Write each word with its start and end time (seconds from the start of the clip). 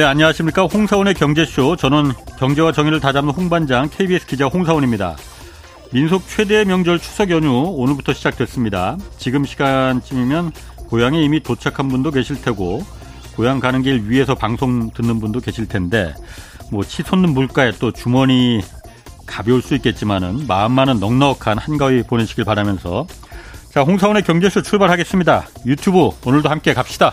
네, 0.00 0.06
안녕하십니까. 0.06 0.62
홍사원의 0.62 1.12
경제쇼. 1.12 1.76
저는 1.76 2.12
경제와 2.38 2.72
정의를 2.72 3.00
다잡는 3.00 3.34
홍반장 3.34 3.90
KBS 3.90 4.24
기자 4.24 4.46
홍사원입니다. 4.46 5.14
민속 5.92 6.26
최대 6.26 6.64
명절 6.64 6.98
추석 6.98 7.28
연휴 7.28 7.50
오늘부터 7.50 8.14
시작됐습니다. 8.14 8.96
지금 9.18 9.44
시간쯤이면 9.44 10.52
고향에 10.88 11.22
이미 11.22 11.42
도착한 11.42 11.88
분도 11.88 12.10
계실 12.10 12.40
테고 12.40 12.80
고향 13.36 13.60
가는 13.60 13.82
길 13.82 14.08
위에서 14.08 14.34
방송 14.34 14.90
듣는 14.90 15.20
분도 15.20 15.38
계실 15.38 15.68
텐데 15.68 16.14
뭐 16.70 16.82
치솟는 16.82 17.34
물가에 17.34 17.72
또 17.72 17.92
주머니 17.92 18.62
가벼울 19.26 19.60
수 19.60 19.74
있겠지만은 19.74 20.46
마음만은 20.46 20.98
넉넉한 20.98 21.58
한가위 21.58 22.04
보내시길 22.04 22.46
바라면서 22.46 23.06
자 23.70 23.82
홍사원의 23.82 24.22
경제쇼 24.22 24.62
출발하겠습니다. 24.62 25.46
유튜브 25.66 26.08
오늘도 26.24 26.48
함께 26.48 26.72
갑시다. 26.72 27.12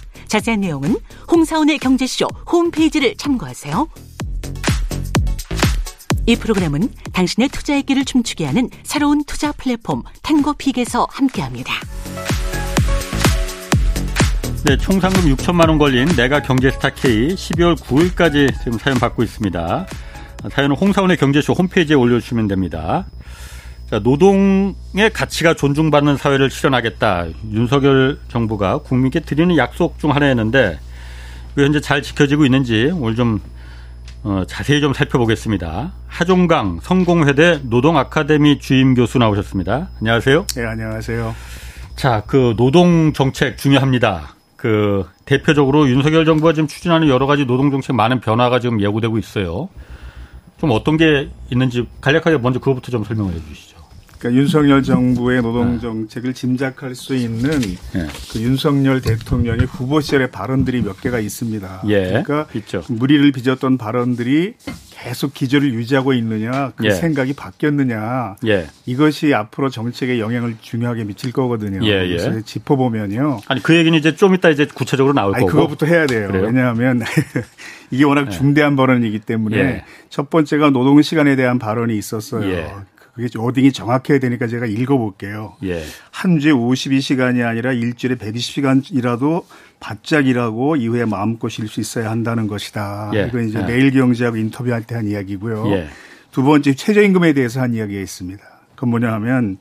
자세한 0.31 0.61
내용은 0.61 0.95
홍사원의 1.29 1.77
경제쇼 1.79 2.25
홈페이지를 2.49 3.15
참고하세요. 3.17 3.85
이 6.25 6.35
프로그램은 6.37 6.89
당신의 7.11 7.49
투자의 7.49 7.83
길을 7.83 8.05
춤추게 8.05 8.45
하는 8.45 8.69
새로운 8.83 9.25
투자 9.25 9.51
플랫폼 9.51 10.03
탱고픽에서 10.23 11.05
함께합니다. 11.11 11.73
네, 14.63 14.77
총 14.77 15.01
상금 15.01 15.35
6천만 15.35 15.67
원 15.67 15.77
걸린 15.77 16.07
내가 16.15 16.41
경제스타 16.41 16.91
K 16.91 17.35
12월 17.35 17.75
9일까지 17.75 18.57
지금 18.63 18.79
사연 18.79 18.99
받고 18.99 19.23
있습니다. 19.23 19.85
사연은 20.49 20.77
홍사원의 20.77 21.17
경제쇼 21.17 21.51
홈페이지에 21.51 21.97
올려주시면 21.97 22.47
됩니다. 22.47 23.05
자, 23.91 23.99
노동의 23.99 25.09
가치가 25.13 25.53
존중받는 25.53 26.15
사회를 26.15 26.49
실현하겠다. 26.49 27.25
윤석열 27.51 28.19
정부가 28.29 28.77
국민께 28.77 29.19
드리는 29.19 29.57
약속 29.57 29.99
중 29.99 30.15
하나였는데 30.15 30.79
그 31.55 31.61
현재 31.61 31.81
잘 31.81 32.01
지켜지고 32.01 32.45
있는지 32.45 32.89
오늘 32.95 33.17
좀 33.17 33.41
어, 34.23 34.43
자세히 34.47 34.79
좀 34.79 34.93
살펴보겠습니다. 34.93 35.91
하종강 36.07 36.79
성공회대 36.81 37.63
노동 37.63 37.97
아카데미 37.97 38.59
주임 38.59 38.93
교수 38.93 39.17
나오셨습니다. 39.17 39.89
안녕하세요. 39.99 40.45
네, 40.55 40.65
안녕하세요. 40.65 41.35
자, 41.97 42.23
그 42.25 42.53
노동 42.55 43.11
정책 43.11 43.57
중요합니다. 43.57 44.35
그 44.55 45.05
대표적으로 45.25 45.89
윤석열 45.89 46.23
정부가 46.23 46.53
지금 46.53 46.67
추진하는 46.67 47.09
여러 47.09 47.25
가지 47.25 47.43
노동 47.43 47.71
정책 47.71 47.97
많은 47.97 48.21
변화가 48.21 48.61
지금 48.61 48.79
예고되고 48.79 49.17
있어요. 49.17 49.67
좀 50.61 50.71
어떤 50.71 50.95
게 50.95 51.29
있는지 51.49 51.85
간략하게 51.99 52.37
먼저 52.37 52.59
그것부터 52.59 52.89
좀 52.89 53.03
설명을 53.03 53.33
해 53.33 53.39
주시죠. 53.49 53.80
그러니까 54.21 54.39
윤석열 54.39 54.83
정부의 54.83 55.41
노동 55.41 55.79
정책을 55.79 56.35
짐작할 56.35 56.93
수 56.93 57.15
있는 57.15 57.59
네. 57.59 58.07
그 58.31 58.39
윤석열 58.39 59.01
대통령의 59.01 59.65
후보 59.65 59.99
시절의 59.99 60.29
발언들이 60.29 60.83
몇 60.83 61.01
개가 61.01 61.19
있습니다. 61.19 61.81
예, 61.87 62.03
그러니까 62.03 62.45
있죠. 62.53 62.83
무리를 62.87 63.31
빚었던 63.31 63.79
발언들이 63.79 64.53
계속 64.91 65.33
기조를 65.33 65.73
유지하고 65.73 66.13
있느냐, 66.13 66.71
그 66.75 66.85
예. 66.85 66.91
생각이 66.91 67.33
바뀌었느냐, 67.33 68.35
예. 68.45 68.67
이것이 68.85 69.33
앞으로 69.33 69.71
정책에 69.71 70.19
영향을 70.19 70.57
중요하게 70.61 71.05
미칠 71.05 71.31
거거든요. 71.31 71.83
예, 71.83 72.07
예. 72.07 72.17
그래서 72.17 72.41
짚어보면요. 72.41 73.39
아니 73.47 73.63
그 73.63 73.75
얘기는 73.75 73.97
이제 73.97 74.15
좀 74.15 74.35
이따 74.35 74.51
이제 74.51 74.67
구체적으로 74.67 75.15
나올 75.15 75.33
아니, 75.35 75.45
거고. 75.45 75.57
그거부터 75.57 75.87
해야 75.87 76.05
돼요. 76.05 76.27
그래요? 76.27 76.43
왜냐하면 76.45 77.01
이게 77.89 78.03
워낙 78.03 78.27
예. 78.27 78.29
중대한 78.29 78.75
발언이기 78.75 79.17
때문에 79.19 79.57
예. 79.57 79.83
첫 80.09 80.29
번째가 80.29 80.69
노동 80.69 81.01
시간에 81.01 81.35
대한 81.35 81.57
발언이 81.57 81.97
있었어요. 81.97 82.85
그게 83.21 83.39
어딩이 83.39 83.71
정확해야 83.71 84.19
되니까 84.19 84.47
제가 84.47 84.65
읽어볼게요. 84.65 85.55
예. 85.63 85.83
한 86.11 86.39
주에 86.39 86.51
52시간이 86.51 87.45
아니라 87.45 87.71
일주일에 87.71 88.15
120시간이라도 88.15 89.43
바짝 89.79 90.27
일하고 90.27 90.75
이후에 90.75 91.05
마음껏 91.05 91.49
쉴 91.49 91.67
수 91.67 91.79
있어야 91.79 92.09
한다는 92.09 92.47
것이다. 92.47 93.11
예. 93.13 93.27
이건 93.27 93.47
이제 93.47 93.59
예. 93.59 93.63
매일경제하고 93.63 94.37
인터뷰할 94.37 94.83
때 94.83 94.95
한 94.95 95.07
이야기고요. 95.07 95.71
예. 95.71 95.87
두 96.31 96.43
번째 96.43 96.73
최저임금에 96.73 97.33
대해서 97.33 97.61
한 97.61 97.73
이야기가 97.73 97.99
있습니다. 98.01 98.43
그건 98.75 98.89
뭐냐 98.89 99.11
하면 99.13 99.57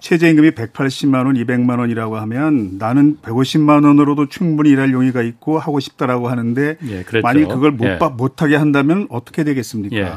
최저임금이 0.00 0.52
180만 0.52 1.26
원, 1.26 1.34
200만 1.34 1.78
원이라고 1.80 2.16
하면 2.18 2.78
나는 2.78 3.16
150만 3.20 3.84
원으로도 3.84 4.28
충분히 4.28 4.70
일할 4.70 4.92
용의가 4.92 5.22
있고 5.22 5.58
하고 5.58 5.80
싶다라고 5.80 6.28
하는데 6.28 6.76
예. 6.88 7.04
만약 7.20 7.48
그걸 7.48 7.72
못 7.72 7.84
예. 7.84 7.98
못하게 8.16 8.56
한다면 8.56 9.06
어떻게 9.10 9.44
되겠습니까? 9.44 9.96
예. 9.96 10.08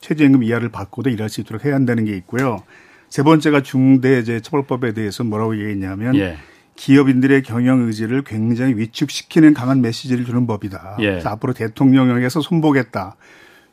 최저임금 0.00 0.42
이하를 0.42 0.68
받고도 0.68 1.10
일할 1.10 1.28
수 1.28 1.40
있도록 1.40 1.64
해야 1.64 1.74
한다는 1.74 2.04
게 2.04 2.14
있고요. 2.16 2.62
세 3.08 3.22
번째가 3.22 3.62
중대재 3.62 4.40
처벌법에 4.40 4.92
대해서 4.92 5.24
뭐라고 5.24 5.56
얘기했냐면 5.56 6.14
예. 6.16 6.36
기업인들의 6.76 7.42
경영 7.42 7.80
의지를 7.80 8.22
굉장히 8.22 8.74
위축시키는 8.74 9.52
강한 9.54 9.80
메시지를 9.82 10.24
주는 10.24 10.46
법이다. 10.46 10.96
예. 11.00 11.06
그래서 11.06 11.28
앞으로 11.30 11.52
대통령에게서 11.52 12.40
손보겠다. 12.40 13.16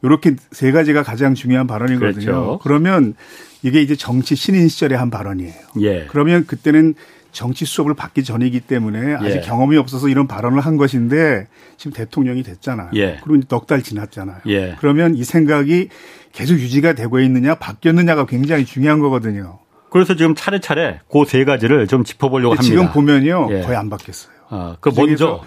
이렇게 0.01 0.35
세 0.51 0.71
가지가 0.71 1.03
가장 1.03 1.33
중요한 1.33 1.67
발언이거든요. 1.67 2.25
그렇죠. 2.25 2.59
그러면 2.61 3.15
이게 3.63 3.81
이제 3.81 3.95
정치 3.95 4.35
신인 4.35 4.67
시절에 4.67 4.95
한 4.95 5.09
발언이에요. 5.09 5.53
예. 5.81 6.05
그러면 6.09 6.45
그때는 6.45 6.93
정치 7.31 7.65
수업을 7.65 7.93
받기 7.93 8.23
전이기 8.23 8.61
때문에 8.61 9.15
아직 9.15 9.37
예. 9.37 9.41
경험이 9.41 9.77
없어서 9.77 10.07
이런 10.07 10.27
발언을 10.27 10.59
한 10.61 10.77
것인데 10.77 11.47
지금 11.77 11.91
대통령이 11.93 12.43
됐잖아요. 12.43 12.89
예. 12.95 13.19
그리고 13.23 13.43
넉 13.47 13.67
달 13.67 13.81
지났잖아요. 13.83 14.37
예. 14.47 14.75
그러면 14.79 15.15
이 15.15 15.23
생각이 15.23 15.89
계속 16.31 16.53
유지가 16.55 16.93
되고 16.93 17.19
있느냐 17.19 17.55
바뀌었느냐가 17.55 18.25
굉장히 18.25 18.65
중요한 18.65 18.99
거거든요. 18.99 19.59
그래서 19.89 20.15
지금 20.15 20.35
차례차례 20.35 20.99
그 21.11 21.25
세 21.25 21.43
가지를 21.43 21.87
좀 21.87 22.03
짚어보려고 22.03 22.55
합니다. 22.55 22.63
지금 22.63 22.91
보면요 22.91 23.49
예. 23.51 23.61
거의 23.61 23.75
안 23.77 23.89
바뀌었어요. 23.89 24.33
아, 24.49 24.77
그 24.79 24.91
먼저 24.95 25.41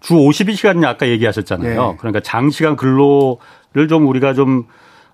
주 0.00 0.14
52시간 0.14 0.84
아까 0.84 1.08
얘기하셨잖아요. 1.08 1.90
네. 1.90 1.96
그러니까 1.98 2.20
장시간 2.20 2.76
근로를 2.76 3.88
좀 3.88 4.06
우리가 4.06 4.34
좀 4.34 4.64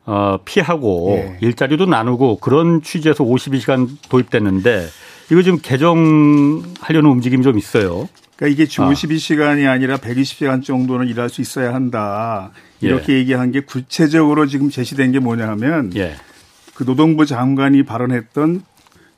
어, 0.04 0.38
피하고 0.44 1.14
네. 1.16 1.38
일자리도 1.40 1.86
나누고 1.86 2.38
그런 2.38 2.82
취지에서 2.82 3.24
52시간 3.24 3.88
도입됐는데 4.08 4.86
이거 5.30 5.42
지금 5.42 5.58
개정하려는 5.62 7.10
움직임이 7.10 7.42
좀 7.42 7.56
있어요. 7.56 8.08
그러니까 8.36 8.48
이게 8.48 8.66
주 8.66 8.82
아. 8.82 8.90
52시간이 8.90 9.68
아 9.68 9.78
니라 9.78 9.98
120시간 9.98 10.64
정도는 10.64 11.06
일할 11.06 11.28
수 11.28 11.40
있어야 11.40 11.72
한다. 11.72 12.50
이렇게 12.80 13.12
예. 13.12 13.18
얘기한 13.18 13.52
게 13.52 13.60
구체적으로 13.60 14.46
지금 14.46 14.68
제시된 14.68 15.12
게 15.12 15.20
뭐냐 15.20 15.46
하면 15.48 15.92
예. 15.94 16.16
그 16.74 16.84
노동부 16.84 17.24
장관이 17.24 17.84
발언했던 17.84 18.62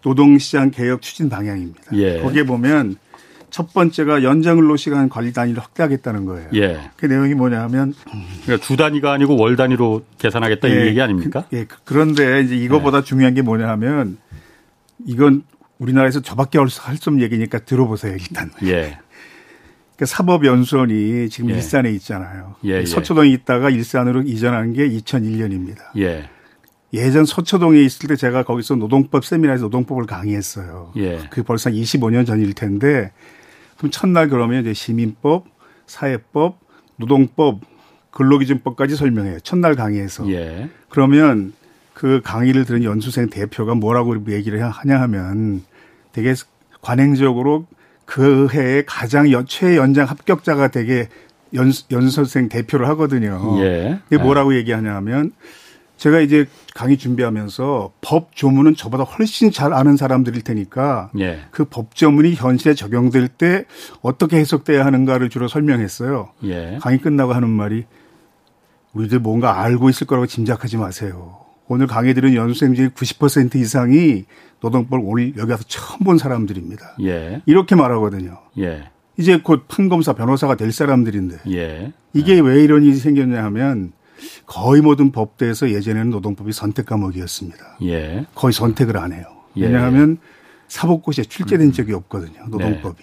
노동시장 0.03 0.71
개혁 0.71 1.00
추진 1.00 1.30
방향입니다. 1.30 1.97
예. 1.97 2.21
거기에 2.21 2.44
보면 2.44 2.97
첫 3.54 3.72
번째가 3.72 4.24
연장 4.24 4.56
근로 4.56 4.77
시간 4.77 5.09
관리 5.09 5.33
단위를 5.33 5.62
확대하겠다는 5.62 6.24
거예요. 6.24 6.48
예. 6.56 6.91
그 6.97 7.06
내용이 7.06 7.34
뭐냐 7.34 7.62
하면 7.62 7.95
그러니까 8.42 8.66
주 8.66 8.77
단위가 8.77 9.12
아니고 9.12 9.36
월 9.36 9.54
단위로 9.54 10.03
계산하겠다 10.18 10.66
이 10.66 10.72
예, 10.72 10.86
얘기 10.86 11.01
아닙니까? 11.01 11.45
그, 11.48 11.59
예. 11.59 11.66
그런데 11.84 12.41
이제 12.41 12.56
이거보다 12.56 13.04
중요한 13.04 13.33
게 13.34 13.42
뭐냐 13.42 13.68
하면 13.68 14.18
이건 15.06 15.45
우리나라에서 15.78 16.21
저밖에 16.21 16.59
할 16.59 16.68
수 16.68 16.80
없는 16.83 17.22
얘기니까 17.22 17.60
들어보세요, 17.60 18.16
일단. 18.16 18.51
예. 18.65 18.98
그 19.97 20.04
사법연수원이 20.04 21.28
지금 21.28 21.51
예. 21.51 21.54
일산에 21.54 21.92
있잖아요. 21.92 22.56
예, 22.65 22.80
예. 22.80 22.84
서초동에 22.84 23.28
있다가 23.28 23.71
일산으로 23.71 24.22
이전한 24.22 24.72
게 24.72 24.89
2001년입니다. 24.89 25.78
예. 25.98 26.28
예전 26.92 27.24
서초동에 27.24 27.80
있을 27.83 28.09
때 28.09 28.16
제가 28.16 28.42
거기서 28.42 28.74
노동법 28.74 29.24
세미나에서 29.24 29.66
노동법을 29.66 30.06
강의했어요. 30.06 30.91
예. 30.97 31.18
그게 31.30 31.42
벌써 31.42 31.71
25년 31.71 32.27
전일 32.27 32.53
텐데 32.54 33.12
그럼 33.76 33.91
첫날 33.91 34.28
그러면 34.28 34.62
이제 34.62 34.72
시민법, 34.72 35.47
사회법, 35.86 36.59
노동법, 36.97 37.60
근로기준법까지 38.10 38.97
설명해요. 38.97 39.41
첫날 39.41 39.74
강의에서. 39.74 40.30
예. 40.30 40.68
그러면 40.88 41.53
그 41.92 42.21
강의를 42.22 42.65
들은 42.65 42.84
연수생 42.84 43.28
대표가 43.30 43.74
뭐라고 43.74 44.16
얘기를 44.30 44.62
하냐 44.62 45.00
하면 45.03 45.62
되게 46.12 46.34
관행적으로 46.80 47.66
그 48.04 48.48
해에 48.53 48.84
가장 48.86 49.30
연- 49.32 49.47
최연장 49.47 50.06
합격자가 50.09 50.68
되게 50.68 51.09
연, 51.54 51.72
연수생 51.91 52.48
대표를 52.48 52.86
하거든요. 52.88 53.56
예. 53.60 53.98
그게 54.09 54.22
뭐라고 54.22 54.54
얘기하냐 54.54 54.94
하면 54.97 55.32
제가 55.96 56.20
이제 56.20 56.46
강의 56.74 56.96
준비하면서 56.96 57.92
법 58.00 58.34
조문은 58.34 58.74
저보다 58.76 59.04
훨씬 59.04 59.50
잘 59.50 59.72
아는 59.72 59.96
사람들일 59.96 60.42
테니까 60.42 61.10
예. 61.18 61.41
그법 61.50 61.94
조문이 61.94 62.34
현실에 62.34 62.74
적용될 62.74 63.28
때 63.28 63.64
어떻게 64.02 64.36
해석돼야 64.38 64.84
하는가를 64.84 65.30
주로 65.30 65.48
설명했어요. 65.48 66.30
예. 66.44 66.78
강의 66.82 66.98
끝나고 66.98 67.32
하는 67.32 67.48
말이 67.48 67.84
우리들 68.92 69.20
뭔가 69.20 69.60
알고 69.62 69.88
있을 69.91 70.06
거라고 70.06 70.26
짐작하지 70.26 70.76
마세요. 70.76 71.38
오늘 71.66 71.86
강의 71.86 72.12
들은 72.12 72.34
연수생 72.34 72.74
중에 72.74 72.88
90% 72.88 73.56
이상이 73.56 74.24
노동법을 74.60 75.04
오늘 75.06 75.36
여기 75.36 75.50
와서 75.50 75.64
처음 75.66 76.00
본 76.00 76.18
사람들입니다. 76.18 76.96
예. 77.02 77.42
이렇게 77.46 77.74
말하거든요. 77.74 78.38
예. 78.58 78.91
이제 79.16 79.38
곧 79.38 79.64
판검사 79.68 80.12
변호사가 80.12 80.56
될 80.56 80.72
사람들인데 80.72 81.38
예. 81.52 81.92
이게 82.12 82.41
왜 82.41 82.62
이런 82.62 82.82
일이 82.82 82.96
생겼냐 82.96 83.42
하면 83.44 83.92
거의 84.47 84.81
모든 84.83 85.13
법대에서 85.13 85.71
예전에는 85.71 86.11
노동법이 86.11 86.53
선택 86.53 86.87
과목이었습니다. 86.87 87.78
예. 87.83 88.27
거의 88.34 88.53
선택을 88.53 88.97
안 88.97 89.13
해요. 89.13 89.25
예. 89.57 89.66
왜냐하면 89.66 90.19
사법고시에 90.69 91.25
출제된 91.25 91.72
적이 91.72 91.95
없거든요. 91.95 92.47
노동법이. 92.49 93.03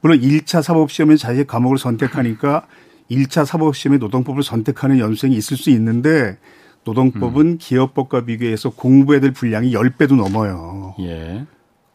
물론 0.00 0.20
1차 0.20 0.62
사법시험에 0.62 1.16
자기 1.16 1.44
과목을 1.44 1.78
선택하니까 1.78 2.66
1차 3.10 3.44
사법시험에 3.44 3.98
노동법을 3.98 4.42
선택하는 4.42 4.98
연수생이 4.98 5.36
있을 5.36 5.56
수 5.56 5.70
있는데 5.70 6.38
노동법은 6.84 7.58
기업법과 7.58 8.24
비교해서 8.24 8.70
공부해야 8.70 9.20
될 9.20 9.32
분량이 9.32 9.72
10배도 9.72 10.16
넘어요. 10.16 10.94
예. 11.00 11.44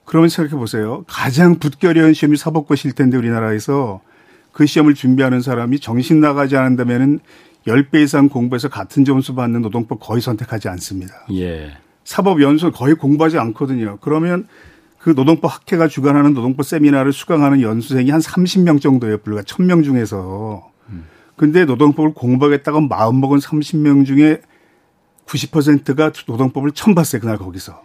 그러면 0.06 0.30
생각해 0.30 0.60
보세요. 0.60 1.04
가장 1.08 1.58
붙기 1.58 1.88
어려운 1.88 2.14
시험이 2.14 2.38
사법고시일 2.38 2.94
텐데 2.94 3.18
우리나라에서 3.18 4.02
그 4.52 4.66
시험을 4.66 4.94
준비하는 4.94 5.42
사람이 5.42 5.80
정신 5.80 6.22
나가지 6.22 6.56
않는다면은 6.56 7.20
10배 7.68 8.04
이상 8.04 8.30
공부해서 8.30 8.70
같은 8.70 9.06
점수 9.06 9.34
받는 9.36 9.62
노동법 9.62 10.00
거의 10.00 10.22
선택하지 10.22 10.70
않습니다. 10.70 11.14
예. 11.34 11.78
사법 12.04 12.42
연수 12.42 12.72
거의 12.72 12.96
공부하지 12.96 13.40
않거든요. 13.40 13.98
그러면 14.02 14.48
그 15.00 15.12
노동법 15.12 15.54
학회가 15.54 15.88
주관하는 15.88 16.34
노동법 16.34 16.66
세미나를 16.66 17.14
수강하는 17.14 17.62
연수생이 17.62 18.10
한 18.12 18.20
30명 18.20 18.82
정도예요. 18.82 19.20
불과 19.20 19.42
1000명 19.42 19.84
중에서. 19.84 20.72
근데 21.36 21.66
노동법을 21.66 22.14
공부하겠다고 22.14 22.82
마음먹은 22.82 23.40
30명 23.40 24.06
중에 24.06 24.42
90%가 25.26 26.12
노동법을 26.28 26.72
처음 26.72 26.96
봤어요. 26.96 27.22
그날 27.22 27.38
거기서. 27.38 27.82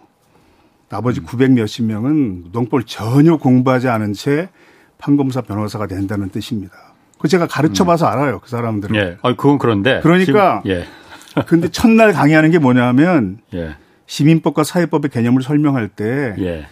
나머지 0.89 1.19
900 1.21 1.51
몇십 1.51 1.85
명은 1.85 2.43
노동법을 2.45 2.85
전혀 2.85 3.37
공부하지 3.37 3.87
않은 3.87 4.13
채 4.13 4.49
판검사 4.97 5.41
변호사가 5.41 5.87
된다는 5.87 6.29
뜻입니다. 6.29 6.90
그 7.21 7.27
제가 7.27 7.45
가르쳐 7.45 7.85
봐서 7.85 8.07
알아요. 8.07 8.39
그 8.39 8.49
사람들은. 8.49 8.95
예. 8.95 9.17
아, 9.21 9.35
그건 9.35 9.59
그런데. 9.59 9.99
그러니까 10.01 10.61
지금, 10.63 10.75
예. 10.75 10.85
근데 11.45 11.69
첫날 11.69 12.13
강의하는 12.13 12.49
게 12.49 12.57
뭐냐면 12.57 13.37
예. 13.53 13.75
시민법과 14.07 14.63
사회법의 14.63 15.11
개념을 15.11 15.43
설명할 15.43 15.87
때 15.87 16.33
예. 16.39 16.67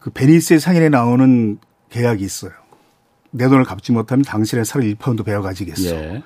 그 0.00 0.10
베니스의 0.10 0.58
상인에 0.58 0.88
나오는 0.88 1.58
계약이 1.90 2.24
있어요. 2.24 2.50
내 3.30 3.48
돈을 3.48 3.64
갚지 3.64 3.92
못하면 3.92 4.24
당신의 4.24 4.64
살을 4.64 4.92
1파운드 4.94 5.24
베어 5.24 5.42
가지겠어. 5.42 5.94
예. 5.94 6.22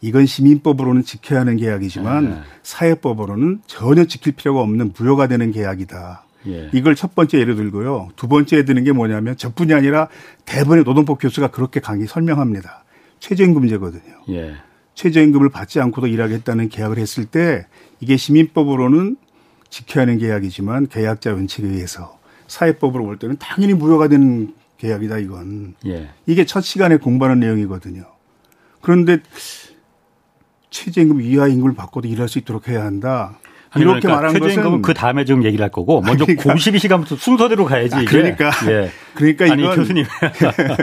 이건 0.00 0.26
시민법으로는 0.26 1.04
지켜야 1.04 1.40
하는 1.40 1.56
계약이지만 1.56 2.24
예. 2.24 2.42
사회법으로는 2.64 3.62
전혀 3.68 4.04
지킬 4.04 4.32
필요가 4.32 4.60
없는 4.62 4.92
무효가 4.98 5.28
되는 5.28 5.52
계약이다. 5.52 6.24
예. 6.46 6.70
이걸 6.72 6.94
첫 6.94 7.14
번째 7.14 7.38
예를 7.38 7.56
들고요. 7.56 8.08
두 8.16 8.28
번째에 8.28 8.64
드는 8.64 8.84
게 8.84 8.92
뭐냐면 8.92 9.36
저뿐이 9.36 9.74
아니라 9.74 10.08
대부분의 10.44 10.84
노동법 10.84 11.18
교수가 11.20 11.48
그렇게 11.48 11.80
강의 11.80 12.06
설명합니다. 12.06 12.84
최저임금제거든요. 13.20 14.22
예. 14.30 14.54
최저임금을 14.94 15.50
받지 15.50 15.80
않고도 15.80 16.06
일하겠다는 16.06 16.68
계약을 16.68 16.98
했을 16.98 17.24
때 17.24 17.66
이게 18.00 18.16
시민법으로는 18.16 19.16
지켜야 19.70 20.02
하는 20.02 20.18
계약이지만 20.18 20.88
계약자 20.88 21.32
원칙에 21.32 21.66
의해서 21.66 22.18
사회법으로 22.46 23.04
볼 23.04 23.18
때는 23.18 23.36
당연히 23.38 23.74
무효가 23.74 24.08
되는 24.08 24.54
계약이다 24.78 25.18
이건. 25.18 25.74
예. 25.86 26.08
이게 26.26 26.44
첫 26.46 26.62
시간에 26.62 26.96
공부하는 26.96 27.40
내용이거든요. 27.40 28.04
그런데 28.80 29.18
최저임금 30.70 31.20
이하 31.20 31.48
임금을 31.48 31.74
받고도 31.74 32.08
일할 32.08 32.28
수 32.28 32.38
있도록 32.38 32.68
해야 32.68 32.84
한다. 32.84 33.38
이렇게 33.76 34.00
그러니까 34.00 34.14
말한 34.14 34.38
것은 34.38 34.82
그 34.82 34.94
다음에 34.94 35.24
좀 35.24 35.44
얘기를 35.44 35.62
할 35.62 35.70
거고 35.70 36.00
먼저 36.00 36.24
그러니까. 36.24 36.54
52시간부터 36.54 37.18
순서대로 37.18 37.64
가야지. 37.66 37.94
아. 37.94 38.04
그러니까. 38.06 38.50
예. 38.68 38.90
그러니까 39.14 39.52
아니 39.52 39.62
이건 39.62 39.76
교수님 39.76 40.06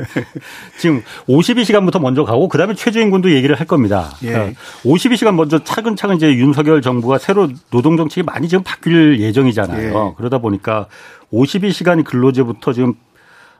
지금 0.78 1.02
52시간부터 1.28 2.00
먼저 2.00 2.24
가고 2.24 2.48
그다음에 2.48 2.76
최저임금도 2.76 3.32
얘기를 3.32 3.60
할 3.60 3.66
겁니다. 3.66 4.12
예. 4.24 4.54
52시간 4.84 5.34
먼저 5.34 5.64
차근차근 5.64 6.18
이제 6.18 6.34
윤석열 6.36 6.82
정부가 6.82 7.18
새로 7.18 7.50
노동 7.72 7.98
정책이 7.98 8.24
많이 8.24 8.48
지금 8.48 8.64
바뀔 8.64 9.20
예정이잖아요. 9.20 10.08
예. 10.12 10.14
그러다 10.18 10.38
보니까 10.38 10.88
52시간 11.34 12.04
근로제부터 12.04 12.72
지금 12.74 12.94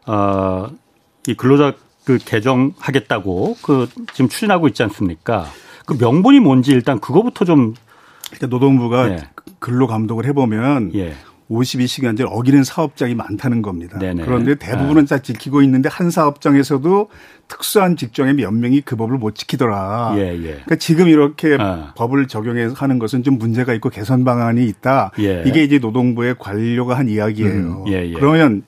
어이 0.06 1.34
근로자 1.36 1.74
그 2.04 2.20
개정하겠다고 2.20 3.58
그 3.64 3.90
지금 4.14 4.30
추진하고 4.30 4.68
있지 4.68 4.84
않습니까? 4.84 5.48
그 5.86 5.98
명분이 6.00 6.40
뭔지 6.40 6.72
일단 6.72 7.00
그거부터 7.00 7.46
좀 7.46 7.74
그러니까 8.38 8.48
노동부가 8.48 9.10
예. 9.10 9.18
근로 9.60 9.88
감독을 9.88 10.26
해보면 10.26 10.92
예. 10.96 11.14
52시간제를 11.50 12.28
어기는 12.30 12.64
사업장이 12.64 13.14
많다는 13.14 13.62
겁니다. 13.62 14.00
네네. 14.00 14.24
아. 14.24 14.26
그런데 14.26 14.56
대부분은 14.56 15.06
다 15.06 15.20
지키고 15.20 15.62
있는데 15.62 15.90
한 15.90 16.10
사업장에서도 16.10 17.10
특수한 17.48 17.96
직종의 17.96 18.34
몇 18.34 18.52
명이 18.52 18.82
그 18.82 18.96
법을 18.96 19.18
못 19.18 19.36
지키더라. 19.36 20.16
예, 20.18 20.34
예. 20.34 20.38
그러니까 20.38 20.76
지금 20.78 21.08
이렇게 21.08 21.56
아. 21.60 21.94
법을 21.96 22.28
적용해서 22.28 22.74
하는 22.74 22.98
것은 22.98 23.22
좀 23.22 23.38
문제가 23.38 23.74
있고 23.76 23.90
개선 23.90 24.24
방안이 24.24 24.66
있다. 24.66 25.12
예. 25.20 25.44
이게 25.46 25.64
이제 25.64 25.78
노동부의 25.78 26.36
관료가 26.40 26.98
한 26.98 27.08
이야기예요. 27.08 27.84
음, 27.86 27.88
예, 27.90 28.08
예. 28.08 28.14
그러면 28.14 28.64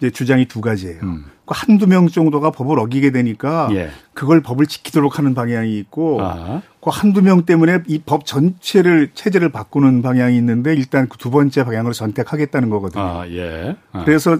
이제 0.00 0.10
주장이 0.10 0.46
두 0.46 0.60
가지예요. 0.60 0.98
음. 1.02 1.24
그 1.44 1.54
한두 1.56 1.86
명 1.86 2.08
정도가 2.08 2.52
법을 2.52 2.78
어기게 2.78 3.10
되니까 3.10 3.68
예. 3.72 3.90
그걸 4.14 4.40
법을 4.40 4.66
지키도록 4.66 5.18
하는 5.18 5.34
방향이 5.34 5.76
있고 5.78 6.18
아. 6.22 6.62
그 6.80 6.90
한두 6.90 7.22
명 7.22 7.44
때문에 7.44 7.80
이 7.86 7.98
법 8.06 8.24
전체를 8.24 9.10
체제를 9.14 9.50
바꾸는 9.50 10.00
방향이 10.02 10.36
있는데 10.38 10.72
일단 10.74 11.08
그 11.08 11.18
두 11.18 11.30
번째 11.30 11.64
방향을 11.64 11.92
선택하겠다는 11.92 12.70
거거든요. 12.70 13.02
아, 13.02 13.28
예. 13.28 13.76
아. 13.92 14.04
그래서 14.04 14.38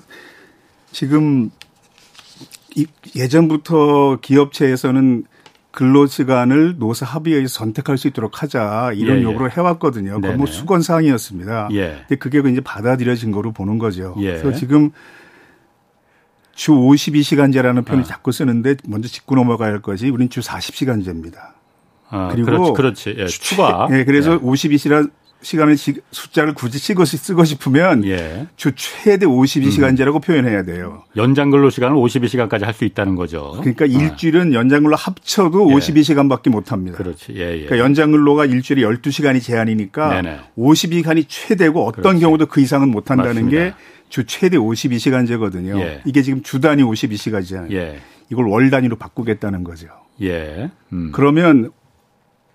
지금 0.92 1.50
이- 2.76 2.86
예전부터 3.16 4.18
기업체에서는 4.22 5.24
근로 5.72 6.06
시간을 6.06 6.76
노사 6.78 7.06
합의에서 7.06 7.46
선택할 7.48 7.96
수 7.96 8.08
있도록 8.08 8.42
하자 8.42 8.90
이런 8.94 9.16
예, 9.16 9.20
예. 9.20 9.24
요구를 9.24 9.56
해왔거든요. 9.56 10.20
그건 10.20 10.38
뭐. 10.38 10.46
수건 10.46 10.82
사항이었습니다. 10.82 11.68
예. 11.72 11.98
근데 12.08 12.16
그게 12.16 12.38
이제 12.50 12.60
받아들여진 12.60 13.30
거로 13.30 13.52
보는 13.52 13.78
거죠. 13.78 14.14
예. 14.18 14.38
그래서 14.38 14.52
지금 14.52 14.90
주 16.60 16.72
52시간제라는 16.72 17.86
표현을 17.86 18.04
아. 18.04 18.06
자꾸 18.06 18.32
쓰는데 18.32 18.76
먼저 18.86 19.08
짚고 19.08 19.34
넘어가야 19.34 19.70
할 19.72 19.80
것이 19.80 20.10
우리는 20.10 20.28
주 20.28 20.40
40시간제입니다. 20.40 21.36
아, 22.10 22.28
그리고 22.32 22.74
그렇지, 22.74 23.14
그렇지. 23.14 23.16
예, 23.18 23.26
추가. 23.28 23.88
예, 23.92 24.04
그래서 24.04 24.38
52시간 24.38 25.10
시간을 25.40 25.76
지- 25.76 25.94
숫자를 26.10 26.52
굳이 26.52 26.78
쓰고, 26.78 27.06
쓰고 27.06 27.44
싶으면 27.44 28.04
예. 28.04 28.46
주 28.56 28.72
최대 28.76 29.24
52시간제라고 29.24 30.22
표현해야 30.22 30.64
돼요. 30.64 31.04
연장 31.16 31.48
근로 31.48 31.70
시간을 31.70 31.96
52시간까지 31.96 32.64
할 32.64 32.74
수 32.74 32.84
있다는 32.84 33.14
거죠. 33.16 33.52
그러니까 33.60 33.86
아, 33.86 33.88
일주일은 33.88 34.52
연장 34.52 34.82
근로 34.82 34.96
합쳐도 34.96 35.70
예. 35.70 35.74
52시간밖에 35.76 36.50
못 36.50 36.72
합니다. 36.72 36.98
그렇지. 36.98 37.32
예, 37.36 37.40
예. 37.40 37.64
그러니까 37.64 37.78
연장 37.78 38.10
근로가 38.10 38.44
일주일에 38.44 38.82
12시간이 38.86 39.40
제한이니까 39.40 40.20
네네. 40.20 40.40
50시간이 40.58 41.24
최대고 41.26 41.86
어떤 41.86 42.02
그렇지. 42.02 42.20
경우도 42.20 42.44
그 42.46 42.60
이상은 42.60 42.90
못 42.90 43.10
한다는 43.10 43.32
맞습니다. 43.46 43.50
게 43.64 43.74
주 44.10 44.26
최대 44.26 44.58
52시간제거든요. 44.58 45.80
예. 45.80 46.02
이게 46.04 46.20
지금 46.22 46.42
주 46.42 46.60
단위 46.60 46.82
52시간이잖아요. 46.82 47.72
예. 47.72 48.00
이걸 48.30 48.46
월 48.48 48.68
단위로 48.70 48.96
바꾸겠다는 48.96 49.64
거죠. 49.64 49.86
예. 50.20 50.70
음. 50.92 51.12
그러면 51.12 51.70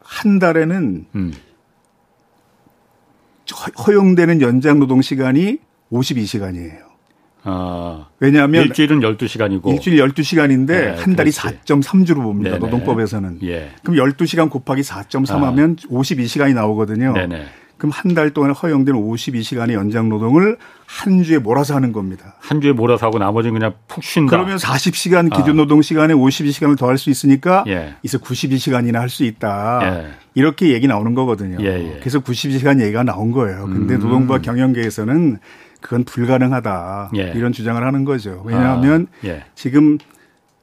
한 0.02 0.38
달에는 0.38 1.06
음. 1.16 1.34
허용되는 3.88 4.42
연장 4.42 4.80
노동 4.80 5.02
시간이 5.02 5.60
52시간이에요. 5.92 6.86
아, 7.48 8.08
왜냐하면 8.20 8.64
일주일은 8.64 9.00
12시간이고. 9.02 9.68
일주일 9.68 9.98
12시간인데 9.98 10.68
네, 10.68 10.88
한 10.90 11.16
달이 11.16 11.32
그렇지. 11.32 11.60
4.3주로 11.64 12.24
봅니다. 12.24 12.52
네네. 12.52 12.60
노동법에서는. 12.60 13.40
예. 13.44 13.72
그럼 13.84 13.98
12시간 13.98 14.50
곱하기 14.50 14.82
4.3 14.82 15.44
아. 15.44 15.48
하면 15.48 15.76
52시간이 15.76 16.56
나오거든요. 16.56 17.14
네네. 17.14 17.46
그럼 17.78 17.92
한 17.92 18.16
달 18.16 18.30
동안 18.32 18.52
허용된 18.52 18.96
52시간의 18.96 19.74
연장 19.74 20.08
노동을 20.08 20.58
한 20.86 21.24
주에 21.24 21.38
몰아서 21.40 21.76
하는 21.76 21.92
겁니다. 21.92 22.36
한 22.40 22.62
주에 22.62 22.72
몰아서 22.72 23.06
하고 23.08 23.18
나머지는 23.20 23.60
그냥 23.60 23.74
푹 23.88 24.04
쉰다. 24.04 24.30
그러면 24.30 24.58
40시간 24.58 25.36
기준 25.36 25.58
노동 25.58 25.82
시간에 25.82 26.14
52시간을 26.14 26.78
더 26.78 26.88
할 26.88 26.98
수 26.98 27.10
있으니까 27.10 27.62
아. 27.62 27.64
예. 27.68 27.96
이제 28.04 28.18
92시간이나 28.18 28.96
할 28.96 29.10
수 29.10 29.24
있다. 29.26 29.80
예. 29.84 30.12
이렇게 30.36 30.70
얘기 30.74 30.88
나오는 30.88 31.14
거거든요. 31.14 31.58
예, 31.60 31.66
예. 31.66 32.00
그래서 32.00 32.20
92시간 32.22 32.82
얘기가 32.82 33.04
나온 33.04 33.32
거예요. 33.32 33.66
근데 33.66 33.96
음. 33.96 34.00
노동부와 34.00 34.40
경영계에서는 34.40 35.40
그건 35.82 36.04
불가능하다. 36.06 37.12
예. 37.18 37.34
이런 37.36 37.52
주장을 37.52 37.82
하는 37.86 38.06
거죠. 38.06 38.42
왜냐하면 38.46 39.08
아, 39.24 39.28
예. 39.28 39.44
지금 39.56 39.98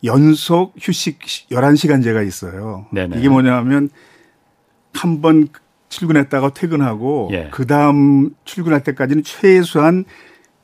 연속 0.04 0.75
휴식 0.81 1.21
11시간제가 1.50 2.26
있어요. 2.26 2.87
네네. 2.92 3.19
이게 3.19 3.28
뭐냐면 3.28 3.88
한번 4.95 5.49
출근했다가 5.92 6.54
퇴근하고 6.54 7.28
예. 7.32 7.49
그 7.50 7.66
다음 7.66 8.30
출근할 8.44 8.82
때까지는 8.82 9.22
최소한 9.22 10.04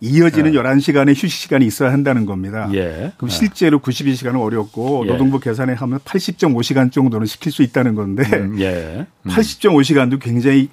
이어지는 0.00 0.52
11시간의 0.52 1.10
휴식 1.10 1.30
시간이 1.30 1.66
있어야 1.66 1.92
한다는 1.92 2.24
겁니다. 2.24 2.70
예. 2.72 3.12
그럼 3.16 3.28
실제로 3.28 3.80
92시간은 3.80 4.40
어렵고 4.40 5.04
예. 5.06 5.10
노동부 5.10 5.38
계산에 5.40 5.74
하면 5.74 5.98
80.5시간 6.00 6.92
정도는 6.92 7.26
시킬 7.26 7.52
수 7.52 7.62
있다는 7.62 7.94
건데 7.94 8.22
음, 8.32 8.58
예. 8.60 9.06
음. 9.26 9.30
80.5시간도 9.30 10.20
굉장히 10.20 10.68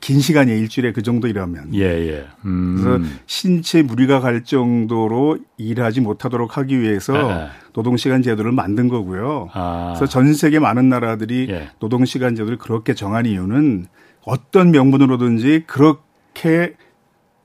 긴 0.00 0.20
시간이에요. 0.20 0.58
일주일에 0.58 0.92
그 0.92 1.02
정도 1.02 1.28
일하면. 1.28 1.74
예, 1.74 1.84
예. 1.84 2.26
음. 2.44 2.76
그래서 2.80 3.14
신체 3.26 3.82
무리가 3.82 4.20
갈 4.20 4.44
정도로 4.44 5.38
일하지 5.58 6.00
못하도록 6.00 6.56
하기 6.56 6.80
위해서 6.80 7.14
예. 7.14 7.48
노동시간 7.74 8.22
제도를 8.22 8.52
만든 8.52 8.88
거고요. 8.88 9.50
아. 9.52 9.94
그래서 9.96 10.10
전 10.10 10.32
세계 10.34 10.58
많은 10.58 10.88
나라들이 10.88 11.48
예. 11.50 11.68
노동시간 11.80 12.34
제도를 12.34 12.58
그렇게 12.58 12.94
정한 12.94 13.26
이유는 13.26 13.86
어떤 14.24 14.70
명분으로든지 14.70 15.64
그렇게 15.66 16.74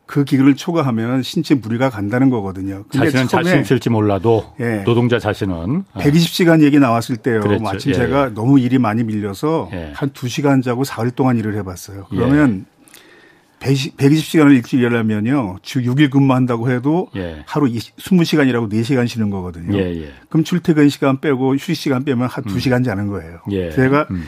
그 0.05 0.23
기간을 0.23 0.55
초과하면 0.55 1.23
신체 1.23 1.55
무리가 1.55 1.89
간다는 1.89 2.29
거거든요. 2.29 2.83
자신은 2.91 3.27
자신 3.27 3.61
있을지 3.61 3.89
몰라도 3.89 4.53
예. 4.59 4.83
노동자 4.85 5.17
자신은 5.17 5.83
아. 5.93 5.99
120시간 5.99 6.61
얘기 6.61 6.79
나왔을 6.79 7.17
때요. 7.17 7.41
그랬죠. 7.41 7.63
마침 7.63 7.91
예, 7.91 7.95
제가 7.95 8.33
너무 8.33 8.59
일이 8.59 8.77
많이 8.77 9.03
밀려서 9.03 9.69
예. 9.73 9.91
한 9.95 10.09
2시간 10.11 10.63
자고 10.63 10.83
사흘 10.83 11.11
동안 11.11 11.37
일을 11.37 11.55
해봤어요. 11.55 12.05
그러면 12.09 12.65
120시간을 13.59 14.51
일주일 14.51 14.83
일하면요. 14.83 15.57
주 15.63 15.81
6일 15.81 16.11
근무한다고 16.11 16.69
해도 16.69 17.07
예. 17.15 17.43
하루 17.47 17.65
20시간이라고 17.67 18.71
4시간 18.71 19.07
쉬는 19.07 19.31
거거든요. 19.31 19.75
예, 19.75 20.03
예. 20.03 20.13
그럼 20.29 20.43
출퇴근 20.43 20.89
시간 20.89 21.19
빼고 21.19 21.55
휴식 21.55 21.75
시간 21.75 22.05
빼면 22.05 22.27
한 22.27 22.43
2시간 22.43 22.85
자는 22.85 23.07
거예요. 23.07 23.39
예. 23.49 23.71
제가 23.71 24.07
음. 24.11 24.25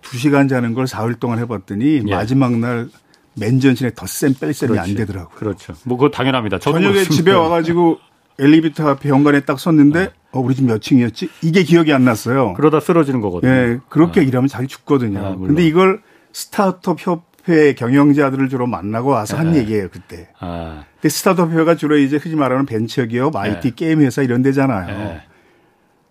2시간 0.00 0.48
자는 0.48 0.72
걸 0.72 0.86
사흘 0.86 1.14
동안 1.14 1.38
해봤더니 1.38 2.02
예. 2.06 2.10
마지막 2.10 2.56
날 2.56 2.88
맨전신에 3.38 3.92
덧셈 3.94 4.34
뺄셈이 4.40 4.72
그렇지. 4.72 4.90
안 4.90 4.96
되더라고요. 4.96 5.34
그렇죠. 5.36 5.74
뭐 5.84 5.96
그거 5.98 6.10
당연합니다. 6.10 6.58
저녁에. 6.58 7.02
집에 7.04 7.32
와가지고 7.32 7.98
엘리베이터 8.38 8.88
앞에 8.88 9.08
현관에 9.08 9.40
딱 9.40 9.58
섰는데 9.58 10.10
어, 10.32 10.40
우리 10.40 10.54
집 10.54 10.64
몇 10.64 10.80
층이었지? 10.82 11.28
이게 11.42 11.62
기억이 11.62 11.92
안 11.92 12.04
났어요. 12.04 12.54
그러다 12.54 12.80
쓰러지는 12.80 13.20
거거든요. 13.20 13.50
예, 13.50 13.78
그렇게 13.88 14.22
일하면 14.22 14.48
자기 14.48 14.66
죽거든요. 14.68 15.18
아. 15.24 15.36
근데 15.36 15.66
이걸 15.66 16.02
스타트업 16.32 16.98
협회 17.00 17.72
경영자들을 17.74 18.48
주로 18.48 18.66
만나고 18.66 19.08
와서 19.10 19.36
한 19.36 19.54
예. 19.54 19.60
얘기예요, 19.60 19.88
그때. 19.90 20.28
아, 20.38 20.84
근데 20.94 21.08
스타트업 21.08 21.50
협회가 21.50 21.74
주로 21.76 21.96
이제 21.96 22.16
흔히 22.18 22.34
말하는 22.36 22.66
벤처기업, 22.66 23.34
IT 23.34 23.68
예. 23.68 23.72
게임 23.74 24.02
회사 24.02 24.22
이런 24.22 24.42
데잖아요. 24.42 25.20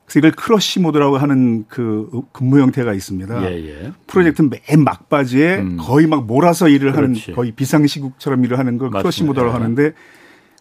예. 0.07 0.11
그래서 0.11 0.19
이걸 0.19 0.31
crunch 0.31 0.79
mode라고 0.79 1.17
하는 1.17 1.65
그 1.67 2.09
근무 2.31 2.59
형태가 2.61 2.93
있습니다. 2.93 3.51
예, 3.51 3.67
예. 3.67 3.91
프로젝트 4.07 4.41
맨 4.41 4.83
막바지에 4.83 5.57
음. 5.59 5.77
거의 5.79 6.07
막 6.07 6.25
몰아서 6.25 6.69
일을 6.69 6.93
그렇지. 6.93 7.21
하는 7.21 7.35
거의 7.35 7.51
비상시국처럼 7.51 8.43
일을 8.45 8.57
하는 8.57 8.77
걸 8.77 8.89
crunch 8.89 9.23
맞습니다. 9.23 9.27
mode라고 9.27 9.49
예. 9.49 9.53
하는데 9.61 9.91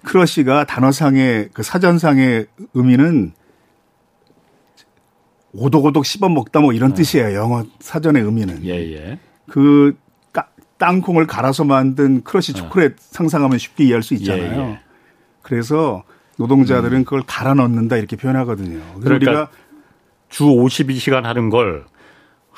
crunch가 0.02 0.64
단어상의 0.66 1.50
그 1.52 1.62
사전상의 1.62 2.46
의미는 2.74 3.32
오독오독 5.52 6.04
씹어 6.04 6.28
먹다 6.28 6.60
뭐 6.60 6.72
이런 6.72 6.92
뜻이에요. 6.94 7.34
영어 7.34 7.64
사전의 7.80 8.22
의미는. 8.22 8.64
예, 8.64 8.70
예. 8.94 9.18
그 9.48 9.96
까- 10.32 10.48
땅콩을 10.78 11.26
갈아서 11.26 11.64
만든 11.64 12.22
crunch 12.24 12.52
초콜릿 12.52 12.96
상상하면 12.98 13.58
쉽게 13.58 13.84
이해할 13.84 14.02
수 14.02 14.14
있잖아요. 14.14 14.60
예, 14.60 14.70
예. 14.72 14.80
그래서 15.42 16.02
노동자들은 16.36 17.04
그걸 17.04 17.22
갈아 17.26 17.54
넣는다 17.54 17.96
이렇게 17.96 18.16
표현하거든요. 18.16 18.80
그러니까 19.02 19.30
우리가 19.30 19.48
주 20.28 20.44
52시간 20.44 21.22
하는 21.22 21.50
걸 21.50 21.84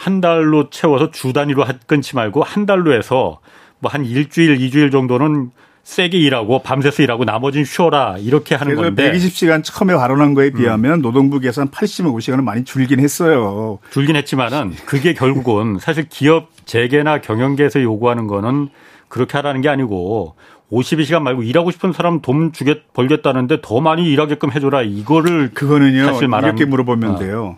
한 0.01 0.21
달로 0.21 0.71
채워서 0.71 1.11
주 1.11 1.33
단위로 1.33 1.65
하- 1.65 1.73
끊지 1.89 2.15
말고 2.15 2.45
한 2.45 2.67
달로 2.67 2.93
해서 2.93 3.41
뭐 3.81 3.91
한 3.93 4.05
일주일, 4.05 4.61
이주일 4.61 4.93
정도는 4.93 5.51
세게 5.83 6.17
일하고 6.19 6.63
밤새서 6.63 7.03
일하고 7.03 7.25
나머지는 7.25 7.65
쉬어라 7.65 8.17
이렇게 8.19 8.55
하는 8.55 8.77
건데 8.77 9.09
음. 9.11 9.13
120시간 9.13 9.65
처음에 9.65 9.97
발언한 9.97 10.35
거에 10.35 10.51
비하면 10.51 11.03
노동부 11.03 11.41
계산 11.41 11.69
85시간은 11.71 12.45
많이 12.45 12.63
줄긴 12.63 13.01
했어요. 13.01 13.81
줄긴 13.91 14.15
했지만은 14.15 14.73
그게 14.87 15.15
결국은 15.15 15.79
사실 15.81 16.09
기업 16.09 16.51
재계나 16.65 17.21
경영계에서 17.21 17.83
요구하는 17.83 18.29
거는 18.29 18.69
그렇게 19.09 19.33
하라는 19.39 19.63
게 19.63 19.69
아니고 19.69 20.37
52시간 20.73 21.23
말고 21.23 21.43
일하고 21.43 21.71
싶은 21.71 21.93
사람 21.93 22.21
돈 22.21 22.53
주겠 22.53 22.93
벌겠다는데 22.93 23.61
더 23.63 23.81
많이 23.81 24.11
일하게끔 24.11 24.53
해줘라 24.53 24.83
이거를 24.83 25.51
그거는요. 25.55 26.05
사실 26.05 26.29
말하는- 26.29 26.45
이렇게 26.45 26.65
물어보면 26.67 27.11
어. 27.13 27.19
돼요. 27.19 27.57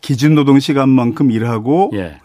기준 0.00 0.34
노동 0.34 0.58
시간만큼 0.60 1.30
일하고 1.30 1.90
예 1.94 2.18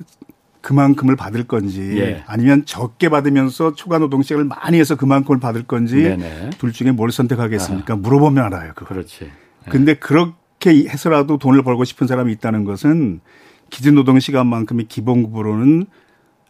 그만큼을 0.62 1.16
받을 1.16 1.44
건지 1.44 1.82
예. 1.98 2.24
아니면 2.26 2.64
적게 2.66 3.10
받으면서 3.10 3.76
초과 3.76 4.00
노동 4.00 4.24
시간을 4.24 4.46
많이 4.46 4.80
해서 4.80 4.96
그만큼을 4.96 5.40
받을 5.40 5.64
건지 5.64 5.96
네네 5.98 6.52
둘 6.58 6.72
중에 6.72 6.92
뭘 6.92 7.12
선택하겠습니까? 7.12 7.96
물어보면 7.98 8.44
알아요. 8.46 8.72
그거. 8.76 8.94
그렇지 8.94 9.30
근데 9.70 9.96
그렇게 9.96 10.70
해서라도 10.88 11.38
돈을 11.38 11.64
벌고 11.64 11.84
싶은 11.84 12.08
사람이 12.08 12.32
있다는 12.34 12.64
것은 12.64 13.20
기준 13.72 13.96
노동 13.96 14.20
시간만큼의 14.20 14.86
기본급으로는 14.88 15.86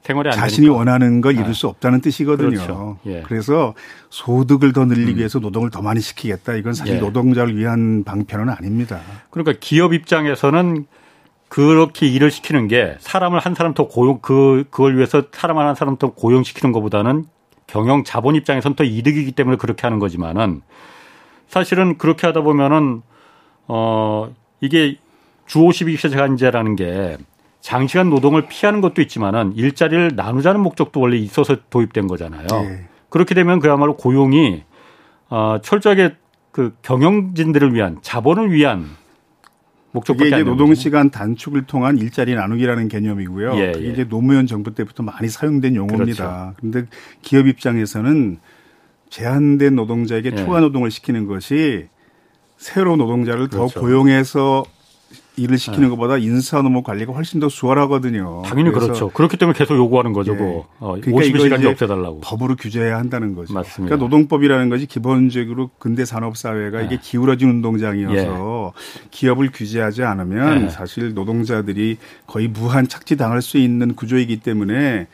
생활이 0.05 0.29
안 0.29 0.35
자신이 0.35 0.67
되니까. 0.67 0.77
원하는 0.77 1.19
걸 1.19 1.33
이룰 1.33 1.55
수 1.55 1.67
없다는 1.67 1.99
뜻이거든요. 2.01 2.49
그렇죠. 2.51 2.97
예. 3.07 3.17
음. 3.17 3.23
그래서 3.25 3.73
소득을 4.11 4.71
더 4.71 4.85
늘리기 4.85 5.17
위해서 5.17 5.39
노동을 5.39 5.71
더 5.71 5.81
많이 5.81 5.99
시키겠다. 5.99 6.53
이건 6.53 6.73
사실 6.73 6.97
예. 6.97 6.99
노동자를 6.99 7.57
위한 7.57 8.03
방편은 8.03 8.49
아닙니다. 8.49 9.01
그러니까 9.31 9.57
기업 9.59 9.93
입장에서는 9.93 10.85
그렇게 11.49 12.05
일을 12.05 12.29
시키는 12.29 12.67
게 12.67 12.97
사람을 12.99 13.39
한 13.39 13.55
사람 13.55 13.73
더 13.73 13.87
고용 13.87 14.19
그 14.21 14.65
그걸 14.69 14.95
위해서 14.95 15.23
사람 15.31 15.57
한 15.57 15.73
사람 15.73 15.97
더 15.97 16.11
고용시키는 16.11 16.71
것보다는 16.71 17.25
경영 17.65 18.03
자본 18.03 18.35
입장에서는 18.35 18.75
더 18.75 18.83
이득이기 18.83 19.31
때문에 19.31 19.57
그렇게 19.57 19.81
하는 19.83 19.97
거지만은 19.97 20.61
사실은 21.47 21.97
그렇게 21.97 22.27
하다 22.27 22.41
보면은 22.41 23.01
어 23.67 24.31
이게 24.61 24.97
주 25.47 25.59
52시간제라는 25.59 26.77
게 26.77 27.17
장시간 27.65 28.11
노동을 28.11 28.45
피하는 28.47 28.79
것도 28.79 29.01
있지만은 29.01 29.53
일자리를 29.55 30.11
나누자는 30.15 30.61
목적도 30.61 30.99
원래 30.99 31.17
있어서 31.17 31.57
도입된 31.71 32.05
거잖아요. 32.05 32.45
예. 32.51 32.85
그렇게 33.09 33.33
되면 33.33 33.59
그야말로 33.59 33.97
고용이 33.97 34.61
어, 35.31 35.57
철저하게 35.63 36.15
그 36.51 36.75
경영진들을 36.83 37.73
위한 37.73 37.97
자본을 38.03 38.51
위한 38.51 38.85
목적밖에 39.93 40.27
이게 40.27 40.35
안 40.35 40.41
이제 40.41 40.49
노동. 40.51 40.75
시간 40.75 41.09
단축을 41.09 41.65
통한 41.65 41.97
일자리 41.97 42.35
나누기라는 42.35 42.87
개념이고요. 42.87 43.55
예, 43.55 43.73
예. 43.75 43.79
이제 43.79 44.03
노무현 44.03 44.45
정부 44.45 44.75
때부터 44.75 45.01
많이 45.01 45.27
사용된 45.27 45.75
용어입니다. 45.75 46.53
그런데 46.57 46.85
기업 47.23 47.47
입장에서는 47.47 48.37
제한된 49.09 49.75
노동자에게 49.75 50.33
예. 50.33 50.35
초과 50.35 50.59
노동을 50.59 50.91
시키는 50.91 51.25
것이 51.25 51.87
새로 52.57 52.95
노동자를 52.95 53.47
그렇죠. 53.47 53.73
더 53.73 53.81
고용해서 53.81 54.65
일을 55.37 55.57
시키는 55.57 55.89
것보다 55.89 56.17
인사 56.17 56.61
노무 56.61 56.81
관리가 56.83 57.13
훨씬 57.13 57.39
더 57.39 57.49
수월하거든요. 57.49 58.43
당연히 58.45 58.71
그렇죠. 58.71 59.09
그렇기 59.09 59.37
때문에 59.37 59.57
계속 59.57 59.75
요구하는 59.75 60.13
거죠. 60.13 60.33
예. 60.33 60.37
뭐 60.37 60.67
어, 60.79 60.95
그러니까 60.99 61.23
이거 61.23 61.39
52시간 61.39 61.59
이제 61.59 61.67
없애달라고. 61.69 62.21
법으로 62.21 62.55
규제해야 62.55 62.97
한다는 62.97 63.35
거죠. 63.35 63.53
맞습니다. 63.53 63.95
그러니까 63.95 64.03
노동법이라는 64.05 64.69
것이 64.69 64.85
기본적으로 64.85 65.69
근대 65.77 66.05
산업 66.05 66.37
사회가 66.37 66.81
이게 66.81 66.97
기울어진 67.01 67.49
운동장이어서 67.49 68.73
기업을 69.11 69.51
규제하지 69.53 70.03
않으면 70.03 70.65
예. 70.65 70.69
사실 70.69 71.13
노동자들이 71.13 71.97
거의 72.27 72.47
무한 72.47 72.87
착취당할 72.87 73.41
수 73.41 73.57
있는 73.57 73.95
구조이기 73.95 74.37
때문에 74.41 75.07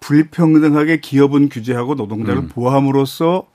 불평등하게 0.00 0.98
기업은 1.00 1.48
규제하고 1.48 1.94
노동자를 1.94 2.42
음. 2.42 2.48
보함으로써 2.48 3.46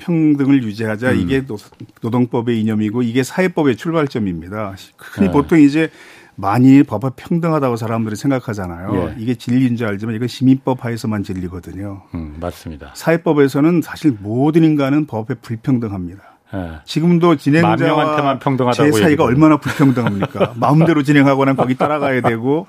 평등을 0.00 0.62
유지하자 0.64 1.12
음. 1.12 1.16
이게 1.20 1.44
노- 1.46 1.56
노동법의 2.00 2.60
이념이고 2.60 3.02
이게 3.02 3.22
사회법의 3.22 3.76
출발점입니다. 3.76 4.74
흔히 4.98 5.26
네. 5.28 5.32
보통 5.32 5.60
이제 5.60 5.90
많이 6.36 6.82
법이 6.82 7.08
평등하다고 7.16 7.76
사람들이 7.76 8.16
생각하잖아요. 8.16 8.94
예. 8.94 9.22
이게 9.22 9.34
진리인 9.34 9.76
줄 9.76 9.86
알지만 9.88 10.14
이건 10.14 10.26
시민법 10.26 10.84
하에서만 10.84 11.22
진리거든요. 11.22 12.02
음, 12.14 12.36
맞습니다. 12.40 12.92
사회법에서는 12.94 13.82
사실 13.82 14.16
모든 14.18 14.64
인간은 14.64 15.06
법에 15.06 15.34
불평등합니다. 15.34 16.22
예. 16.54 16.70
지금도 16.84 17.28
만 17.28 17.38
진행자와 17.38 18.38
제 18.72 18.90
사이가 18.90 19.24
얼마나 19.24 19.58
불평등합니까? 19.58 20.54
마음대로 20.56 21.02
진행하거나 21.02 21.54
거기 21.54 21.74
따라가야 21.76 22.22
되고 22.22 22.66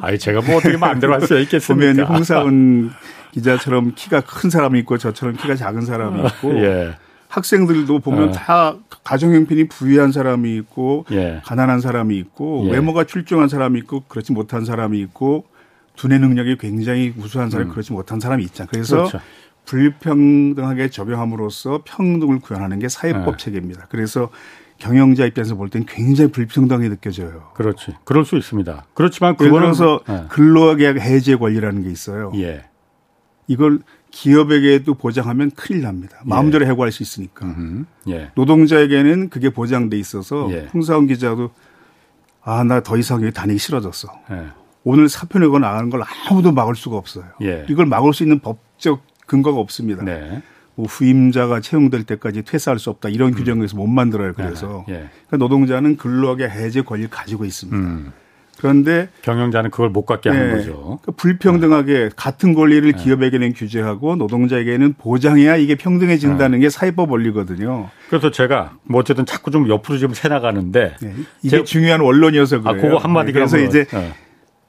아니 0.00 0.18
제가 0.18 0.40
뭐 0.42 0.56
어떻게 0.56 0.76
마음대로 0.76 1.14
할수 1.14 1.28
보면 1.34 1.42
있겠습니까? 1.42 2.04
홍사은 2.04 2.90
기자처럼 3.32 3.92
키가 3.94 4.20
큰 4.22 4.50
사람이 4.50 4.78
있고 4.80 4.98
저처럼 4.98 5.36
키가 5.36 5.56
작은 5.56 5.82
사람이 5.82 6.26
있고 6.26 6.54
예. 6.62 6.94
학생들도 7.28 8.00
보면 8.00 8.28
어. 8.28 8.32
다 8.32 8.76
가정 9.04 9.34
형편이 9.34 9.68
부유한 9.68 10.12
사람이 10.12 10.54
있고 10.56 11.06
예. 11.12 11.40
가난한 11.44 11.80
사람이 11.80 12.16
있고 12.18 12.66
예. 12.66 12.72
외모가 12.72 13.04
출중한 13.04 13.48
사람이 13.48 13.78
있고 13.80 14.04
그렇지 14.06 14.32
못한 14.32 14.64
사람이 14.64 15.00
있고 15.00 15.46
두뇌 15.96 16.18
능력이 16.18 16.58
굉장히 16.58 17.12
우수한 17.16 17.50
사람이 17.50 17.70
그렇지 17.70 17.92
못한 17.92 18.20
사람이 18.20 18.42
있잖아요. 18.44 18.68
그래서 18.70 18.96
음. 18.96 19.08
그렇죠. 19.08 19.20
불평등하게 19.64 20.90
적용함으로써 20.90 21.82
평등을 21.84 22.40
구현하는 22.40 22.78
게 22.78 22.88
사회법 22.88 23.36
네. 23.36 23.44
체계입니다. 23.44 23.86
그래서 23.88 24.28
경영자 24.82 25.26
입장에서 25.26 25.54
볼 25.54 25.68
땐 25.70 25.84
굉장히 25.86 26.32
불평등하게 26.32 26.88
느껴져요. 26.88 27.50
그렇지. 27.54 27.94
그럴 28.04 28.24
수 28.24 28.36
있습니다. 28.36 28.84
그렇지만 28.94 29.36
예를 29.40 29.50
그거는 29.52 29.72
들어서 29.72 30.00
예. 30.08 30.24
근로계약 30.28 30.96
해제 30.98 31.36
권리라는 31.36 31.84
게 31.84 31.90
있어요. 31.90 32.32
예. 32.34 32.64
이걸 33.46 33.78
기업에게도 34.10 34.94
보장하면 34.94 35.52
큰일 35.52 35.82
납니다. 35.82 36.18
마음대로 36.24 36.66
해고할 36.66 36.90
수 36.90 37.02
있으니까. 37.04 37.46
음. 37.46 37.86
예. 38.08 38.30
노동자에게는 38.34 39.28
그게 39.30 39.50
보장돼 39.50 39.96
있어서 39.98 40.48
예. 40.50 40.68
홍사원 40.74 41.06
기자도 41.06 41.50
아 42.42 42.64
나 42.64 42.80
더 42.80 42.96
이상 42.96 43.22
여기 43.22 43.32
다니기 43.32 43.58
싫어졌어. 43.60 44.08
예. 44.32 44.46
오늘 44.82 45.08
사표 45.08 45.38
내고 45.38 45.60
나가는 45.60 45.88
걸 45.90 46.02
아무도 46.28 46.50
막을 46.50 46.74
수가 46.74 46.96
없어요. 46.96 47.24
예. 47.42 47.64
이걸 47.68 47.86
막을 47.86 48.12
수 48.12 48.24
있는 48.24 48.40
법적 48.40 49.00
근거가 49.26 49.60
없습니다. 49.60 50.02
네. 50.02 50.42
뭐 50.74 50.86
후임자가 50.86 51.60
채용될 51.60 52.04
때까지 52.04 52.42
퇴사할 52.42 52.78
수 52.78 52.90
없다 52.90 53.08
이런 53.10 53.32
규정에서 53.34 53.76
못 53.76 53.86
만들어요. 53.86 54.32
그래서 54.32 54.84
예. 54.88 55.08
그러니까 55.28 55.36
노동자는 55.38 55.96
근로계 55.96 56.44
해제 56.48 56.82
권리를 56.82 57.10
가지고 57.10 57.44
있습니다. 57.44 57.76
음. 57.76 58.12
그런데 58.58 59.08
경영자는 59.22 59.70
그걸 59.70 59.90
못 59.90 60.06
갖게 60.06 60.30
하는 60.30 60.48
네, 60.50 60.56
거죠. 60.58 60.98
그러니까 61.02 61.12
불평등하게 61.16 62.10
같은 62.14 62.54
권리를 62.54 62.92
기업에게는 62.92 63.54
규제하고 63.54 64.14
노동자에게는 64.16 64.94
보장해야 64.98 65.56
이게 65.56 65.74
평등해진다는 65.74 66.58
네. 66.60 66.66
게 66.66 66.70
사회법 66.70 67.10
원리거든요. 67.10 67.88
그래서 68.08 68.30
제가 68.30 68.76
뭐 68.84 69.00
어쨌든 69.00 69.26
자꾸 69.26 69.50
좀 69.50 69.68
옆으로 69.68 69.98
좀 69.98 70.12
새 70.14 70.28
나가는데 70.28 70.94
네, 71.00 71.14
이게 71.42 71.56
제- 71.58 71.64
중요한 71.64 72.00
원론이어서 72.02 72.58
아, 72.58 72.72
그래요. 72.72 72.82
그거 72.82 72.98
한마디 72.98 73.26
네, 73.26 73.32
그래서 73.32 73.58
이제 73.58 73.84
예. 73.94 74.12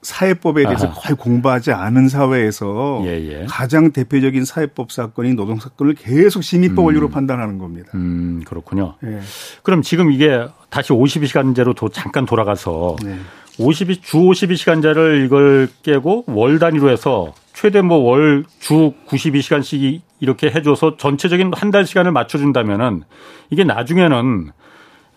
사회법에 0.04 0.64
대해서 0.66 0.88
아하. 0.88 0.94
거의 0.96 1.16
공부하지 1.18 1.72
않은 1.72 2.08
사회에서 2.10 3.02
예, 3.06 3.10
예. 3.42 3.46
가장 3.48 3.92
대표적인 3.92 4.46
사회법 4.46 4.92
사건인 4.92 5.36
노동 5.36 5.60
사건을 5.60 5.96
계속 5.96 6.42
시민법 6.44 6.86
원리로 6.86 7.10
판단하는 7.10 7.58
겁니다. 7.58 7.90
음, 7.96 8.42
그렇군요. 8.46 8.96
예. 9.04 9.20
그럼 9.64 9.82
지금 9.82 10.12
이게 10.12 10.46
다시 10.70 10.90
52시간제로 10.94 11.76
도 11.76 11.90
잠깐 11.90 12.26
돌아가서 12.26 12.96
네. 13.04 13.18
52, 13.60 14.02
주 14.02 14.18
52시간제를 14.18 15.26
이걸 15.26 15.68
깨고 15.84 16.26
월 16.28 16.60
단위로 16.60 16.90
해서 16.90 17.34
최대 17.54 17.82
뭐 17.82 18.00
월 18.00 18.44
주 18.60 18.94
92시간씩 19.08 20.02
이렇게 20.20 20.48
해줘서 20.48 20.98
전체적인 20.98 21.52
한 21.56 21.70
달 21.72 21.86
시간을 21.86 22.12
맞춰준다면은 22.12 23.04
이게 23.52 23.64
나중에는 23.64 24.52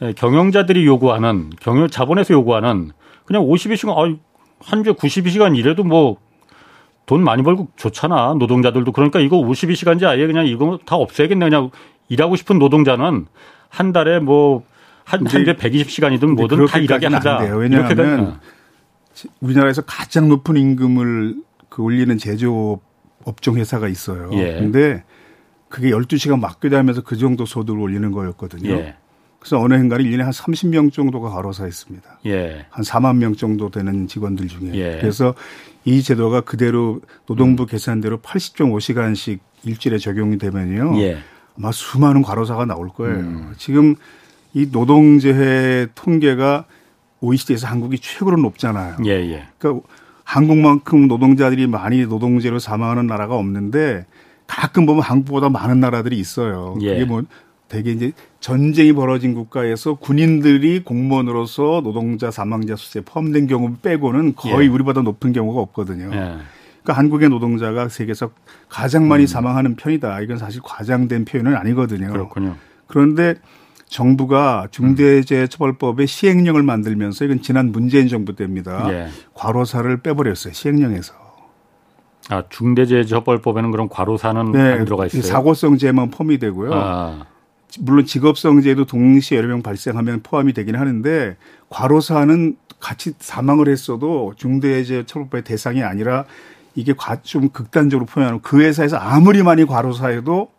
예, 0.02 0.12
경영자들이 0.12 0.84
요구하는 0.86 1.50
경영 1.60 1.88
자본에서 1.88 2.34
요구하는 2.34 2.90
그냥 3.24 3.42
52시간 3.44 3.96
아, 3.96 4.16
한 4.60 4.84
주에 4.84 4.92
92시간 4.92 5.56
일해도 5.56 5.84
뭐 5.84 6.26
돈 7.06 7.22
많이 7.22 7.42
벌고 7.42 7.68
좋잖아 7.76 8.34
노동자들도 8.38 8.92
그러니까 8.92 9.20
이거 9.20 9.36
52시간제 9.38 10.04
아예 10.04 10.26
그냥 10.26 10.46
이거 10.46 10.78
다 10.84 10.96
없애야겠네 10.96 11.46
그냥 11.46 11.70
일하고 12.08 12.36
싶은 12.36 12.58
노동자는 12.58 13.26
한 13.68 13.92
달에 13.92 14.18
뭐 14.18 14.64
한, 15.04 15.24
한 15.26 15.44
주에 15.44 15.54
120시간이든 15.54 16.20
근데 16.20 16.34
뭐든 16.34 16.66
다 16.66 16.78
일하게 16.78 17.06
하자. 17.06 17.38
왜냐하면 17.54 17.96
되면 17.96 18.40
우리나라에서 19.40 19.82
가장 19.82 20.28
높은 20.28 20.56
임금을 20.56 21.36
그 21.68 21.82
올리는 21.82 22.18
제조업 22.18 22.82
업종 23.24 23.56
회사가 23.56 23.86
있어요. 23.88 24.30
예. 24.32 24.54
근데 24.54 25.04
그게 25.68 25.90
12시간 25.90 26.40
맞교대하면서 26.40 27.02
그 27.02 27.16
정도 27.16 27.46
소득을 27.46 27.80
올리는 27.80 28.10
거였거든요. 28.10 28.70
예. 28.70 28.96
그래서 29.46 29.60
어느 29.62 29.74
해인가는 29.74 30.04
1년에 30.04 30.22
한 30.22 30.32
30명 30.32 30.92
정도가 30.92 31.30
과로사했습니다. 31.30 32.18
예. 32.26 32.66
한 32.68 32.84
4만 32.84 33.18
명 33.18 33.36
정도 33.36 33.70
되는 33.70 34.08
직원들 34.08 34.48
중에. 34.48 34.74
예. 34.74 34.98
그래서 35.00 35.34
이 35.84 36.02
제도가 36.02 36.40
그대로 36.40 37.00
노동부 37.26 37.64
계산대로 37.64 38.18
80.5시간씩 38.18 39.38
일주일에 39.62 39.98
적용이 39.98 40.38
되면요. 40.38 40.98
예. 41.00 41.18
아마 41.56 41.70
수많은 41.70 42.22
과로사가 42.22 42.64
나올 42.64 42.88
거예요. 42.88 43.18
음. 43.18 43.54
지금 43.56 43.94
이 44.52 44.68
노동재해 44.72 45.86
통계가 45.94 46.64
OECD에서 47.20 47.68
한국이 47.68 48.00
최고로 48.00 48.38
높잖아요. 48.38 48.96
예, 49.04 49.10
예. 49.10 49.46
그러니까 49.58 49.86
한국만큼 50.24 51.06
노동자들이 51.06 51.68
많이 51.68 52.04
노동제로 52.04 52.58
사망하는 52.58 53.06
나라가 53.06 53.36
없는데 53.36 54.06
가끔 54.48 54.86
보면 54.86 55.02
한국보다 55.02 55.50
많은 55.50 55.78
나라들이 55.78 56.18
있어요. 56.18 56.76
예. 56.80 56.94
그게 56.94 57.04
뭐 57.04 57.22
되게 57.68 57.92
이제 57.92 58.12
전쟁이 58.40 58.92
벌어진 58.92 59.34
국가에서 59.34 59.94
군인들이 59.94 60.84
공무원으로서 60.84 61.80
노동자 61.82 62.30
사망자 62.30 62.76
수에 62.76 63.02
포함된 63.02 63.48
경우 63.48 63.74
빼고는 63.82 64.36
거의 64.36 64.68
예. 64.68 64.70
우리보다 64.70 65.02
높은 65.02 65.32
경우가 65.32 65.60
없거든요. 65.60 66.10
예. 66.12 66.36
그러니까 66.82 66.92
한국의 66.92 67.28
노동자가 67.28 67.88
세계에서 67.88 68.30
가장 68.68 69.08
많이 69.08 69.24
음. 69.24 69.26
사망하는 69.26 69.74
편이다. 69.74 70.20
이건 70.20 70.38
사실 70.38 70.60
과장된 70.62 71.24
표현은 71.24 71.56
아니거든요. 71.56 72.12
그렇군요. 72.12 72.54
그런데 72.86 73.34
정부가 73.86 74.68
중대재해처벌법에 74.70 76.06
시행령을 76.06 76.62
만들면서 76.62 77.24
이건 77.24 77.42
지난 77.42 77.72
문재인 77.72 78.06
정부 78.06 78.36
때입니다. 78.36 78.92
예. 78.92 79.08
과로사를 79.34 79.96
빼버렸어요. 80.02 80.52
시행령에서. 80.52 81.14
아, 82.28 82.42
중대재해처벌법에는 82.48 83.70
그런 83.70 83.88
과로사는 83.88 84.40
안 84.40 84.84
들어가 84.84 85.06
있어요. 85.06 85.22
네. 85.22 85.28
사고성죄만 85.28 86.10
포함이 86.10 86.38
되고요. 86.38 86.70
아, 86.74 87.26
물론 87.80 88.04
직업성죄도 88.06 88.86
동시에 88.86 89.38
여러 89.38 89.48
명 89.48 89.62
발생하면 89.62 90.22
포함이 90.22 90.52
되긴 90.52 90.76
하는데 90.76 91.36
과로사는 91.68 92.56
같이 92.80 93.12
사망을 93.18 93.68
했어도 93.68 94.34
중대재해처벌법의 94.36 95.44
대상이 95.44 95.82
아니라 95.82 96.24
이게 96.74 96.92
과- 96.92 97.22
좀 97.22 97.48
극단적으로 97.48 98.06
표현하면 98.06 98.40
그 98.42 98.60
회사에서 98.60 98.96
아무리 98.96 99.42
많이 99.42 99.64
과로사해도 99.64 100.50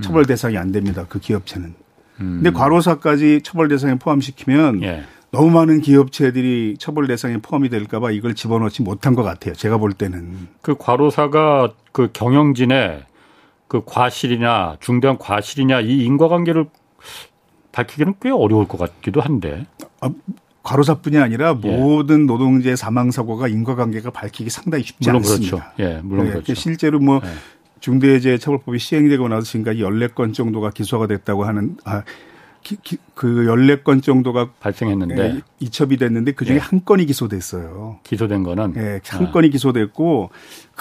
처벌 0.00 0.24
대상이 0.26 0.56
안 0.56 0.72
됩니다. 0.72 1.06
그 1.08 1.20
기업체는. 1.20 1.74
음. 2.20 2.40
근데 2.42 2.50
과로사까지 2.50 3.40
처벌 3.44 3.68
대상에 3.68 3.96
포함시키면 3.96 4.82
예. 4.82 5.04
너무 5.30 5.50
많은 5.50 5.80
기업체들이 5.80 6.76
처벌 6.78 7.06
대상에 7.06 7.38
포함이 7.38 7.68
될까봐 7.68 8.10
이걸 8.10 8.34
집어넣지 8.34 8.82
못한 8.82 9.14
것 9.14 9.22
같아요. 9.22 9.54
제가 9.54 9.78
볼 9.78 9.92
때는. 9.92 10.48
그 10.60 10.74
과로사가 10.78 11.72
그 11.92 12.10
경영진의 12.12 13.04
그 13.72 13.80
과실이냐 13.86 14.76
중대한 14.80 15.16
과실이냐 15.16 15.80
이 15.80 16.04
인과관계를 16.04 16.66
밝히기는 17.72 18.16
꽤 18.20 18.28
어려울 18.28 18.68
것 18.68 18.76
같기도 18.76 19.22
한데. 19.22 19.64
과로사뿐이 20.62 21.16
아니라 21.16 21.58
예. 21.64 21.76
모든 21.78 22.26
노동재 22.26 22.76
사망 22.76 23.10
사고가 23.10 23.48
인과관계가 23.48 24.10
밝히기 24.10 24.50
상당히 24.50 24.84
쉽지 24.84 25.08
물론 25.08 25.22
않습니다. 25.22 25.56
그렇죠. 25.56 25.72
예, 25.78 26.00
물론 26.04 26.26
네, 26.26 26.32
그렇죠. 26.32 26.52
실제로 26.52 27.00
뭐 27.00 27.20
네. 27.20 27.28
중대재해처벌법이 27.80 28.78
시행되고 28.78 29.26
나서 29.28 29.40
지금까지 29.46 29.78
14건 29.80 30.34
정도가 30.34 30.68
기소가 30.70 31.06
됐다고 31.06 31.44
하는 31.44 31.78
아, 31.84 32.02
기- 32.62 32.76
기- 32.76 32.98
그 33.14 33.26
14건 33.46 34.02
정도가 34.02 34.50
발생했는데 34.60 35.16
예, 35.36 35.40
이첩이 35.60 35.96
됐는데 35.96 36.32
그중에 36.32 36.56
예. 36.58 36.60
한 36.60 36.84
건이 36.84 37.06
기소됐어요. 37.06 37.98
기소된 38.04 38.42
거는 38.44 38.74
예, 38.76 39.00
한 39.08 39.26
아. 39.26 39.30
건이 39.32 39.48
기소됐고 39.50 40.30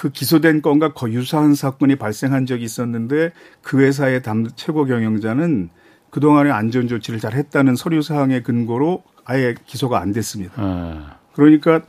그 0.01 0.09
기소된 0.09 0.63
건과 0.63 0.93
거의 0.93 1.13
유사한 1.13 1.53
사건이 1.53 1.97
발생한 1.97 2.47
적이 2.47 2.63
있었는데 2.63 3.33
그 3.61 3.79
회사의 3.81 4.23
담 4.23 4.47
최고 4.55 4.85
경영자는 4.85 5.69
그동안의 6.09 6.51
안전 6.51 6.87
조치를 6.87 7.19
잘 7.19 7.35
했다는 7.35 7.75
서류 7.75 8.01
사항의 8.01 8.41
근거로 8.41 9.03
아예 9.25 9.53
기소가 9.67 10.01
안 10.01 10.11
됐습니다. 10.11 10.53
아, 10.55 11.17
그러니까 11.35 11.81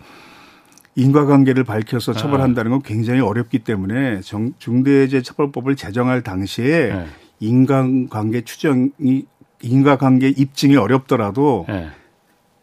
인과관계를 0.94 1.62
아. 1.62 1.64
밝혀서 1.64 2.12
처벌한다는 2.12 2.72
건 2.72 2.82
굉장히 2.82 3.20
어렵기 3.20 3.60
때문에 3.60 4.20
정- 4.20 4.52
중대재해처벌법을 4.58 5.76
제정할 5.76 6.20
당시에 6.20 6.90
예. 6.90 7.06
인간관계 7.40 8.42
추정이 8.42 9.24
인과관계 9.62 10.28
입증이 10.36 10.76
어렵더라도 10.76 11.64
예. 11.70 11.88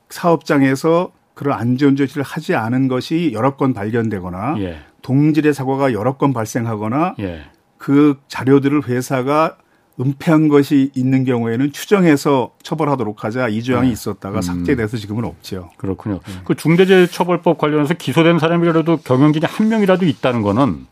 사업장에서 0.09 1.11
그런 1.33 1.57
안전 1.57 1.95
조치를 1.95 2.21
하지 2.21 2.53
않은 2.53 2.87
것이 2.87 3.31
여러 3.33 3.55
건 3.55 3.73
발견되거나 3.73 4.57
예. 4.59 4.81
동질의 5.01 5.53
사고가 5.53 5.93
여러 5.93 6.17
건 6.17 6.33
발생하거나 6.33 7.15
예. 7.19 7.43
그 7.77 8.19
자료들을 8.27 8.87
회사가 8.87 9.57
은폐한 9.99 10.47
것이 10.47 10.91
있는 10.95 11.25
경우에는 11.25 11.73
추정해서 11.73 12.51
처벌하도록 12.63 13.23
하자 13.23 13.49
이 13.49 13.61
조항이 13.61 13.87
네. 13.87 13.93
있었다가 13.93 14.39
음. 14.39 14.41
삭제돼서 14.41 14.95
지금은 14.97 15.25
없죠. 15.25 15.71
그렇군요. 15.77 16.21
그 16.45 16.55
중대재해처벌법 16.55 17.57
관련해서 17.57 17.95
기소된 17.95 18.39
사람이라도 18.39 18.97
경영진이 18.97 19.45
한 19.45 19.67
명이라도 19.67 20.05
있다는 20.05 20.41
거는 20.41 20.87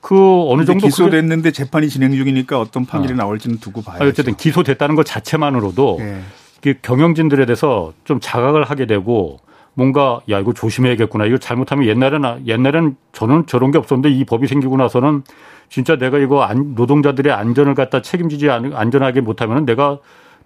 그 0.00 0.16
어느 0.48 0.64
정도 0.64 0.86
기소됐는데 0.86 1.50
재판이 1.50 1.88
진행 1.88 2.12
중이니까 2.12 2.60
어떤 2.60 2.86
판결이 2.86 3.14
어. 3.14 3.16
나올지는 3.16 3.58
두고 3.58 3.82
아, 3.86 3.92
봐야죠. 3.92 4.06
어쨌든 4.06 4.36
기소됐다는 4.36 4.94
것 4.94 5.04
자체만으로도 5.04 5.98
예. 6.00 6.20
그 6.62 6.74
경영진들에 6.80 7.46
대해서 7.46 7.92
좀 8.04 8.20
자각을 8.20 8.64
하게 8.64 8.86
되고 8.86 9.40
뭔가 9.80 10.20
야 10.28 10.38
이거 10.38 10.52
조심해야겠구나 10.52 11.24
이거 11.24 11.38
잘못하면 11.38 11.86
옛날에는 11.86 12.46
옛날엔 12.46 12.96
저는 13.12 13.46
저런 13.46 13.70
게 13.70 13.78
없었는데 13.78 14.10
이 14.10 14.26
법이 14.26 14.46
생기고 14.46 14.76
나서는 14.76 15.22
진짜 15.70 15.96
내가 15.96 16.18
이거 16.18 16.42
안, 16.42 16.74
노동자들의 16.74 17.32
안전을 17.32 17.74
갖다 17.74 18.02
책임지지 18.02 18.50
않, 18.50 18.74
안전하게 18.74 19.22
못하면 19.22 19.64
내가 19.64 19.98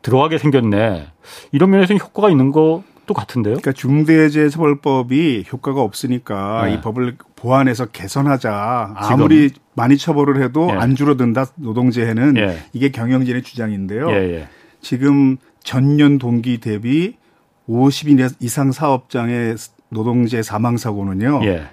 들어가게 0.03 0.38
생겼네 0.38 1.09
이런 1.51 1.70
면에서는 1.70 2.01
효과가 2.01 2.31
있는 2.31 2.53
것도 2.53 3.12
같은데요. 3.12 3.55
그러니까 3.55 3.73
중대재해처벌법이 3.73 5.47
효과가 5.53 5.81
없으니까 5.81 6.66
네. 6.66 6.75
이 6.75 6.81
법을 6.81 7.16
보완해서 7.35 7.87
개선하자. 7.87 8.94
아무리 8.94 9.51
많이 9.75 9.97
처벌을 9.97 10.44
해도 10.44 10.68
예. 10.70 10.75
안 10.75 10.94
줄어든다 10.94 11.47
노동재해는 11.57 12.37
예. 12.37 12.59
이게 12.73 12.92
경영진의 12.92 13.42
주장인데요. 13.42 14.11
예, 14.11 14.14
예. 14.14 14.49
지금 14.81 15.38
전년 15.64 16.18
동기 16.18 16.59
대비 16.59 17.16
50인 17.68 18.35
이상 18.40 18.72
사업장의 18.72 19.57
노동제 19.88 20.42
사망 20.42 20.77
사고는요. 20.77 21.40
예. 21.44 21.64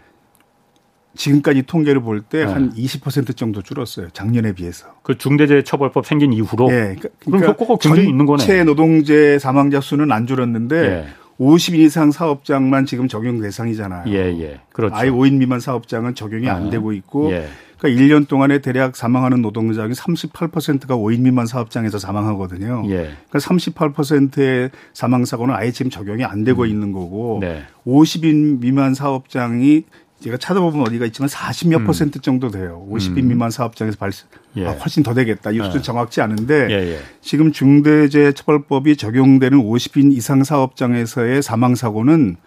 지금까지 1.15 1.63
통계를 1.63 2.01
볼때 2.01 2.45
네. 2.45 2.53
한20% 2.53 3.35
정도 3.35 3.61
줄었어요. 3.61 4.09
작년에 4.11 4.53
비해서. 4.53 4.87
그 5.03 5.17
중대재해처벌법 5.17 6.05
생긴 6.05 6.31
이후로 6.31 6.71
예. 6.71 6.95
그럼 7.25 7.43
효과가 7.43 7.75
굉장히 7.77 8.07
있는 8.07 8.25
거네. 8.25 8.37
전체 8.37 8.63
노동제 8.63 9.37
사망자 9.37 9.81
수는 9.81 10.11
안 10.11 10.25
줄었는데 10.25 10.75
예. 10.75 11.05
50인 11.39 11.79
이상 11.79 12.11
사업장만 12.11 12.85
지금 12.85 13.07
적용 13.07 13.41
대상이잖아요. 13.41 14.03
예, 14.13 14.39
예. 14.39 14.61
그렇죠. 14.71 14.95
아예 14.95 15.09
5인 15.09 15.37
미만 15.37 15.59
사업장은 15.59 16.13
적용이 16.15 16.47
아, 16.47 16.55
안 16.55 16.69
되고 16.69 16.93
있고 16.93 17.31
예. 17.31 17.47
그러니까 17.81 17.99
1년 17.99 18.27
동안에 18.27 18.59
대략 18.59 18.95
사망하는 18.95 19.41
노동자 19.41 19.81
중 19.81 19.91
38%가 19.91 20.95
5인 20.95 21.21
미만 21.21 21.47
사업장에서 21.47 21.97
사망하거든요. 21.97 22.83
예. 22.89 23.15
그러니까 23.29 23.39
38%의 23.39 24.69
사망 24.93 25.25
사고는 25.25 25.55
아예 25.55 25.71
지금 25.71 25.89
적용이 25.89 26.23
안 26.23 26.43
되고 26.43 26.67
있는 26.67 26.91
거고 26.91 27.39
네. 27.41 27.63
50인 27.87 28.59
미만 28.59 28.93
사업장이 28.93 29.83
제가 30.19 30.37
찾아보면 30.37 30.85
어디가 30.85 31.07
있지만 31.07 31.27
40몇 31.29 31.87
퍼센트 31.87 32.21
정도 32.21 32.51
돼요. 32.51 32.85
50인 32.91 33.23
미만 33.23 33.49
사업장에서 33.49 33.97
발생 33.97 34.27
음. 34.31 34.61
예. 34.61 34.67
아, 34.67 34.73
훨씬 34.73 35.01
더 35.01 35.15
되겠다. 35.15 35.49
이 35.49 35.57
수준 35.57 35.77
예. 35.77 35.81
정확치 35.81 36.21
않은데 36.21 36.67
예, 36.69 36.93
예. 36.93 36.99
지금 37.21 37.51
중대재해처벌법이 37.51 38.95
적용되는 38.95 39.57
50인 39.57 40.13
이상 40.13 40.43
사업장에서의 40.43 41.41
사망 41.41 41.73
사고는 41.73 42.37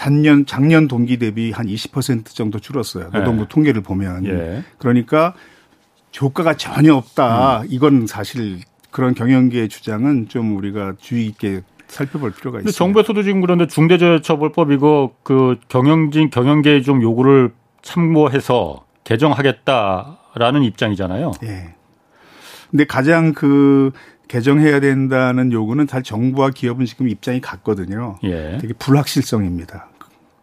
작년 0.00 0.46
작년 0.46 0.88
동기 0.88 1.18
대비 1.18 1.50
한 1.50 1.66
20% 1.66 2.34
정도 2.34 2.58
줄었어요. 2.58 3.10
노동부 3.12 3.42
예. 3.42 3.48
통계를 3.48 3.82
보면. 3.82 4.24
예. 4.24 4.64
그러니까 4.78 5.34
효과가 6.18 6.56
전혀 6.56 6.94
없다. 6.94 7.64
이건 7.68 8.06
사실 8.06 8.60
그런 8.90 9.12
경영계의 9.12 9.68
주장은 9.68 10.28
좀 10.30 10.56
우리가 10.56 10.94
주의 10.98 11.26
있게 11.26 11.60
살펴볼 11.86 12.30
필요가 12.30 12.60
있습니다. 12.60 12.74
정부에서도 12.78 13.22
지금 13.24 13.42
그런데 13.42 13.66
중대재해처벌법 13.66 14.72
이거 14.72 15.12
그 15.22 15.58
경영진 15.68 16.30
경영계에 16.30 16.80
좀 16.80 17.02
요구를 17.02 17.52
참고해서 17.82 18.86
개정하겠다라는 19.04 20.62
입장이잖아요. 20.62 21.32
예. 21.42 21.74
근데 22.70 22.84
가장 22.86 23.34
그 23.34 23.90
개정해야 24.28 24.80
된다는 24.80 25.52
요구는 25.52 25.86
다 25.86 26.00
정부와 26.00 26.52
기업은 26.54 26.86
지금 26.86 27.10
입장이 27.10 27.42
같거든요. 27.42 28.16
예. 28.22 28.56
되게 28.62 28.72
불확실성입니다. 28.72 29.89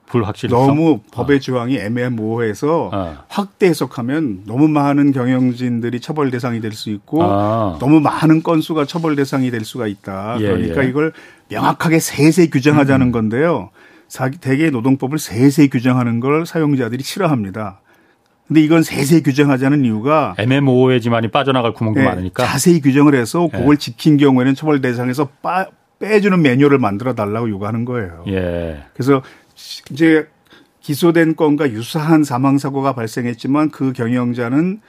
불확실성. 0.08 0.68
너무 0.68 1.00
법의 1.12 1.42
조항이 1.42 1.78
애매모호해서 1.78 2.90
아. 2.94 3.24
확대 3.28 3.68
해석하면 3.68 4.44
너무 4.46 4.68
많은 4.68 5.12
경영진들이 5.12 6.00
처벌 6.00 6.32
대상이 6.32 6.62
될 6.62 6.72
수 6.72 6.90
있고 6.90 7.24
아. 7.24 7.78
너무 7.80 8.00
많은 8.00 8.44
건수가 8.44 8.86
처벌 8.86 9.16
대상이 9.16 9.52
될 9.52 9.64
수가 9.66 9.88
있다. 9.88 10.38
예, 10.40 10.46
그러니까 10.48 10.84
예. 10.84 10.90
이걸 10.90 11.14
명확하게 11.50 12.00
세세 12.00 12.48
규정하자는 12.48 13.12
건데요. 13.12 13.70
사- 14.08 14.30
대개 14.30 14.70
노동법을 14.70 15.18
세세 15.20 15.68
규정하는 15.68 16.20
걸 16.20 16.46
사용자들이 16.46 17.04
싫어합니다. 17.04 17.82
근데 18.48 18.62
이건 18.62 18.82
세세 18.84 19.22
규정하자는 19.22 19.84
이유가 19.84 20.34
애매모호해지만이 20.38 21.30
빠져나갈 21.32 21.74
구멍도 21.74 22.00
예, 22.00 22.06
많으니까. 22.06 22.46
자세히 22.46 22.80
규정을 22.80 23.14
해서 23.16 23.50
예. 23.54 23.58
그걸 23.58 23.76
지킨 23.78 24.16
경우에는 24.18 24.56
처벌 24.56 24.80
대상에서 24.80 25.28
빠, 25.42 25.66
빼주는 26.00 26.42
매뉴얼을 26.42 26.78
만들어 26.78 27.14
달라고 27.16 27.50
요구하는 27.50 27.84
거예요. 27.84 28.24
예. 28.28 28.84
그래서 28.94 29.22
이제 29.92 30.28
기소된 30.82 31.36
건과 31.36 31.72
유사한 31.72 32.24
사망 32.24 32.58
사고가 32.58 32.94
발생했지만 32.94 33.72
그 33.72 33.92
경영자는 33.94 34.80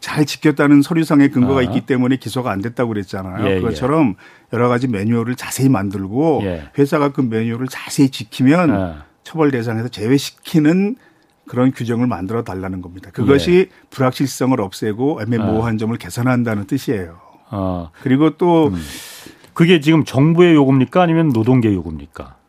잘 0.00 0.26
지켰다는 0.26 0.82
서류상의 0.82 1.30
근거가 1.30 1.60
아. 1.60 1.62
있기 1.62 1.82
때문에 1.82 2.16
기소가 2.16 2.50
안 2.50 2.60
됐다고 2.60 2.88
그랬잖아요. 2.88 3.46
예, 3.46 3.56
예. 3.56 3.60
그것처럼 3.60 4.16
여러 4.52 4.68
가지 4.68 4.88
매뉴얼을 4.88 5.36
자세히 5.36 5.68
만들고 5.68 6.40
예. 6.42 6.64
회사가 6.76 7.12
그 7.12 7.20
매뉴얼을 7.20 7.68
자세히 7.68 8.08
지키면 8.08 8.70
아. 8.72 9.04
처벌 9.22 9.52
대상에서 9.52 9.88
제외시키는 9.88 10.96
그런 11.46 11.70
규정을 11.70 12.08
만들어 12.08 12.42
달라는 12.42 12.82
겁니다. 12.82 13.10
그것이 13.12 13.52
예. 13.52 13.66
불확실성을 13.90 14.60
없애고 14.60 15.20
아. 15.20 15.22
애매모호한 15.22 15.78
점을 15.78 15.96
개선한다는 15.96 16.66
뜻이에요. 16.66 17.20
어. 17.52 17.90
그리고 18.02 18.36
또 18.36 18.68
음. 18.68 18.82
그게 19.52 19.80
지금 19.80 20.04
정부의 20.04 20.54
요구입니까 20.54 21.02
아니면 21.02 21.28
노동계 21.28 21.72
요구입니까? 21.72 22.41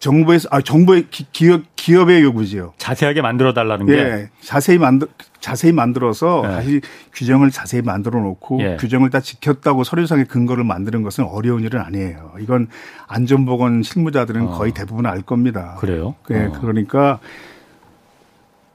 정부에서 0.00 0.48
아 0.50 0.62
정부의 0.62 1.06
기- 1.10 1.26
기업 1.30 1.62
기업의 1.76 2.22
요구지요. 2.22 2.72
자세하게 2.78 3.20
만들어 3.20 3.52
달라는 3.52 3.84
게 3.86 3.92
예, 3.92 4.30
자세히 4.40 4.78
만들 4.78 5.06
자세히 5.40 5.72
만들어서 5.72 6.42
예. 6.46 6.48
다시 6.48 6.80
규정을 7.12 7.50
자세히 7.50 7.82
만들어 7.82 8.18
놓고 8.20 8.60
예. 8.62 8.76
규정을 8.80 9.10
다 9.10 9.20
지켰다고 9.20 9.84
서류상의 9.84 10.24
근거를 10.24 10.64
만드는 10.64 11.02
것은 11.02 11.24
어려운 11.24 11.62
일은 11.64 11.80
아니에요. 11.80 12.32
이건 12.40 12.68
안전보건 13.08 13.82
실무자들은 13.82 14.48
어. 14.48 14.50
거의 14.58 14.72
대부분 14.72 15.04
알 15.04 15.20
겁니다. 15.20 15.76
그래요? 15.78 16.14
예, 16.30 16.46
어. 16.46 16.52
그러니까 16.60 17.18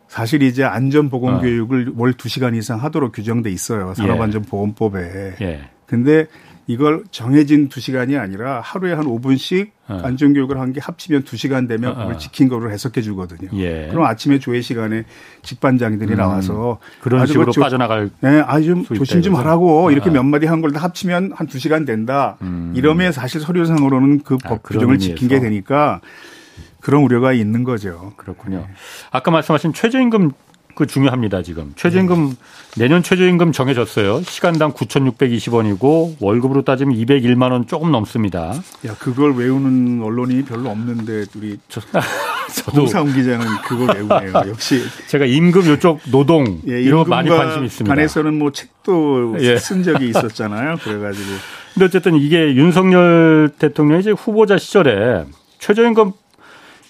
사실 0.07 0.43
이제 0.43 0.63
안전보건 0.63 1.35
어. 1.35 1.41
교육을 1.41 1.93
월 1.97 2.13
2시간 2.13 2.55
이상 2.55 2.83
하도록 2.83 3.11
규정돼 3.11 3.49
있어요. 3.49 3.95
산업안전보건법에. 3.95 5.35
예. 5.41 5.69
근데 5.87 6.27
이걸 6.67 7.03
정해진 7.11 7.69
2시간이 7.69 8.19
아니라 8.19 8.59
하루에 8.61 8.93
한 8.93 9.05
5분씩 9.05 9.69
어. 9.87 10.01
안전교육을 10.03 10.59
한 10.59 10.73
게 10.73 10.79
합치면 10.81 11.23
2시간 11.23 11.67
되면 11.67 11.91
어, 11.91 11.95
그걸 11.95 12.13
어. 12.13 12.17
지킨 12.17 12.49
거로 12.49 12.71
해석해 12.71 13.01
주거든요. 13.01 13.49
예. 13.53 13.87
그럼 13.91 14.05
아침에 14.05 14.39
조회 14.39 14.61
시간에 14.61 15.03
직반장들이 15.43 16.13
음. 16.13 16.17
나와서 16.17 16.79
그런 17.01 17.25
식으로 17.27 17.45
그 17.45 17.51
조- 17.51 17.61
빠져나갈 17.61 18.09
네, 18.21 18.41
아주 18.47 18.69
좀수 18.73 18.93
있다 18.95 18.99
조심 18.99 19.21
좀? 19.21 19.35
하라고 19.35 19.91
이렇게 19.91 20.09
아. 20.09 20.13
몇 20.13 20.23
마디 20.23 20.47
한 20.47 20.61
걸 20.61 20.71
다 20.73 20.81
합치면 20.81 21.33
한 21.35 21.47
2시간 21.47 21.85
된다. 21.85 22.37
음. 22.41 22.73
이러면 22.75 23.11
사실 23.11 23.39
서류상으로는 23.41 24.21
그 24.23 24.37
아, 24.43 24.49
법 24.49 24.63
규정을 24.63 24.97
지킨 24.97 25.27
게. 25.27 25.39
되니까 25.39 26.01
그런 26.81 27.03
우려가 27.03 27.33
있는 27.33 27.63
거죠. 27.63 28.13
그렇군요. 28.17 28.67
아까 29.11 29.29
말씀하신 29.31 29.73
최저임금 29.73 30.31
그 30.75 30.85
중요합니다, 30.85 31.41
지금. 31.41 31.71
최저임금 31.75 32.35
내년 32.77 33.01
최저임금 33.01 33.53
정해졌어요. 33.53 34.21
시간당 34.23 34.73
9,620원이고 34.73 36.17
월급으로 36.19 36.63
따지면 36.63 36.95
201만 36.97 37.51
원 37.51 37.65
조금 37.65 37.91
넘습니다. 37.91 38.53
야, 38.85 38.95
그걸 38.99 39.33
외우는 39.35 40.03
언론이 40.03 40.43
별로 40.43 40.69
없는데 40.69 41.25
우리 41.35 41.57
저, 41.69 41.79
저도 42.53 42.81
홍사훈 42.81 43.13
기자는 43.13 43.45
그걸 43.65 43.95
외우네요. 43.95 44.33
역시 44.51 44.81
제가 45.07 45.25
임금 45.25 45.65
요쪽 45.65 46.01
노동 46.11 46.61
예, 46.67 46.81
이런 46.81 47.03
거 47.03 47.09
많이 47.09 47.29
관심이 47.29 47.65
있습니다. 47.65 47.95
관해서는 47.95 48.37
뭐 48.37 48.51
책도 48.51 49.37
예. 49.39 49.57
쓴 49.57 49.83
적이 49.83 50.09
있었잖아요. 50.09 50.77
그래 50.83 50.99
가지고 50.99 51.25
근데 51.73 51.85
어쨌든 51.85 52.15
이게 52.15 52.55
윤석열 52.55 53.51
대통령이 53.57 54.01
이제 54.01 54.11
후보자 54.11 54.57
시절에 54.57 55.25
최저임금 55.59 56.11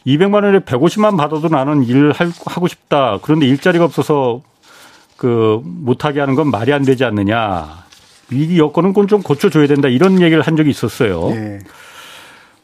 200만 0.06 0.44
원에 0.44 0.60
150만 0.60 1.18
받아도 1.18 1.48
나는 1.48 1.84
일 1.84 2.12
할- 2.12 2.32
하고 2.46 2.68
싶다. 2.68 3.18
그런데 3.22 3.48
일자리가 3.48 3.84
없어서 3.86 4.42
그 5.18 5.62
못하게 5.64 6.20
하는 6.20 6.36
건 6.36 6.52
말이 6.52 6.72
안 6.74 6.84
되지 6.84 7.04
않느냐. 7.06 7.86
이 8.32 8.60
여건은 8.60 8.92
그건 8.92 9.08
좀 9.08 9.22
고쳐줘야 9.22 9.68
된다. 9.68 9.88
이런 9.88 10.22
얘기를 10.22 10.42
한 10.44 10.56
적이 10.56 10.70
있었어요. 10.72 11.30
예. 11.32 11.60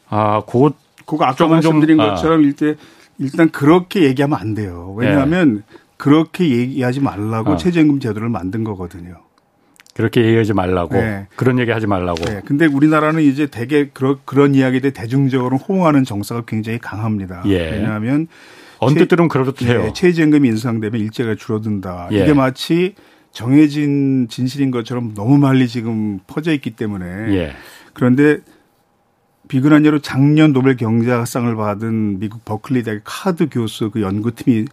아, 0.08 0.42
그 0.46 0.70
그거 1.06 1.24
아까 1.24 1.34
조금 1.34 1.60
좀- 1.60 1.76
말씀드린 1.76 2.00
아. 2.00 2.10
것처럼 2.10 2.42
일단 2.42 2.76
일단 3.18 3.50
그렇게 3.50 4.02
얘기하면 4.04 4.38
안 4.38 4.54
돼요. 4.54 4.94
왜냐하면 4.96 5.62
그렇게 5.96 6.48
얘기하지 6.48 7.00
말라고 7.00 7.52
어. 7.52 7.56
최저임금 7.56 8.00
제도를 8.00 8.28
만든 8.28 8.64
거거든요. 8.64 9.16
그렇게 9.94 10.24
얘기하지 10.24 10.54
말라고. 10.54 10.94
네. 10.94 11.26
그런 11.36 11.58
얘기 11.58 11.70
하지 11.70 11.86
말라고. 11.86 12.24
네. 12.24 12.40
근데 12.44 12.66
우리나라는 12.66 13.22
이제 13.22 13.46
대개 13.46 13.90
그런 13.92 14.18
그런 14.24 14.54
이야기들 14.54 14.92
대중적으로 14.92 15.58
호응하는 15.58 16.04
정서가 16.04 16.44
굉장히 16.46 16.78
강합니다. 16.78 17.42
예. 17.46 17.72
왜냐하면 17.72 18.26
언뜻 18.78 19.06
들으면 19.06 19.28
그렇대요. 19.28 19.84
예, 19.86 19.92
최저임금이 19.92 20.48
인상되면 20.48 21.00
일자리가 21.00 21.36
줄어든다. 21.36 22.08
예. 22.12 22.22
이게 22.22 22.32
마치 22.32 22.94
정해진 23.32 24.28
진실인 24.28 24.70
것처럼 24.70 25.14
너무 25.14 25.38
멀리 25.38 25.68
지금 25.68 26.20
퍼져 26.26 26.52
있기 26.52 26.70
때문에 26.70 27.34
예. 27.34 27.52
그런데 27.92 28.38
비근한 29.48 29.84
예로 29.84 29.98
작년 30.00 30.52
노벨 30.52 30.76
경제학상을 30.76 31.54
받은 31.54 32.18
미국 32.18 32.44
버클리 32.44 32.82
대학 32.82 33.02
카드 33.04 33.48
교수 33.50 33.90
그 33.90 34.00
연구팀이 34.00 34.64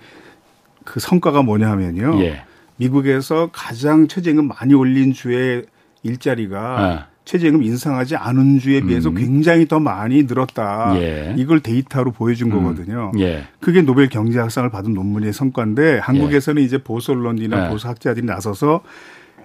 그 0.85 0.99
성과가 0.99 1.41
뭐냐 1.43 1.69
하면요. 1.69 2.23
예. 2.23 2.43
미국에서 2.79 3.49
가장 3.51 4.07
최저임금 4.07 4.47
많이 4.47 4.73
올린 4.73 5.13
주의 5.13 5.63
일자리가 6.03 6.59
아. 6.79 7.05
최저임금 7.25 7.61
인상하지 7.61 8.15
않은 8.15 8.59
주에 8.59 8.81
비해서 8.81 9.09
음. 9.09 9.15
굉장히 9.15 9.67
더 9.67 9.79
많이 9.79 10.23
늘었다. 10.23 10.93
예. 10.95 11.35
이걸 11.37 11.59
데이터로 11.59 12.11
보여준 12.11 12.51
음. 12.51 12.57
거거든요. 12.57 13.11
예. 13.19 13.43
그게 13.59 13.81
노벨 13.81 14.07
경제학상을 14.09 14.67
받은 14.71 14.93
논문의 14.93 15.33
성과인데 15.33 15.99
한국에서는 15.99 16.61
이제 16.63 16.81
보수 16.81 17.11
언론이나 17.11 17.65
예. 17.65 17.69
보수 17.69 17.87
학자들이 17.87 18.25
나서서 18.25 18.81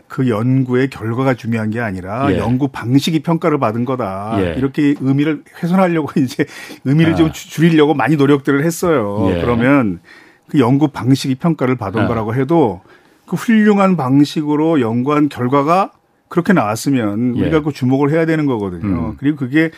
그 0.07 0.29
연구의 0.29 0.89
결과가 0.91 1.35
중요한 1.35 1.71
게 1.71 1.81
아니라 1.81 2.33
예. 2.33 2.39
연구 2.39 2.69
방식이 2.69 3.21
평가를 3.23 3.59
받은 3.59 3.85
거다. 3.85 4.37
예. 4.39 4.55
이렇게 4.57 4.95
의미를 5.01 5.43
훼손하려고 5.63 6.09
이제 6.21 6.47
의미를 6.85 7.15
아. 7.15 7.17
좀 7.17 7.33
주- 7.33 7.51
줄이려고 7.51 7.93
많이 7.95 8.17
노력들을 8.17 8.65
했어요. 8.65 9.27
예. 9.35 9.41
그러면 9.43 9.99
그 10.49 10.59
연구 10.61 10.89
방식이 10.89 11.35
평가를 11.35 11.77
받은 11.77 12.03
아. 12.03 12.07
거라고 12.07 12.35
해도 12.35 12.81
그 13.27 13.37
훌륭한 13.37 13.97
방식으로 13.97 14.81
연구한 14.81 15.29
결과가 15.29 15.93
그렇게 16.29 16.53
나왔으면 16.53 17.37
예. 17.37 17.41
우리가 17.43 17.63
그 17.63 17.73
주목을 17.73 18.11
해야 18.11 18.27
되는 18.27 18.47
거거든요. 18.47 19.11
음. 19.11 19.17
그리고 19.19 19.37
그게 19.37 19.71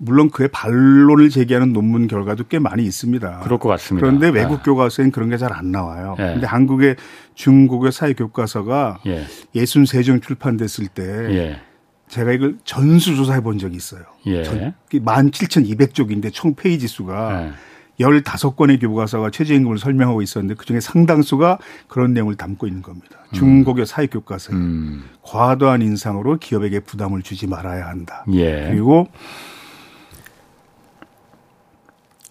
물론 0.00 0.30
그의 0.30 0.48
반론을 0.52 1.28
제기하는 1.28 1.72
논문 1.72 2.06
결과도 2.06 2.44
꽤 2.48 2.58
많이 2.60 2.84
있습니다. 2.84 3.40
그럴 3.40 3.58
것 3.58 3.68
같습니다. 3.70 4.06
그런데 4.06 4.28
외국 4.28 4.60
아. 4.60 4.62
교과서엔 4.62 5.10
그런 5.10 5.28
게 5.28 5.36
잘 5.36 5.52
안 5.52 5.72
나와요. 5.72 6.14
예. 6.20 6.22
근데 6.34 6.46
한국의 6.46 6.96
중국의 7.34 7.90
사회 7.92 8.12
교과서가 8.12 9.00
예. 9.06 9.24
예순 9.56 9.86
세종 9.86 10.20
출판됐을 10.20 10.86
때 10.88 11.02
예. 11.04 11.60
제가 12.08 12.32
이걸 12.32 12.56
전수조사해 12.64 13.40
본 13.42 13.58
적이 13.58 13.76
있어요. 13.76 14.02
예. 14.26 14.42
17,200쪽인데 14.44 16.32
총 16.32 16.54
페이지 16.54 16.86
수가 16.86 17.46
예. 17.46 17.52
15권의 18.00 18.80
교과서가 18.80 19.30
최저임금을 19.30 19.78
설명하고 19.78 20.22
있었는데 20.22 20.54
그중에 20.54 20.80
상당수가 20.80 21.58
그런 21.88 22.14
내용을 22.14 22.36
담고 22.36 22.66
있는 22.66 22.82
겁니다. 22.82 23.18
음. 23.30 23.34
중국의 23.34 23.86
사회 23.86 24.06
교과서에 24.06 24.54
음. 24.54 25.04
과도한 25.22 25.82
인상으로 25.82 26.38
기업에게 26.38 26.80
부담을 26.80 27.22
주지 27.22 27.46
말아야 27.46 27.88
한다. 27.88 28.24
예. 28.32 28.68
그리고 28.70 29.08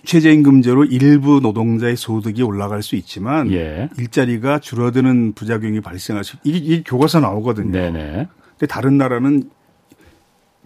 최저임금제로 0.05 0.85
일부 0.85 1.41
노동자의 1.41 1.97
소득이 1.97 2.41
올라갈 2.41 2.81
수 2.81 2.95
있지만 2.95 3.51
예. 3.51 3.89
일자리가 3.97 4.59
줄어드는 4.59 5.33
부작용이 5.33 5.81
발생할 5.81 6.23
수 6.23 6.37
이게, 6.45 6.57
이게 6.57 6.83
교과서 6.83 7.19
나오거든요. 7.19 7.71
네네. 7.71 8.27
근데 8.51 8.65
다른 8.67 8.97
나라는 8.97 9.49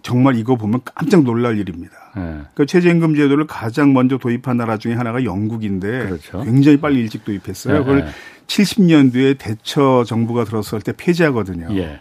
정말 0.02 0.36
이거 0.36 0.56
보면 0.56 0.80
깜짝 0.84 1.22
놀랄 1.22 1.58
일입니다. 1.58 1.94
예. 2.16 2.20
그러니까 2.20 2.64
최저임금 2.66 3.14
제도를 3.14 3.46
가장 3.46 3.92
먼저 3.92 4.18
도입한 4.18 4.56
나라 4.56 4.76
중에 4.76 4.94
하나가 4.94 5.24
영국인데 5.24 6.06
그렇죠. 6.06 6.42
굉장히 6.44 6.78
빨리 6.78 7.00
일찍 7.00 7.24
도입했어요. 7.24 7.76
예, 7.76 7.78
그걸 7.78 7.98
예. 8.00 8.06
70년대에 8.46 9.38
대처 9.38 10.04
정부가 10.04 10.44
들었을 10.44 10.80
때 10.82 10.92
폐지하거든요. 10.96 11.68
예. 11.76 12.00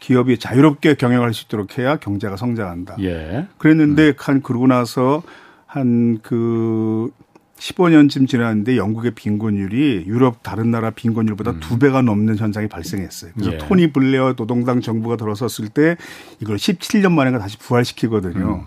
기업이 0.00 0.38
자유롭게 0.38 0.94
경영할 0.94 1.32
수 1.32 1.44
있도록 1.46 1.78
해야 1.78 1.96
경제가 1.96 2.36
성장한다. 2.36 2.96
예. 3.00 3.46
그랬는데 3.58 4.14
한 4.18 4.42
그러고 4.42 4.66
나서 4.66 5.22
한 5.66 6.18
그 6.22 7.10
15년쯤 7.62 8.26
지났는데 8.26 8.76
영국의 8.76 9.12
빈곤율이 9.12 10.04
유럽 10.06 10.42
다른 10.42 10.72
나라 10.72 10.90
빈곤율보다 10.90 11.60
두 11.60 11.78
배가 11.78 12.02
넘는 12.02 12.36
현상이 12.36 12.66
발생했어요. 12.66 13.30
그래서 13.34 13.52
예. 13.52 13.58
토니 13.58 13.92
블레어 13.92 14.34
노동당 14.34 14.80
정부가 14.80 15.16
들어섰을 15.16 15.68
때 15.68 15.96
이걸 16.40 16.56
17년 16.56 17.12
만에 17.12 17.30
다시 17.38 17.56
부활시키거든요. 17.58 18.64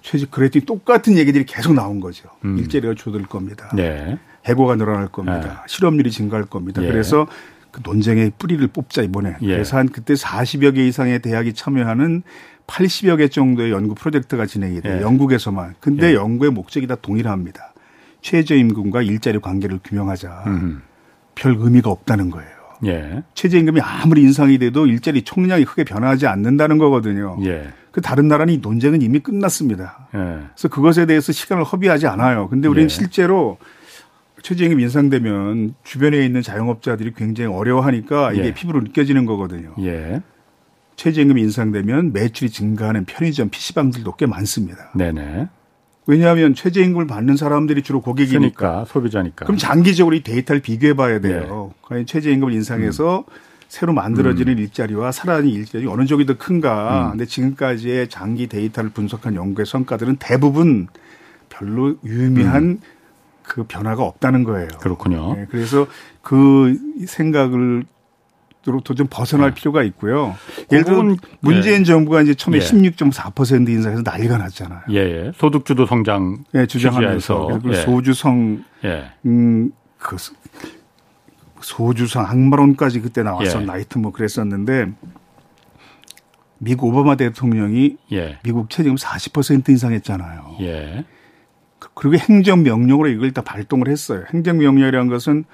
최직 0.00 0.30
그랬더니 0.30 0.64
똑같은 0.64 1.18
얘기들이 1.18 1.44
계속 1.44 1.74
나온 1.74 2.00
거죠. 2.00 2.28
음. 2.44 2.56
일자리가 2.58 2.94
줄어들 2.94 3.26
겁니다. 3.26 3.70
네. 3.74 4.18
해고가 4.46 4.76
늘어날 4.76 5.08
겁니다. 5.08 5.64
실업률이 5.66 6.10
증가할 6.10 6.46
겁니다. 6.46 6.82
예. 6.82 6.86
그래서 6.86 7.26
그 7.70 7.80
논쟁의 7.84 8.32
뿌리를 8.38 8.66
뽑자 8.68 9.02
이번에. 9.02 9.36
예. 9.42 9.46
그래서 9.46 9.76
한 9.76 9.88
그때 9.88 10.14
40여 10.14 10.74
개 10.74 10.86
이상의 10.86 11.20
대학이 11.20 11.52
참여하는 11.52 12.22
80여 12.66 13.18
개 13.18 13.28
정도의 13.28 13.72
연구 13.72 13.94
프로젝트가 13.94 14.46
진행이 14.46 14.80
돼요. 14.80 14.98
예. 14.98 15.02
영국에서만. 15.02 15.74
근데 15.80 16.10
예. 16.10 16.14
연구의 16.14 16.52
목적이 16.52 16.86
다 16.86 16.94
동일합니다. 16.94 17.74
최저임금과 18.22 19.02
일자리 19.02 19.38
관계를 19.38 19.80
규명하자. 19.84 20.44
음. 20.46 20.82
별 21.34 21.56
의미가 21.58 21.90
없다는 21.90 22.30
거예요. 22.30 22.50
예. 22.86 23.22
최저임금이 23.34 23.80
아무리 23.80 24.22
인상이 24.22 24.58
돼도 24.58 24.86
일자리 24.86 25.22
총량이 25.22 25.64
크게 25.64 25.84
변화하지 25.84 26.26
않는다는 26.26 26.78
거거든요. 26.78 27.38
예. 27.44 27.68
그 27.90 28.00
다른 28.00 28.28
나라는 28.28 28.54
이 28.54 28.58
논쟁은 28.58 29.00
이미 29.02 29.20
끝났습니다. 29.20 30.08
예. 30.14 30.18
그래서 30.18 30.68
그것에 30.68 31.06
대해서 31.06 31.32
시간을 31.32 31.64
허비하지 31.64 32.06
않아요. 32.06 32.48
근데 32.48 32.68
우리는 32.68 32.84
예. 32.84 32.88
실제로 32.88 33.58
최저임금 34.42 34.80
인상되면 34.80 35.74
주변에 35.82 36.24
있는 36.24 36.42
자영업자들이 36.42 37.14
굉장히 37.14 37.52
어려워하니까 37.52 38.32
이게 38.32 38.46
예. 38.46 38.54
피부로 38.54 38.80
느껴지는 38.80 39.24
거거든요. 39.26 39.74
예. 39.80 40.22
최저임금이 40.96 41.40
인상되면 41.42 42.12
매출이 42.12 42.50
증가하는 42.50 43.04
편의점, 43.04 43.50
PC방들도 43.50 44.16
꽤 44.16 44.26
많습니다. 44.26 44.90
네네. 44.94 45.48
왜냐하면 46.06 46.54
최저 46.54 46.80
임금을 46.80 47.06
받는 47.06 47.36
사람들이 47.36 47.82
주로 47.82 48.00
고객이니까. 48.00 48.54
그러니까 48.56 48.84
소비자니까. 48.86 49.44
그럼 49.44 49.58
장기적으로 49.58 50.14
이 50.14 50.22
데이터를 50.22 50.62
비교해 50.62 50.94
봐야 50.94 51.20
돼요. 51.20 51.72
과연 51.82 52.06
최저 52.06 52.30
임금을 52.30 52.52
인상해서 52.52 53.24
새로 53.68 53.92
만들어지는 53.92 54.58
일자리와 54.58 55.10
살아나는 55.10 55.48
일자리 55.48 55.86
어느 55.86 56.06
쪽이 56.06 56.26
더 56.26 56.38
큰가. 56.38 57.08
근데 57.10 57.26
지금까지의 57.26 58.08
장기 58.08 58.46
데이터를 58.46 58.90
분석한 58.90 59.34
연구의 59.34 59.66
성과들은 59.66 60.16
대부분 60.20 60.86
별로 61.48 61.96
유의미한 62.04 62.80
그 63.42 63.64
변화가 63.64 64.02
없다는 64.02 64.44
거예요. 64.44 64.68
그렇군요. 64.80 65.34
네, 65.34 65.46
그래서 65.50 65.86
그 66.22 66.76
생각을 67.06 67.84
로부터 68.70 68.94
좀 68.94 69.06
벗어날 69.10 69.52
필요가 69.52 69.82
있고요. 69.84 70.36
예를 70.72 70.84
들어 70.84 70.96
그건- 70.96 71.16
문재인 71.40 71.84
정부가 71.84 72.22
이제 72.22 72.34
처음에 72.34 72.58
예. 72.58 72.60
16.4% 72.60 73.68
인상해서 73.68 74.02
난리가 74.04 74.38
났잖아요. 74.38 74.80
예, 74.90 74.96
예. 74.96 75.32
소득주도 75.36 75.86
성장 75.86 76.44
예, 76.54 76.66
주장하면서. 76.66 77.46
그리고 77.62 77.70
예. 77.70 77.82
소주성 77.82 78.64
예. 78.84 79.04
음, 79.26 79.70
그 79.98 80.16
소- 80.18 80.34
소주성 81.60 82.24
항마론까지 82.28 83.00
그때 83.00 83.22
나왔어 83.22 83.62
예. 83.62 83.64
나이트 83.64 83.98
뭐 83.98 84.12
그랬었는데 84.12 84.92
미국 86.58 86.86
오바마 86.88 87.16
대통령이 87.16 87.96
예. 88.12 88.38
미국 88.42 88.70
최저임금 88.70 88.96
40% 88.96 89.68
인상했잖아요. 89.70 90.56
예. 90.60 91.04
그리고 91.94 92.16
행정 92.16 92.62
명령으로 92.62 93.08
이걸 93.08 93.32
다 93.32 93.42
발동을 93.42 93.88
했어요. 93.88 94.24
행정 94.32 94.58
명령이라는 94.58 95.08
것은 95.08 95.44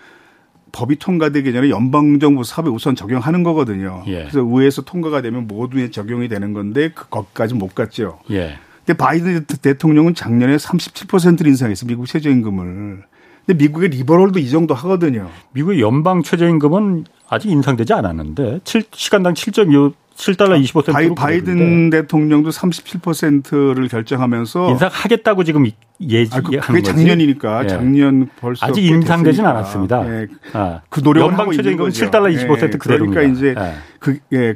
법이 0.73 0.97
통과되기 0.97 1.53
전에 1.53 1.71
연방정부 1.71 2.45
사업에 2.45 2.71
우선 2.71 2.97
적용하는 2.97 3.43
거거든요. 3.43 4.03
예. 4.07 4.21
그래서 4.21 4.41
의회에서 4.41 4.83
통과가 4.83 5.23
되면 5.23 5.47
모두에 5.47 5.91
적용이 5.91 6.29
되는 6.29 6.53
건데 6.53 6.91
그것까지 6.91 7.55
못 7.55 7.75
갔죠. 7.75 8.19
예. 8.31 8.57
근데 8.85 8.97
바이든 8.97 9.45
대통령은 9.63 10.15
작년에 10.15 10.57
37%를 10.57 11.47
인상했어요. 11.47 11.87
미국 11.87 12.07
최저임금을. 12.07 13.05
근데 13.47 13.65
미국의 13.65 13.91
liberal도 13.91 14.39
이 14.39 14.49
정도 14.51 14.75
하거든요. 14.75 15.29
미국의 15.53 15.81
연방 15.81 16.23
최저임금은 16.23 17.05
아직 17.29 17.51
인상되지 17.51 17.93
않았는데 17.93 18.61
7, 18.65 18.85
시간당 18.93 19.35
7.25 19.35 19.93
7달러 20.17 20.63
25센트로 20.63 20.93
바이, 20.93 21.15
바이든 21.15 21.91
대통령도 21.91 22.51
37%를 22.51 23.89
결정하면서 23.89 24.71
인상하겠다고 24.71 25.45
지금 25.45 25.67
예지하는 26.01 26.47
아, 26.47 26.49
그, 26.49 26.57
거지. 26.57 26.67
그게 26.67 26.83
작년이니까 26.83 27.65
예. 27.65 27.69
작년 27.69 28.29
벌써 28.41 28.67
아직 28.67 28.83
꽤 28.83 28.89
인상되진. 28.89 29.45
않았습니다. 29.45 30.07
예. 30.09 30.27
아, 30.53 30.81
그 30.89 31.01
노력을 31.01 31.31
연방 31.31 31.47
거죠. 31.47 31.63
7달러 31.63 32.35
25센트 32.35 32.75
예, 32.75 32.79
그대로입니다. 32.79 33.21
그러니까 33.21 33.23
이제 33.23 33.55
예. 33.59 33.75
그 33.99 34.19
예. 34.33 34.55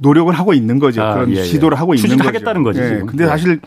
노력을 0.00 0.32
하고 0.34 0.52
있는 0.54 0.78
거죠. 0.78 1.02
아, 1.02 1.14
그런 1.14 1.30
예, 1.30 1.36
예. 1.36 1.42
시도를 1.44 1.78
하고 1.78 1.94
있는 1.94 2.08
추진하겠다는 2.10 2.62
거죠. 2.62 2.80
거지, 2.80 2.90
예. 2.90 2.94
지금. 2.96 3.06
근데 3.06 3.24
예. 3.24 3.28
사실 3.28 3.60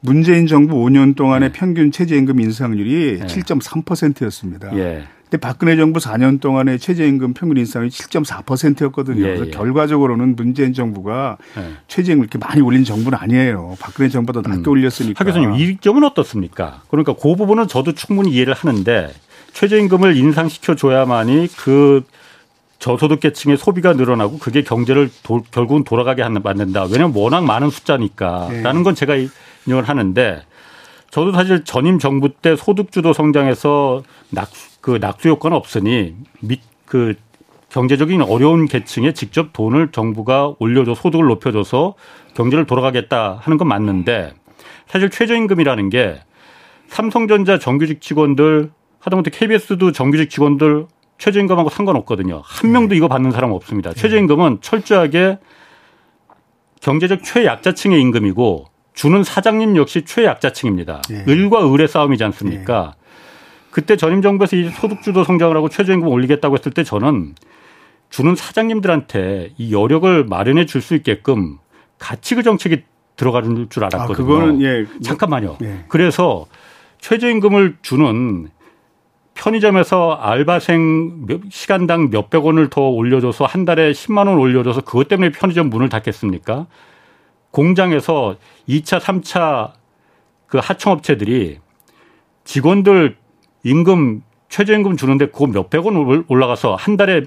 문재인 0.00 0.46
정부 0.46 0.76
5년 0.76 1.16
동안의 1.16 1.52
평균 1.52 1.90
최저임금 1.90 2.40
인상률이 2.40 3.18
예. 3.20 3.26
7.3%였습니다. 3.26 4.76
예. 4.76 5.04
근데 5.30 5.36
박근혜 5.40 5.76
정부 5.76 6.00
4년 6.00 6.40
동안의 6.40 6.78
최저임금 6.78 7.34
평균 7.34 7.58
인상이 7.58 7.88
7.4%였거든요. 7.88 9.18
예, 9.20 9.22
그래서 9.34 9.46
예. 9.46 9.50
결과적으로는 9.50 10.36
문재인 10.36 10.72
정부가 10.72 11.36
예. 11.58 11.72
최저임금 11.86 12.24
이렇게 12.24 12.38
많이 12.38 12.62
올린 12.62 12.82
정부는 12.82 13.18
아니에요. 13.18 13.76
박근혜 13.78 14.08
정부보다 14.08 14.48
낮게 14.48 14.68
올렸으니까. 14.70 15.20
하 15.20 15.24
교수님, 15.26 15.54
이 15.54 15.76
점은 15.80 16.02
어떻습니까? 16.04 16.82
그러니까 16.90 17.12
그 17.14 17.34
부분은 17.36 17.68
저도 17.68 17.92
충분히 17.92 18.30
이해를 18.30 18.54
하는데 18.54 19.12
최저임금을 19.52 20.16
인상시켜 20.16 20.74
줘야만이 20.76 21.48
그 21.58 22.04
저소득 22.78 23.20
계층의 23.20 23.58
소비가 23.58 23.92
늘어나고 23.92 24.38
그게 24.38 24.62
경제를 24.62 25.10
도- 25.24 25.42
결국은 25.50 25.84
돌아가게 25.84 26.22
하는 26.22 26.42
만든다. 26.42 26.84
왜냐하면 26.84 27.12
워낙 27.16 27.44
많은 27.44 27.68
숫자니까라는 27.70 28.82
건 28.82 28.94
제가 28.94 29.16
인정을 29.66 29.88
하는데 29.88 30.42
저도 31.10 31.32
사실 31.32 31.64
전임 31.64 31.98
정부 31.98 32.28
때 32.28 32.56
소득주도 32.56 33.12
성장에서 33.12 34.02
낙수, 34.30 34.80
그 34.80 34.98
낙수 35.00 35.28
효과는 35.28 35.56
없으니 35.56 36.14
밑 36.40 36.60
그 36.88 37.14
경제적인 37.70 38.22
어려운 38.22 38.66
계층에 38.66 39.12
직접 39.12 39.52
돈을 39.52 39.92
정부가 39.92 40.54
올려줘 40.58 40.94
소득을 40.94 41.26
높여줘서 41.26 41.94
경제를 42.34 42.64
돌아가겠다 42.64 43.38
하는 43.42 43.58
건 43.58 43.68
맞는데 43.68 44.32
사실 44.86 45.10
최저임금이라는 45.10 45.90
게 45.90 46.18
삼성전자 46.88 47.58
정규직 47.58 48.00
직원들 48.00 48.70
하다못해 49.00 49.30
KBS도 49.30 49.92
정규직 49.92 50.30
직원들 50.30 50.86
최저임금하고 51.18 51.68
상관없거든요. 51.68 52.40
한 52.42 52.72
명도 52.72 52.94
이거 52.94 53.06
받는 53.06 53.32
사람 53.32 53.52
없습니다. 53.52 53.92
최저임금은 53.92 54.58
철저하게 54.62 55.38
경제적 56.80 57.22
최약자층의 57.22 58.00
임금이고 58.00 58.64
주는 58.98 59.22
사장님 59.22 59.76
역시 59.76 60.04
최약자층입니다. 60.04 61.02
예. 61.12 61.24
을과 61.28 61.72
을의 61.72 61.86
싸움이지 61.86 62.24
않습니까? 62.24 62.94
그때 63.70 63.94
전임 63.96 64.22
정부에서 64.22 64.56
이 64.56 64.70
소득주도 64.70 65.22
성장을 65.22 65.56
하고 65.56 65.68
최저임금 65.68 66.08
올리겠다고 66.08 66.56
했을 66.56 66.72
때 66.72 66.82
저는 66.82 67.36
주는 68.10 68.34
사장님들한테 68.34 69.52
이 69.56 69.72
여력을 69.72 70.24
마련해 70.24 70.66
줄 70.66 70.82
수 70.82 70.96
있게끔 70.96 71.58
가치그 72.00 72.42
정책이 72.42 72.82
들어가는 73.14 73.68
줄 73.70 73.84
아, 73.84 73.86
알았거든요. 73.92 74.26
그거는 74.26 74.62
예. 74.62 74.84
잠깐만요. 75.00 75.58
예. 75.62 75.84
그래서 75.86 76.46
최저임금을 77.00 77.76
주는 77.82 78.48
편의점에서 79.34 80.18
알바생 80.20 81.26
몇, 81.28 81.42
시간당 81.50 82.10
몇백 82.10 82.44
원을 82.44 82.68
더 82.68 82.80
올려줘서 82.88 83.44
한 83.44 83.64
달에 83.64 83.92
10만 83.92 84.26
원 84.26 84.38
올려줘서 84.38 84.80
그것 84.80 85.06
때문에 85.06 85.30
편의점 85.30 85.70
문을 85.70 85.88
닫겠습니까? 85.88 86.66
공장에서 87.62 88.36
2차, 88.68 89.00
3차 89.00 89.72
그 90.46 90.58
하청업체들이 90.62 91.58
직원들 92.44 93.16
임금 93.64 94.22
최저임금 94.48 94.96
주는데 94.96 95.26
그거 95.26 95.48
몇백 95.48 95.84
원 95.84 96.24
올라가서 96.28 96.76
한 96.76 96.96
달에 96.96 97.24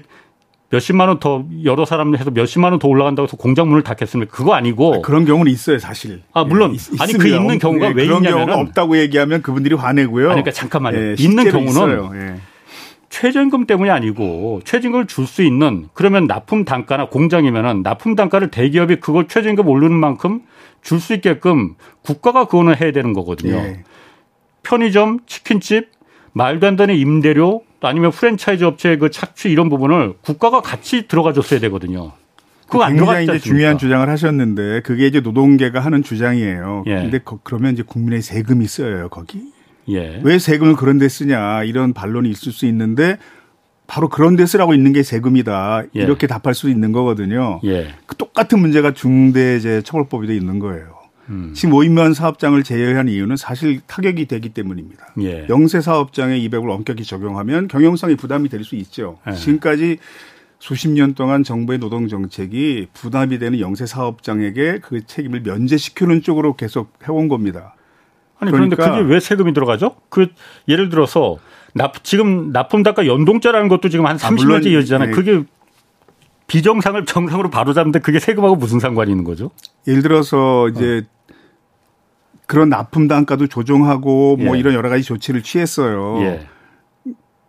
몇십만 0.70 1.08
원 1.08 1.20
더 1.20 1.44
여러 1.64 1.84
사람 1.84 2.16
해서 2.16 2.30
몇십만 2.30 2.72
원 2.72 2.78
더 2.78 2.88
올라간다고 2.88 3.26
해서 3.26 3.36
공장 3.36 3.68
문을 3.68 3.82
닫겠습니까? 3.82 4.34
그거 4.34 4.54
아니고 4.54 5.02
그런 5.02 5.26
경우는 5.26 5.52
있어요, 5.52 5.78
사실. 5.78 6.22
아 6.32 6.44
물론 6.44 6.74
예, 6.74 6.78
아니 6.98 7.12
그 7.12 7.28
있는 7.28 7.58
경우가 7.58 7.88
예, 7.88 7.92
왜 7.94 8.06
그런 8.06 8.24
있냐면 8.24 8.46
경우가 8.46 8.62
없다고 8.62 8.96
얘기하면 8.96 9.42
그분들이 9.42 9.74
화내고요. 9.74 10.30
아니, 10.30 10.40
그러니까 10.42 10.50
잠깐만요. 10.52 10.98
예, 10.98 11.14
있는 11.18 11.50
경우는 11.50 12.10
예. 12.16 12.51
최저임금 13.12 13.66
때문이 13.66 13.90
아니고 13.90 14.62
최저임금을 14.64 15.06
줄 15.06 15.26
수 15.26 15.42
있는 15.42 15.88
그러면 15.92 16.26
납품 16.26 16.64
단가나 16.64 17.06
공장이면은 17.06 17.82
납품 17.82 18.16
단가를 18.16 18.50
대기업이 18.50 18.96
그걸 18.96 19.28
최저임금 19.28 19.68
오르는 19.68 19.94
만큼 19.96 20.40
줄 20.82 20.98
수 20.98 21.14
있게끔 21.14 21.74
국가가 22.02 22.46
그거는 22.46 22.74
해야 22.80 22.90
되는 22.90 23.12
거거든요. 23.12 23.54
예. 23.54 23.84
편의점, 24.62 25.20
치킨집, 25.26 25.90
말도 26.32 26.66
안 26.66 26.76
되는 26.76 26.94
임대료 26.96 27.62
아니면 27.82 28.10
프랜차이즈 28.12 28.64
업체의 28.64 28.98
그 28.98 29.10
착취 29.10 29.50
이런 29.50 29.68
부분을 29.68 30.14
국가가 30.22 30.60
같이 30.60 31.06
들어가 31.06 31.32
줬어야 31.32 31.60
되거든요. 31.60 32.12
그거 32.66 32.84
안 32.84 32.96
굉장히 32.96 33.24
이제 33.24 33.38
중요한 33.38 33.76
주장을 33.76 34.08
하셨는데 34.08 34.80
그게 34.80 35.06
이제 35.06 35.20
노동계가 35.20 35.80
하는 35.80 36.02
주장이에요. 36.02 36.84
예. 36.86 36.94
근데 36.94 37.20
그러면 37.44 37.74
이제 37.74 37.82
국민의 37.82 38.22
세금이 38.22 38.66
쓰여요, 38.66 39.10
거기. 39.10 39.52
예. 39.88 40.20
왜 40.22 40.38
세금을 40.38 40.76
그런 40.76 40.98
데 40.98 41.08
쓰냐 41.08 41.64
이런 41.64 41.92
반론이 41.92 42.30
있을 42.30 42.52
수 42.52 42.66
있는데 42.66 43.18
바로 43.86 44.08
그런 44.08 44.36
데 44.36 44.46
쓰라고 44.46 44.74
있는 44.74 44.92
게 44.92 45.02
세금이다. 45.02 45.82
예. 45.96 46.00
이렇게 46.00 46.26
답할 46.26 46.54
수 46.54 46.70
있는 46.70 46.92
거거든요. 46.92 47.60
예. 47.64 47.94
그 48.06 48.16
똑같은 48.16 48.58
문제가 48.60 48.92
중대재해처벌법에도 48.94 50.32
있는 50.32 50.58
거예요. 50.58 51.02
음. 51.28 51.52
지금 51.54 51.74
5인면 51.74 52.14
사업장을 52.14 52.60
제외한 52.62 53.08
이유는 53.08 53.36
사실 53.36 53.80
타격이 53.86 54.26
되기 54.26 54.48
때문입니다. 54.50 55.14
예. 55.20 55.46
영세 55.48 55.80
사업장에 55.80 56.38
200을 56.40 56.70
엄격히 56.70 57.04
적용하면 57.04 57.68
경영상의 57.68 58.16
부담이 58.16 58.48
될 58.48 58.64
수 58.64 58.76
있죠. 58.76 59.18
예. 59.28 59.32
지금까지 59.32 59.98
수십 60.58 60.88
년 60.88 61.14
동안 61.14 61.42
정부의 61.42 61.78
노동 61.80 62.06
정책이 62.08 62.86
부담이 62.94 63.38
되는 63.40 63.58
영세 63.60 63.84
사업장에게 63.84 64.78
그 64.80 65.04
책임을 65.04 65.40
면제시키는 65.40 66.22
쪽으로 66.22 66.54
계속 66.54 66.92
해온 67.06 67.28
겁니다. 67.28 67.74
아니 68.42 68.50
그런데 68.50 68.76
그러니까 68.76 68.98
그게 68.98 69.12
왜 69.14 69.20
세금이 69.20 69.54
들어가죠? 69.54 69.94
그 70.08 70.26
예를 70.66 70.88
들어서 70.88 71.38
납 71.74 72.02
지금 72.02 72.50
납품 72.50 72.82
단가 72.82 73.06
연동자라는 73.06 73.68
것도 73.68 73.88
지금 73.88 74.06
한 74.06 74.16
30년째 74.16 74.66
아, 74.66 74.68
이어지잖아요. 74.70 75.10
네. 75.10 75.14
그게 75.14 75.44
비정상을 76.48 77.06
정상으로 77.06 77.50
바로 77.50 77.72
잡는데 77.72 78.00
그게 78.00 78.18
세금하고 78.18 78.56
무슨 78.56 78.80
상관이 78.80 79.10
있는 79.10 79.24
거죠? 79.24 79.50
예를 79.86 80.02
들어서 80.02 80.68
이제 80.68 81.02
어. 81.30 81.34
그런 82.46 82.68
납품 82.68 83.08
단가도 83.08 83.46
조정하고 83.46 84.36
뭐 84.36 84.56
예. 84.56 84.60
이런 84.60 84.74
여러 84.74 84.90
가지 84.90 85.04
조치를 85.04 85.42
취했어요. 85.42 86.20
예. 86.22 86.46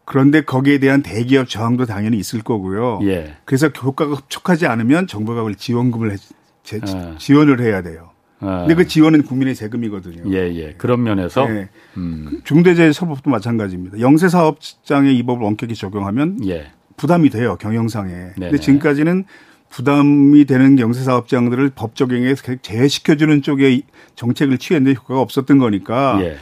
그런데 0.05 0.41
거기에 0.41 0.77
대한 0.77 1.01
대기업 1.01 1.49
저항도 1.49 1.85
당연히 1.85 2.17
있을 2.17 2.41
거고요. 2.43 2.99
예. 3.03 3.35
그래서 3.45 3.67
효과가 3.67 4.13
흡족하지 4.13 4.67
않으면 4.67 5.07
정부가 5.07 5.37
그걸 5.37 5.55
지원금을 5.55 6.11
해, 6.11 6.15
제, 6.63 6.79
아. 6.87 7.15
지원을 7.17 7.61
해야 7.61 7.81
돼요. 7.81 8.12
아. 8.43 8.59
근데 8.59 8.75
그 8.75 8.87
지원은 8.87 9.23
국민의 9.23 9.55
세금이거든요. 9.55 10.33
예, 10.33 10.53
예. 10.55 10.73
그런 10.77 11.03
면에서 11.03 11.47
예. 11.49 11.69
음. 11.97 12.41
중대재해처벌법도 12.43 13.29
마찬가지입니다. 13.29 13.99
영세 13.99 14.29
사업장에 14.29 15.11
이 15.11 15.23
법을 15.23 15.45
엄격히 15.45 15.75
적용하면 15.75 16.45
예. 16.47 16.71
부담이 16.97 17.29
돼요 17.29 17.55
경영상에. 17.57 18.11
네네. 18.11 18.33
근데 18.37 18.57
지금까지는 18.57 19.25
부담이 19.69 20.45
되는 20.45 20.77
영세 20.77 21.03
사업장들을 21.03 21.71
법 21.73 21.95
적용에 21.95 22.35
제외시켜주는 22.61 23.41
쪽에 23.41 23.81
정책을 24.15 24.59
취했는데 24.59 24.97
효과가 24.99 25.19
없었던 25.19 25.57
거니까 25.57 26.19
예. 26.21 26.37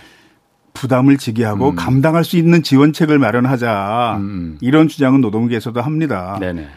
부담을 0.74 1.18
지게 1.18 1.44
하고 1.44 1.70
음. 1.70 1.76
감당할 1.76 2.24
수 2.24 2.38
있는 2.38 2.64
지원책을 2.64 3.20
마련하자 3.20 4.18
음. 4.18 4.22
음. 4.22 4.58
이런 4.62 4.88
주장은 4.88 5.22
노동계에서도 5.22 5.80
합니다. 5.82 6.38
네네. 6.40 6.68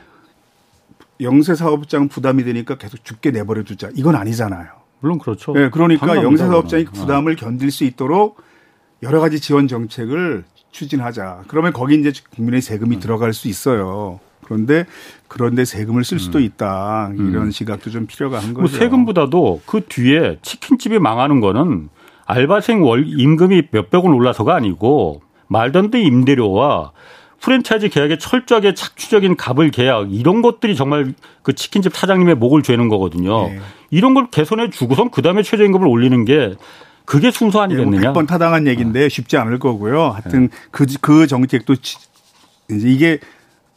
영세 1.21 1.55
사업장 1.55 2.09
부담이 2.09 2.45
되니까 2.45 2.77
계속 2.77 3.05
죽게 3.05 3.31
내버려 3.31 3.63
두자 3.63 3.91
이건 3.95 4.17
아니잖아요. 4.17 4.69
물론 5.05 5.19
그렇죠. 5.19 5.53
네, 5.53 5.69
그러니까 5.69 6.23
영세 6.23 6.47
사업장이 6.47 6.87
그 6.87 6.93
부담을 6.93 7.37
견딜 7.37 7.71
수 7.71 7.85
있도록 7.85 8.43
여러 9.03 9.21
가지 9.21 9.39
지원 9.39 9.69
정책을 9.69 10.45
추진하자. 10.71 11.43
그러면 11.47 11.75
거기 11.75 12.01
이제 12.01 12.11
국민의 12.35 12.63
세금이 12.63 12.97
음. 12.97 13.01
들어갈 13.01 13.35
수 13.35 13.47
있어요. 13.49 14.19
그런데 14.43 14.87
그런데 15.29 15.67
세금을 15.67 16.05
쓸 16.05 16.19
수도 16.19 16.39
음. 16.39 16.45
있다. 16.45 17.11
이런 17.13 17.35
음. 17.35 17.51
시각도 17.51 17.91
좀 17.91 18.07
필요가 18.07 18.39
한뭐 18.39 18.55
거죠. 18.55 18.61
뭐 18.61 18.69
세금보다도 18.81 19.61
그 19.67 19.85
뒤에 19.87 20.39
치킨집이 20.41 20.99
망하는 20.99 21.41
거는 21.41 21.91
알바생 22.25 22.83
월 22.83 23.05
임금이 23.07 23.65
몇백 23.73 24.03
원 24.03 24.15
올라서가 24.15 24.55
아니고 24.55 25.21
되는 25.71 25.91
임대료와 25.93 26.93
프랜차이즈 27.45 27.91
계약에 27.91 28.17
철저하게 28.17 28.73
착취적인 28.73 29.37
갑을 29.37 29.71
계약 29.71 30.11
이런 30.11 30.41
것들이 30.41 30.75
정말 30.75 31.13
그 31.43 31.55
치킨집 31.55 31.95
사장님의 31.95 32.37
목을 32.37 32.63
죄는 32.63 32.89
거거든요. 32.89 33.49
네. 33.49 33.61
이런 33.91 34.15
걸 34.15 34.31
개선해 34.31 34.71
주고선 34.71 35.11
그다음에 35.11 35.43
최저임금을 35.43 35.87
올리는 35.87 36.25
게 36.25 36.55
그게 37.05 37.31
순서 37.31 37.61
아니겠느냐? 37.61 38.01
예, 38.01 38.13
100번 38.13 38.27
타당한 38.27 38.67
얘기인데 38.67 39.05
어. 39.05 39.09
쉽지 39.11 39.37
않을 39.37 39.59
거고요. 39.59 40.09
하여튼 40.09 40.49
그, 40.71 40.87
그 41.03 41.27
정책도 41.27 41.75
이제 42.71 42.89
이게 42.89 43.19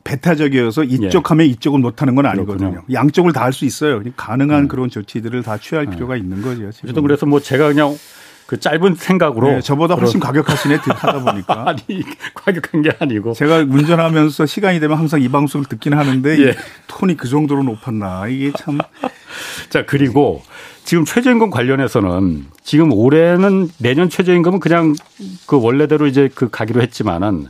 배타적이어서 0.05 0.85
이쪽 0.85 1.15
예. 1.17 1.21
하면 1.25 1.47
이쪽은 1.47 1.81
못하는 1.81 2.15
건 2.15 2.25
아니거든요. 2.25 2.71
그렇군요. 2.71 2.93
양쪽을 2.93 3.33
다 3.33 3.41
할 3.41 3.51
수 3.51 3.65
있어요. 3.65 4.01
가능한 4.15 4.63
음. 4.63 4.67
그런 4.69 4.89
조치들을 4.89 5.43
다 5.43 5.57
취할 5.57 5.87
음. 5.87 5.89
필요가 5.91 6.15
있는 6.15 6.41
거죠. 6.41 6.71
지금. 6.71 7.03
그래서 7.03 7.25
뭐 7.25 7.41
제가 7.41 7.67
그냥 7.67 7.97
그 8.47 8.59
짧은 8.59 8.95
생각으로 8.95 9.47
네, 9.47 9.61
저보다 9.61 9.95
훨씬 9.95 10.19
과격하시네 10.21 10.77
하다 10.87 11.23
보니까. 11.23 11.65
아니 11.67 12.01
과격한 12.33 12.81
게 12.81 12.91
아니고. 12.97 13.33
제가 13.33 13.57
운전하면서 13.57 14.45
시간이 14.45 14.79
되면 14.79 14.97
항상 14.97 15.21
이 15.21 15.27
방송을 15.27 15.65
듣긴 15.65 15.93
하는데 15.93 16.39
예. 16.39 16.55
톤이 16.87 17.17
그 17.17 17.27
정도로 17.27 17.63
높았나. 17.63 18.27
이게 18.29 18.51
참. 18.57 18.77
자 19.69 19.85
그리고 19.85 20.41
지금 20.85 21.03
최저임금 21.03 21.49
관련해서는 21.49 22.45
지금 22.63 22.93
올해는 22.93 23.69
내년 23.79 24.09
최저임금은 24.09 24.61
그냥 24.61 24.95
그 25.45 25.61
원래대로 25.61 26.07
이제 26.07 26.29
그 26.33 26.49
가기로 26.49 26.81
했지만은 26.81 27.47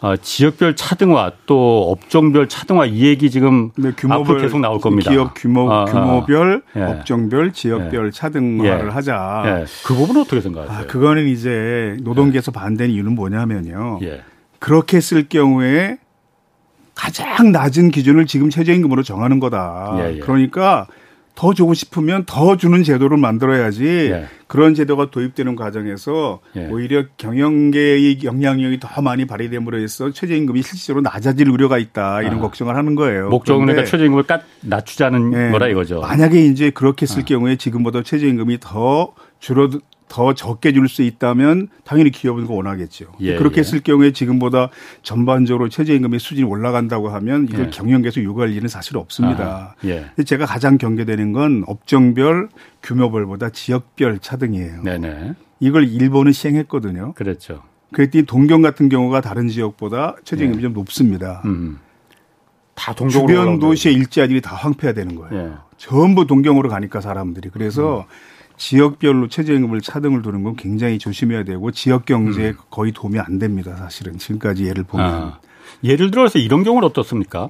어, 0.00 0.16
지역별 0.16 0.76
차등화 0.76 1.32
또 1.46 1.90
업종별 1.90 2.48
차등화 2.48 2.86
이 2.86 3.04
얘기 3.04 3.30
지금 3.30 3.70
네, 3.76 3.90
앞으로 4.08 4.40
계속 4.40 4.60
나올 4.60 4.80
겁니다. 4.80 5.10
기업 5.10 5.34
규모 5.34 5.72
아, 5.72 5.82
아. 5.82 5.84
규모별, 5.86 6.62
아, 6.74 6.78
예. 6.78 6.82
업종별, 6.84 7.52
지역별 7.52 8.06
예. 8.06 8.10
차등화를 8.12 8.86
예. 8.86 8.90
하자. 8.90 9.42
예. 9.46 9.64
그 9.84 9.94
부분은 9.94 10.20
어떻게 10.20 10.40
생각하세요? 10.40 10.78
아, 10.78 10.86
그거는 10.86 11.26
이제 11.26 11.96
노동계에서 12.02 12.52
반대는 12.52 12.94
이유는 12.94 13.16
뭐냐면요. 13.16 13.98
예. 14.02 14.22
그렇게 14.60 15.00
쓸 15.00 15.28
경우에 15.28 15.98
가장 16.94 17.50
낮은 17.50 17.90
기준을 17.90 18.26
지금 18.26 18.50
최저임금으로 18.50 19.02
정하는 19.02 19.40
거다. 19.40 19.96
예, 19.98 20.14
예. 20.14 20.18
그러니까 20.20 20.86
더 21.38 21.54
주고 21.54 21.72
싶으면 21.72 22.24
더 22.24 22.56
주는 22.56 22.82
제도를 22.82 23.16
만들어야지 23.16 23.84
예. 24.10 24.26
그런 24.48 24.74
제도가 24.74 25.12
도입되는 25.12 25.54
과정에서 25.54 26.40
예. 26.56 26.66
오히려 26.66 27.04
경영계의 27.16 28.24
영향력이 28.24 28.80
더 28.80 29.00
많이 29.02 29.24
발휘됨으로 29.24 29.78
해서 29.78 30.10
최저임금이 30.10 30.62
실질적으로 30.62 31.02
낮아질 31.02 31.48
우려가 31.48 31.78
있다 31.78 32.22
이런 32.22 32.38
아. 32.38 32.40
걱정을 32.40 32.74
하는 32.74 32.96
거예요. 32.96 33.28
목적은 33.28 33.66
그러니까 33.66 33.88
최저임금을 33.88 34.24
깎 34.24 34.42
낮추자는 34.62 35.32
예. 35.32 35.52
거라 35.52 35.68
이거죠. 35.68 36.00
만약에 36.00 36.44
이제 36.44 36.70
그렇게 36.70 37.06
쓸 37.06 37.20
아. 37.20 37.24
경우에 37.24 37.54
지금보다 37.54 38.02
최저임금이 38.02 38.58
더 38.58 39.12
줄어들 39.38 39.80
더 40.08 40.34
적게 40.34 40.72
줄 40.72 40.88
수 40.88 41.02
있다면 41.02 41.68
당연히 41.84 42.10
기업은 42.10 42.42
그거 42.42 42.54
원하겠죠. 42.54 43.12
예, 43.20 43.36
그렇게 43.36 43.56
예. 43.56 43.60
했을 43.60 43.80
경우에 43.80 44.12
지금보다 44.12 44.70
전반적으로 45.02 45.68
최저임금의 45.68 46.18
수준이 46.18 46.44
올라간다고 46.44 47.10
하면 47.10 47.46
이걸 47.48 47.66
예. 47.66 47.70
경영계에서 47.70 48.22
요구할 48.22 48.52
일은 48.52 48.68
사실 48.68 48.96
없습니다. 48.96 49.74
아, 49.78 49.86
예. 49.86 50.06
제가 50.24 50.46
가장 50.46 50.78
경계되는 50.78 51.32
건 51.32 51.64
업종별, 51.66 52.48
규모별보다 52.82 53.50
지역별 53.50 54.20
차등이에요. 54.20 54.82
네네. 54.82 55.34
이걸 55.60 55.88
일본은 55.88 56.32
시행했거든요. 56.32 57.12
그렇죠. 57.12 57.62
그랬더니 57.92 58.24
동경 58.24 58.62
같은 58.62 58.88
경우가 58.88 59.20
다른 59.20 59.48
지역보다 59.48 60.16
최저임금이 60.24 60.58
예. 60.58 60.62
좀 60.62 60.72
높습니다. 60.72 61.42
음. 61.44 61.78
다 62.74 62.94
동경으로 62.94 63.26
주변 63.28 63.58
도시의 63.58 63.94
일자리들이 63.94 64.40
다 64.40 64.54
황폐화되는 64.54 65.16
거예요. 65.16 65.44
예. 65.44 65.52
전부 65.76 66.26
동경으로 66.26 66.68
가니까 66.68 67.00
사람들이 67.00 67.50
그래서 67.52 68.06
음. 68.08 68.37
지역별로 68.58 69.28
최저임금을 69.28 69.80
차등을 69.80 70.22
두는 70.22 70.42
건 70.42 70.56
굉장히 70.56 70.98
조심해야 70.98 71.44
되고 71.44 71.70
지역 71.70 72.04
경제에 72.04 72.50
음. 72.50 72.56
거의 72.70 72.92
도움이 72.92 73.18
안 73.18 73.38
됩니다. 73.38 73.76
사실은 73.76 74.18
지금까지 74.18 74.66
예를 74.66 74.84
보면 74.84 75.06
아, 75.06 75.40
예를 75.82 76.10
들어서 76.10 76.38
이런 76.38 76.64
경우는 76.64 76.86
어떻습니까? 76.88 77.48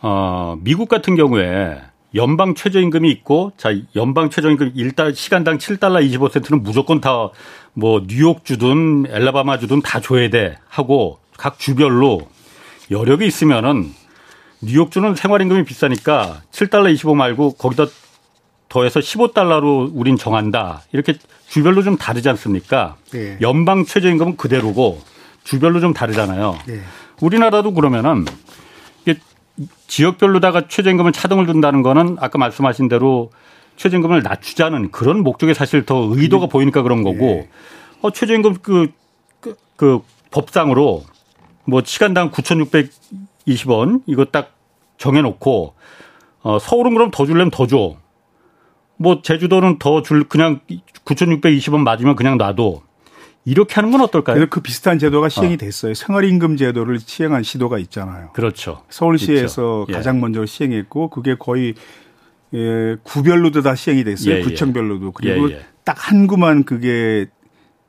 어, 0.00 0.56
미국 0.62 0.88
같은 0.88 1.14
경우에 1.14 1.80
연방 2.14 2.54
최저임금이 2.54 3.10
있고 3.10 3.52
자 3.56 3.70
연방 3.94 4.30
최저임금 4.30 4.72
일단 4.74 5.12
시간당 5.12 5.58
7달러 5.58 6.02
25센트는 6.10 6.62
무조건 6.62 7.00
다 7.00 7.30
뭐 7.78 8.02
뉴욕 8.08 8.44
주든 8.44 9.06
엘라바마 9.08 9.58
주든 9.58 9.82
다 9.82 10.00
줘야 10.00 10.28
돼 10.30 10.58
하고 10.68 11.20
각 11.36 11.60
주별로 11.60 12.28
여력이 12.90 13.24
있으면은 13.24 13.92
뉴욕주는 14.62 15.14
생활임금이 15.14 15.62
비싸니까 15.62 16.42
7달러 16.50 16.92
25 16.92 17.14
말고 17.14 17.52
거기다 17.52 17.86
더해서 18.68 19.00
15달러로 19.00 19.90
우린 19.94 20.16
정한다. 20.16 20.82
이렇게 20.92 21.14
주별로 21.48 21.82
좀 21.82 21.96
다르지 21.96 22.28
않습니까? 22.28 22.96
네. 23.12 23.38
연방 23.40 23.84
최저임금은 23.84 24.36
그대로고 24.36 25.00
주별로 25.44 25.80
좀 25.80 25.94
다르잖아요. 25.94 26.58
네. 26.66 26.80
우리나라도 27.20 27.72
그러면은 27.72 28.26
이게 29.02 29.18
지역별로다가 29.86 30.68
최저임금을 30.68 31.12
차등을 31.12 31.46
둔다는 31.46 31.82
거는 31.82 32.16
아까 32.20 32.38
말씀하신 32.38 32.88
대로 32.88 33.30
최저임금을 33.76 34.22
낮추자는 34.22 34.90
그런 34.90 35.22
목적에 35.22 35.54
사실 35.54 35.86
더 35.86 36.08
의도가 36.10 36.46
음. 36.46 36.48
보이니까 36.50 36.82
그런 36.82 37.02
거고 37.02 37.18
네. 37.18 37.48
어, 38.02 38.10
최저임금 38.10 38.56
그, 38.60 38.88
그, 39.40 39.56
그 39.76 40.00
법상으로 40.30 41.04
뭐 41.64 41.82
시간당 41.84 42.30
9,620원 42.30 44.02
이거 44.06 44.26
딱 44.26 44.54
정해놓고 44.98 45.74
어, 46.42 46.58
서울은 46.58 46.94
그럼 46.94 47.10
더 47.10 47.24
줄려면 47.24 47.50
더 47.50 47.66
줘. 47.66 47.96
뭐 48.98 49.22
제주도는 49.22 49.78
더 49.78 50.02
줄 50.02 50.24
그냥 50.24 50.60
9,620원 51.04 51.78
맞으면 51.78 52.16
그냥 52.16 52.36
놔도 52.36 52.82
이렇게 53.44 53.74
하는 53.76 53.90
건 53.92 54.00
어떨까요? 54.02 54.46
그 54.50 54.60
비슷한 54.60 54.98
제도가 54.98 55.28
시행이 55.30 55.54
어. 55.54 55.56
됐어요. 55.56 55.94
생활임금 55.94 56.56
제도를 56.56 56.98
시행한 57.00 57.42
시도가 57.42 57.78
있잖아요. 57.78 58.30
그렇죠. 58.34 58.82
서울시에서 58.90 59.86
있죠. 59.88 59.92
가장 59.92 60.16
예. 60.16 60.20
먼저 60.20 60.44
시행했고 60.44 61.08
그게 61.10 61.34
거의 61.38 61.74
예, 62.54 62.96
구별로도 63.02 63.62
다 63.62 63.74
시행이 63.74 64.04
됐어요. 64.04 64.34
예, 64.34 64.38
예. 64.38 64.42
구청별로도. 64.42 65.12
그리고 65.12 65.50
예, 65.50 65.54
예. 65.54 65.60
딱한 65.84 66.26
구만 66.26 66.64
그게 66.64 67.26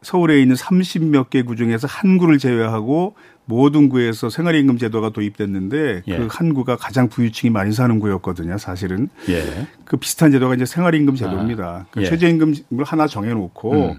서울에 0.01 0.41
있는 0.41 0.55
30몇 0.55 1.29
개 1.29 1.41
구 1.43 1.57
중에서 1.57 1.87
한 1.87 2.17
구를 2.17 2.37
제외하고 2.37 3.15
모든 3.49 3.89
구에서 3.89 4.29
생활임금 4.29 4.77
제도가 4.77 5.09
도입됐는데 5.09 6.03
예. 6.07 6.17
그한 6.17 6.53
구가 6.53 6.77
가장 6.77 7.09
부유층이 7.09 7.49
많이 7.49 7.71
사는 7.73 7.99
구였거든요. 7.99 8.59
사실은 8.59 9.09
예. 9.27 9.67
그 9.85 9.97
비슷한 9.97 10.31
제도가 10.31 10.53
이제 10.53 10.65
생활임금 10.65 11.15
제도입니다. 11.15 11.65
아. 11.65 11.85
그 11.89 12.03
예. 12.03 12.05
최저임금을 12.05 12.83
하나 12.85 13.07
정해놓고 13.07 13.73
음. 13.73 13.97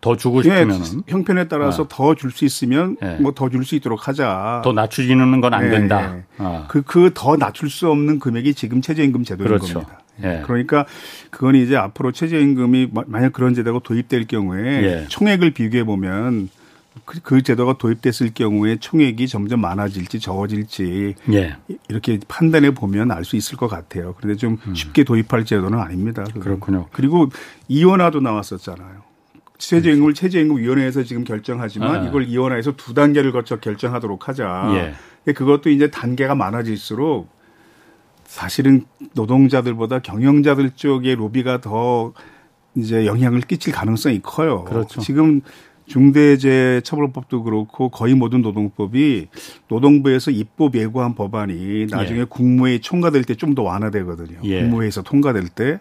더 0.00 0.16
주고 0.16 0.40
싶으면 0.42 0.70
예, 0.70 1.12
형편에 1.12 1.48
따라서 1.48 1.82
아. 1.82 1.86
더줄 1.90 2.30
수 2.30 2.46
있으면 2.46 2.96
예. 3.02 3.16
뭐더 3.20 3.50
줄 3.50 3.64
수 3.64 3.74
있도록 3.74 4.08
하자. 4.08 4.62
더 4.64 4.72
낮추지는 4.72 5.42
건 5.42 5.52
안 5.52 5.68
된다. 5.68 6.16
아. 6.38 6.64
그그 6.68 7.10
더 7.14 7.36
낮출 7.36 7.68
수 7.68 7.90
없는 7.90 8.18
금액이 8.18 8.54
지금 8.54 8.80
최저임금 8.80 9.24
제도인 9.24 9.46
그렇죠. 9.46 9.80
겁니다. 9.80 10.00
예. 10.24 10.42
그러니까 10.46 10.86
그건 11.30 11.54
이제 11.54 11.76
앞으로 11.76 12.12
최저임금이 12.12 12.92
만약 13.08 13.34
그런 13.34 13.52
제도가 13.52 13.80
도입될 13.84 14.26
경우에 14.26 15.04
총액을 15.08 15.50
비교해 15.50 15.84
보면 15.84 16.48
그, 17.04 17.20
그, 17.20 17.42
제도가 17.42 17.78
도입됐을 17.78 18.32
경우에 18.34 18.76
총액이 18.76 19.28
점점 19.28 19.60
많아질지 19.60 20.20
적어질지 20.20 21.14
예. 21.32 21.56
이렇게 21.88 22.18
판단해 22.28 22.72
보면 22.72 23.10
알 23.10 23.24
수 23.24 23.36
있을 23.36 23.56
것 23.56 23.68
같아요. 23.68 24.14
그런데 24.16 24.36
좀 24.36 24.58
음. 24.66 24.74
쉽게 24.74 25.04
도입할 25.04 25.44
제도는 25.44 25.78
아닙니다. 25.78 26.24
그건. 26.24 26.42
그렇군요. 26.42 26.86
그리고 26.92 27.28
이원화도 27.68 28.20
나왔었잖아요. 28.20 29.02
최저임금을 29.58 30.14
최저임금위원회에서 30.14 31.02
지금 31.02 31.24
결정하지만 31.24 31.96
아. 31.96 32.06
이걸 32.06 32.24
이원화해서 32.24 32.76
두 32.76 32.94
단계를 32.94 33.32
거쳐 33.32 33.58
결정하도록 33.58 34.28
하자. 34.28 34.94
예. 35.26 35.32
그것도 35.32 35.68
이제 35.70 35.90
단계가 35.90 36.34
많아질수록 36.34 37.28
사실은 38.24 38.84
노동자들보다 39.14 39.98
경영자들 40.00 40.70
쪽의 40.76 41.16
로비가 41.16 41.60
더 41.60 42.12
이제 42.74 43.06
영향을 43.06 43.40
끼칠 43.40 43.72
가능성이 43.72 44.20
커요. 44.22 44.64
그렇죠. 44.64 45.00
지금 45.00 45.40
중대재해처벌법도 45.88 47.42
그렇고 47.42 47.88
거의 47.88 48.14
모든 48.14 48.42
노동법이 48.42 49.28
노동부에서 49.68 50.30
입법 50.30 50.74
예고한 50.76 51.14
법안이 51.14 51.86
나중에 51.90 52.20
예. 52.20 52.24
국무회의 52.24 52.80
총괄될 52.80 53.24
때 53.24 53.34
좀 53.34 53.54
더 53.54 53.62
완화되거든요. 53.62 54.40
예. 54.44 54.60
국무회에서 54.62 55.02
통과될 55.02 55.48
때 55.48 55.80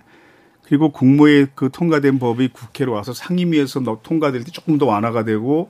그리고 0.64 0.92
국무회의 0.92 1.48
그 1.56 1.70
통과된 1.72 2.20
법이 2.20 2.50
국회로 2.50 2.92
와서 2.94 3.14
상임위에서 3.14 3.82
통과될 4.04 4.44
때 4.44 4.52
조금 4.52 4.78
더 4.78 4.86
완화가 4.86 5.24
되고 5.26 5.70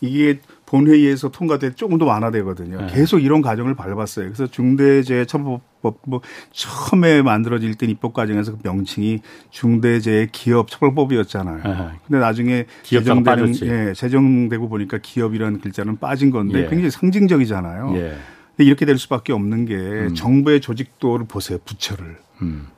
이게 0.00 0.40
본회의에서 0.66 1.28
통과될 1.28 1.70
때 1.70 1.76
조금 1.76 1.98
더 1.98 2.06
완화되거든요. 2.06 2.80
네. 2.80 2.86
계속 2.92 3.18
이런 3.18 3.42
과정을 3.42 3.74
밟았어요. 3.74 4.26
그래서 4.26 4.46
중대재해처벌법 4.46 5.98
뭐 6.06 6.20
처음에 6.52 7.22
만들어질 7.22 7.74
때 7.74 7.86
입법 7.86 8.14
과정에서 8.14 8.52
그 8.52 8.58
명칭이 8.62 9.20
중대재해 9.50 10.28
기업처벌법이었잖아요. 10.32 11.62
네. 11.62 11.90
근데 12.06 12.18
나중에 12.18 12.66
제정되는 12.82 13.54
예, 13.62 13.92
제정되고 13.94 14.68
보니까 14.68 14.98
기업이라는 14.98 15.60
글자는 15.60 15.98
빠진 15.98 16.30
건데 16.30 16.60
예. 16.60 16.68
굉장히 16.68 16.90
상징적이잖아요. 16.90 17.92
예. 17.96 18.16
근데 18.56 18.68
이렇게 18.68 18.86
될 18.86 18.98
수밖에 18.98 19.32
없는 19.32 19.66
게 19.66 19.74
음. 19.74 20.14
정부의 20.14 20.60
조직도를 20.60 21.26
보세요. 21.26 21.58
부처를. 21.64 22.16
음. 22.42 22.68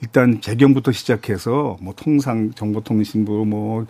일단 0.00 0.40
재경부터 0.40 0.92
시작해서 0.92 1.76
뭐 1.80 1.92
통상 1.96 2.52
정보통신부 2.52 3.44
뭐 3.46 3.86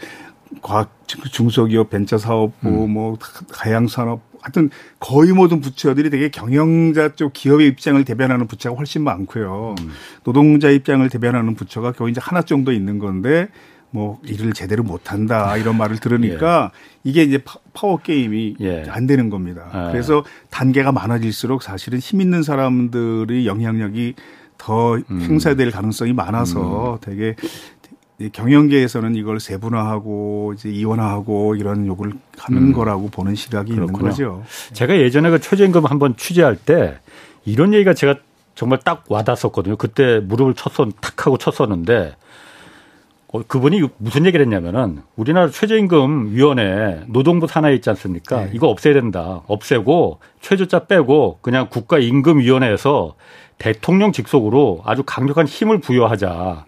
과학 0.63 0.97
중소기업 1.07 1.91
벤처 1.91 2.19
사업부 2.19 2.69
음. 2.69 2.91
뭐 2.91 3.17
가양 3.51 3.87
산업 3.87 4.23
하여튼 4.41 4.71
거의 5.01 5.33
모든 5.33 5.61
부처들이 5.61 6.11
되게 6.11 6.29
경영자 6.29 7.15
쪽 7.17 7.33
기업의 7.33 7.67
입장을 7.69 8.03
대변하는 8.05 8.47
부처가 8.47 8.77
훨씬 8.77 9.03
많고요. 9.03 9.75
음. 9.81 9.91
노동자 10.25 10.71
입장을 10.71 11.09
대변하는 11.09 11.55
부처가 11.55 11.93
겨우 11.93 12.09
이제 12.09 12.21
하나 12.23 12.43
정도 12.43 12.73
있는 12.73 12.99
건데 12.99 13.49
뭐 13.91 14.21
일을 14.25 14.53
제대로 14.53 14.83
못 14.83 15.13
한다 15.13 15.57
이런 15.57 15.77
말을 15.77 15.99
들으니까 15.99 16.71
예. 17.07 17.11
이게 17.11 17.23
이제 17.23 17.43
파워 17.73 17.97
게임이 17.97 18.57
예. 18.61 18.85
안 18.89 19.07
되는 19.07 19.31
겁니다. 19.31 19.69
아. 19.73 19.91
그래서 19.91 20.25
단계가 20.51 20.93
많아질수록 20.93 21.63
사실은 21.63 21.99
힘 21.99 22.21
있는 22.21 22.43
사람들의 22.43 23.47
영향력이 23.47 24.15
더 24.59 24.97
음. 24.97 25.21
행사될 25.23 25.71
가능성이 25.71 26.13
많아서 26.13 26.95
음. 26.95 26.99
되게 27.01 27.37
경영계에서는 28.33 29.15
이걸 29.15 29.39
세분화하고 29.39 30.55
이제 30.57 30.69
이원화하고 30.71 31.55
이런 31.55 31.87
요구를 31.87 32.13
하는 32.37 32.63
음. 32.63 32.73
거라고 32.73 33.09
보는 33.09 33.37
시각이 33.37 33.73
그렇군요. 33.73 33.99
있는 33.99 34.11
거죠. 34.11 34.43
제가 34.73 34.97
예전에 34.99 35.31
그 35.31 35.41
최저임금 35.41 35.85
한번 35.87 36.17
취재할 36.17 36.57
때 36.57 36.99
이런 37.45 37.73
얘기가 37.75 37.95
제가 37.95 38.17
정말 38.57 38.81
딱 38.81 39.05
와닿았었거든요. 39.09 39.77
그때 39.77 40.19
무릎을 40.19 40.55
쳤었, 40.55 40.89
탁 41.01 41.27
하고 41.27 41.39
쳤었는데 41.39 42.17
어, 43.29 43.43
그분이 43.47 43.83
무슨 43.99 44.27
얘기를 44.27 44.45
했냐면은 44.45 45.03
우리나라 45.15 45.49
최저임금 45.49 46.35
위원회 46.35 47.03
노동부 47.07 47.47
산하에 47.47 47.75
있지 47.77 47.89
않습니까? 47.91 48.47
네. 48.47 48.51
이거 48.55 48.69
없애야 48.69 48.95
된다. 48.95 49.43
없애고 49.47 50.19
최저자 50.41 50.87
빼고 50.87 51.39
그냥 51.41 51.69
국가임금위원회에서 51.69 53.15
대통령 53.59 54.11
직속으로 54.11 54.83
아주 54.85 55.05
강력한 55.05 55.47
힘을 55.47 55.79
부여하자. 55.79 56.68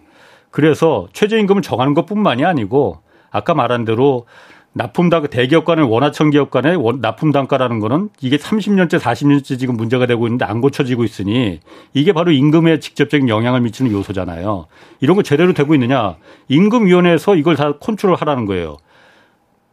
그래서 0.51 1.07
최저임금을 1.13 1.61
정하는 1.61 1.93
것 1.93 2.05
뿐만이 2.05 2.45
아니고 2.45 2.99
아까 3.31 3.53
말한 3.53 3.85
대로 3.85 4.25
납품당 4.73 5.27
대기업 5.27 5.65
간의 5.65 5.85
원화청 5.85 6.29
기업 6.29 6.49
간의 6.49 6.77
납품 7.01 7.31
단가라는 7.31 7.79
거는 7.79 8.09
이게 8.21 8.37
30년째 8.37 8.99
40년째 8.99 9.59
지금 9.59 9.75
문제가 9.75 10.05
되고 10.05 10.25
있는데 10.27 10.45
안 10.45 10.61
고쳐지고 10.61 11.03
있으니 11.03 11.59
이게 11.93 12.13
바로 12.13 12.31
임금에 12.31 12.79
직접적인 12.79 13.27
영향을 13.27 13.61
미치는 13.61 13.91
요소잖아요. 13.91 14.67
이런 15.01 15.17
거 15.17 15.23
제대로 15.23 15.51
되고 15.51 15.73
있느냐? 15.73 16.15
임금 16.47 16.85
위원회에서 16.85 17.35
이걸 17.35 17.57
다 17.57 17.73
컨트롤 17.79 18.15
하라는 18.15 18.45
거예요. 18.45 18.77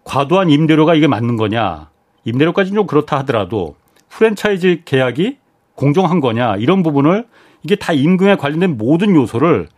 과도한 0.02 0.50
임대료가 0.50 0.94
이게 0.94 1.06
맞는 1.06 1.36
거냐? 1.36 1.90
임대료까지는 2.24 2.76
좀 2.76 2.86
그렇다 2.86 3.18
하더라도 3.18 3.76
프랜차이즈 4.08 4.82
계약이 4.84 5.36
공정한 5.76 6.18
거냐? 6.18 6.56
이런 6.56 6.82
부분을 6.82 7.26
이게 7.62 7.76
다 7.76 7.92
임금에 7.92 8.36
관련된 8.36 8.76
모든 8.76 9.14
요소를 9.14 9.68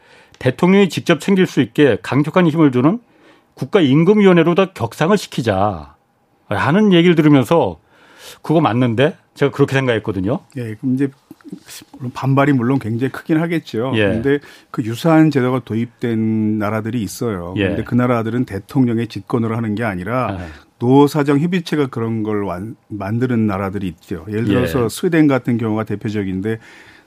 대통령이 0.40 0.88
직접 0.88 1.20
챙길 1.20 1.46
수 1.46 1.60
있게 1.60 1.98
강력한 2.02 2.48
힘을 2.48 2.72
주는 2.72 2.98
국가임금위원회로다 3.54 4.72
격상을 4.72 5.16
시키자 5.16 5.94
하는 6.48 6.92
얘기를 6.92 7.14
들으면서 7.14 7.78
그거 8.42 8.60
맞는데 8.60 9.16
제가 9.34 9.52
그렇게 9.52 9.74
생각했거든요. 9.74 10.40
예, 10.56 10.74
그럼 10.74 10.94
이제 10.94 11.10
반발이 12.14 12.52
물론 12.52 12.78
굉장히 12.78 13.12
크긴 13.12 13.38
하겠죠. 13.38 13.92
예. 13.96 14.06
근데 14.06 14.38
그 14.70 14.82
유사한 14.82 15.30
제도가 15.30 15.60
도입된 15.64 16.58
나라들이 16.58 17.02
있어요. 17.02 17.54
예. 17.58 17.68
근데 17.68 17.84
그 17.84 17.94
나라들은 17.94 18.46
대통령의 18.46 19.08
집권으로 19.08 19.56
하는 19.56 19.74
게 19.74 19.84
아니라 19.84 20.30
아. 20.30 20.46
노사정 20.78 21.40
협의체가 21.40 21.88
그런 21.88 22.22
걸 22.22 22.44
완, 22.44 22.76
만드는 22.88 23.46
나라들이 23.46 23.88
있죠. 23.88 24.24
예를 24.28 24.46
들어서 24.46 24.84
예. 24.84 24.88
스웨덴 24.88 25.26
같은 25.26 25.58
경우가 25.58 25.84
대표적인데 25.84 26.58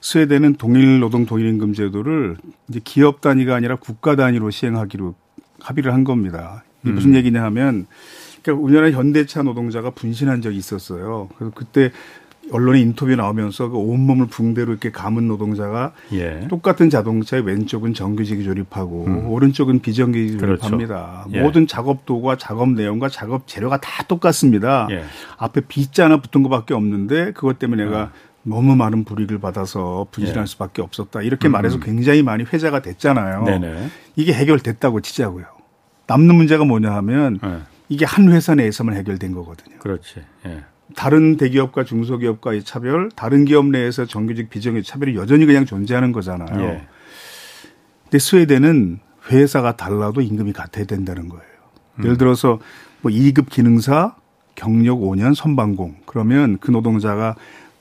스웨덴은 0.03 0.55
동일 0.55 0.99
노동 0.99 1.25
동일 1.25 1.47
임금 1.47 1.73
제도를 1.73 2.35
이제 2.67 2.81
기업 2.83 3.21
단위가 3.21 3.55
아니라 3.55 3.77
국가 3.77 4.17
단위로 4.17 4.51
시행하기로 4.51 5.15
합의를 5.61 5.93
한 5.93 6.03
겁니다. 6.03 6.65
이게 6.81 6.91
음. 6.91 6.95
무슨 6.95 7.15
얘기냐 7.15 7.41
하면 7.41 7.87
그러니까 8.43 8.61
우리나라 8.61 8.91
현대차 8.91 9.43
노동자가 9.43 9.91
분신한 9.91 10.41
적이 10.41 10.57
있었어요. 10.57 11.29
그래서 11.37 11.53
그때 11.55 11.91
언론에 12.51 12.81
인터뷰 12.81 13.15
나오면서 13.15 13.69
그 13.69 13.77
온몸을 13.77 14.27
붕대로 14.27 14.73
이렇게 14.73 14.91
감은 14.91 15.29
노동자가 15.29 15.93
예. 16.11 16.45
똑같은 16.49 16.89
자동차의 16.89 17.45
왼쪽은 17.45 17.93
정규직이 17.93 18.43
조립하고 18.43 19.05
음. 19.05 19.29
오른쪽은 19.29 19.79
비정규직이 19.79 20.35
그렇죠. 20.35 20.63
조립합니다. 20.63 21.27
예. 21.31 21.41
모든 21.41 21.65
작업 21.65 22.05
도구와 22.05 22.35
작업 22.35 22.71
내용과 22.71 23.07
작업 23.07 23.47
재료가 23.47 23.79
다 23.79 24.03
똑같습니다. 24.03 24.89
예. 24.91 25.05
앞에 25.37 25.61
B자 25.61 26.03
하나 26.03 26.19
붙은 26.19 26.43
것밖에 26.43 26.73
없는데 26.73 27.31
그것 27.31 27.57
때문에 27.57 27.85
내가 27.85 28.11
너무 28.43 28.75
많은 28.75 29.05
불이익을 29.05 29.39
받아서 29.39 30.07
분신할 30.11 30.39
아. 30.39 30.41
예. 30.43 30.45
수밖에 30.45 30.81
없었다. 30.81 31.21
이렇게 31.21 31.47
음. 31.47 31.53
말해서 31.53 31.79
굉장히 31.79 32.23
많이 32.23 32.43
회자가 32.43 32.81
됐잖아요. 32.81 33.43
네네. 33.43 33.89
이게 34.15 34.33
해결됐다고 34.33 35.01
치자고요. 35.01 35.45
남는 36.07 36.35
문제가 36.35 36.65
뭐냐 36.65 36.93
하면 36.95 37.39
예. 37.43 37.59
이게 37.89 38.05
한 38.05 38.31
회사 38.31 38.53
내에서만 38.55 38.95
해결된 38.97 39.33
거거든요. 39.33 39.77
그렇지. 39.79 40.21
예. 40.45 40.63
다른 40.95 41.37
대기업과 41.37 41.85
중소기업과의 41.85 42.63
차별, 42.63 43.09
다른 43.15 43.45
기업 43.45 43.67
내에서 43.67 44.05
정규직 44.05 44.49
비정규직 44.49 44.87
차별이 44.87 45.15
여전히 45.15 45.45
그냥 45.45 45.65
존재하는 45.65 46.11
거잖아요. 46.11 46.61
예. 46.61 46.87
근데 48.03 48.19
스웨덴은 48.19 48.99
회사가 49.31 49.77
달라도 49.77 50.21
임금이 50.21 50.53
같아야 50.53 50.85
된다는 50.85 51.29
거예요. 51.29 51.43
예를 51.99 52.17
들어서 52.17 52.59
뭐 53.01 53.11
2급 53.11 53.49
기능사 53.49 54.15
경력 54.55 54.99
5년 54.99 55.35
선방공 55.35 55.97
그러면 56.05 56.57
그 56.59 56.71
노동자가 56.71 57.35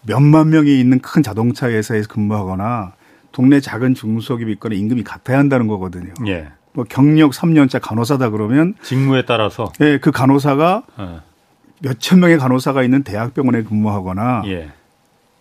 몇만 0.07 0.50
명이 0.50 0.78
있는 0.78 1.00
큰 1.00 1.22
자동차 1.22 1.68
회사에서 1.68 2.09
근무하거나 2.09 2.94
동네 3.30 3.61
작은 3.61 3.94
중소기업이 3.94 4.53
있거나 4.53 4.74
임금이 4.74 5.05
같아야 5.05 5.38
한다는 5.38 5.66
거거든요. 5.66 6.12
예. 6.26 6.48
뭐 6.72 6.84
경력 6.88 7.32
3년차 7.32 7.80
간호사다 7.80 8.30
그러면 8.30 8.74
직무에 8.82 9.24
따라서 9.24 9.72
예, 9.80 9.98
그 9.98 10.11
간호사가 10.11 10.84
어. 10.96 11.22
몇천 11.80 12.20
명의 12.20 12.38
간호사가 12.38 12.82
있는 12.82 13.03
대학병원에 13.03 13.62
근무하거나 13.62 14.42
예. 14.46 14.70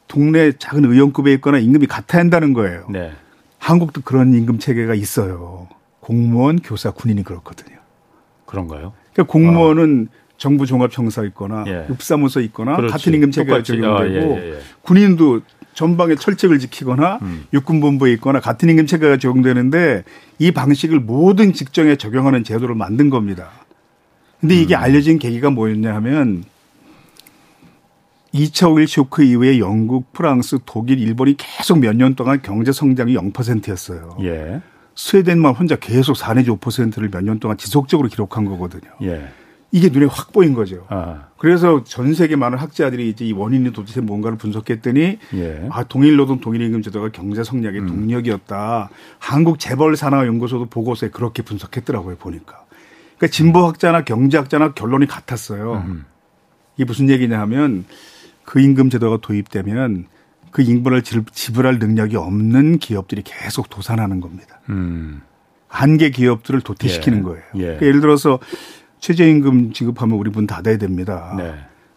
동네 0.08 0.52
작은 0.52 0.86
의원급에 0.86 1.34
있거나 1.36 1.58
임금이 1.58 1.88
같아야 1.88 2.22
한다는 2.22 2.54
거예요. 2.54 2.86
네. 2.90 3.12
한국도 3.60 4.02
그런 4.02 4.34
임금 4.34 4.60
체계가 4.60 4.94
있어요. 4.96 5.68
공무원, 6.02 6.60
교사, 6.60 6.92
군인이 6.92 7.24
그렇거든요. 7.24 7.78
그런가요? 8.46 8.94
그러니까 9.14 9.32
공무원은 9.32 10.10
정부 10.42 10.66
종합청사 10.66 11.24
있거나 11.26 11.64
예. 11.68 11.86
읍사무소 11.92 12.42
있거나 12.42 12.76
그렇지. 12.76 12.92
같은 12.92 13.14
임금 13.14 13.30
체계가. 13.30 13.62
적용되고 13.62 13.96
아, 13.96 14.08
예, 14.08 14.14
예, 14.16 14.54
예. 14.56 14.60
군인도 14.82 15.42
전방에 15.76 16.16
철책을 16.16 16.58
지키거나 16.58 17.20
음. 17.22 17.46
육군본부에 17.54 18.12
있거나 18.14 18.40
같은 18.40 18.68
임금 18.68 18.88
체계가 18.88 19.18
적용되는데 19.18 20.04
이 20.40 20.50
방식을 20.52 21.00
모든 21.00 21.54
직종에 21.54 21.96
적용하는 21.96 22.44
제도를 22.44 22.74
만든 22.74 23.12
겁니다. 23.12 23.52
근데 24.40 24.56
이게 24.60 24.76
음. 24.76 24.82
알려진 24.82 25.20
계기가 25.20 25.52
뭐였냐 25.52 25.94
하면 25.94 26.44
2차 28.34 28.74
오일 28.74 28.88
쇼크 28.88 29.22
이후에 29.24 29.60
영국, 29.60 30.12
프랑스, 30.12 30.58
독일, 30.66 30.98
일본이 31.00 31.36
계속 31.38 31.78
몇 31.78 31.94
년 31.96 32.16
동안 32.16 32.42
경제 32.42 32.72
성장이 32.72 33.14
0%였어요. 33.16 34.18
예. 34.24 34.60
스웨덴만 34.96 35.54
혼자 35.54 35.76
계속 35.76 36.16
4 36.18 36.34
내지 36.34 36.50
5%를 36.50 37.10
몇 37.12 37.22
년 37.24 37.40
동안 37.40 37.58
지속적으로 37.58 38.10
기록한 38.10 38.46
거거든요. 38.46 38.90
예. 39.04 39.30
이게 39.74 39.88
눈에 39.90 40.06
확 40.06 40.34
보인 40.34 40.54
거죠. 40.54 40.86
아. 40.90 41.28
그래서 41.38 41.84
전 41.86 42.14
세계 42.14 42.36
많은 42.36 42.58
학자들이 42.58 43.08
이제 43.10 43.26
이 43.26 43.32
원인이 43.32 43.72
도대체 43.72 44.02
뭔가를 44.02 44.38
분석했더니 44.38 45.18
예. 45.36 45.68
아 45.72 45.84
동일 45.86 46.18
노동 46.18 46.42
동일 46.42 46.62
임금 46.64 46.82
제도가 46.82 47.10
경제 47.14 47.44
성장의 47.44 47.86
동력이었다. 47.88 48.90
한국 49.18 49.60
재벌 49.60 49.96
산하 49.96 50.26
연구소도 50.28 50.66
보고서에 50.66 51.10
그렇게 51.10 51.42
분석했더라고요 51.42 52.18
보니까. 52.18 52.66
그러니까 53.18 53.28
진보 53.34 53.66
학자나 53.68 54.04
경제 54.04 54.38
학자나 54.38 54.74
결론이 54.74 55.08
같았어요. 55.08 55.84
음. 55.88 56.06
이게 56.76 56.84
무슨 56.86 57.10
얘기냐 57.10 57.40
하면 57.42 57.86
그 58.44 58.60
임금 58.60 58.90
제도가 58.90 59.20
도입되면 59.22 60.08
그 60.52 60.64
임금을 60.64 61.02
지- 61.04 61.22
지불할 61.32 61.80
능력이 61.80 62.18
없는 62.18 62.80
기업들이 62.80 63.22
계속 63.24 63.70
도산하는 63.70 64.20
겁니다. 64.20 64.60
음. 64.70 65.22
한계 65.70 66.10
기업들을 66.10 66.60
도태시키는 66.60 67.20
예. 67.20 67.24
거예요. 67.24 67.44
예. 67.56 67.60
그러니까 67.62 67.86
예를 67.86 68.02
들어서 68.02 68.40
최저임금 69.02 69.74
지급하면 69.74 70.18
우리 70.18 70.30
문 70.30 70.48
닫아야 70.48 70.78
됩니다. 70.78 71.34
네. 71.38 71.54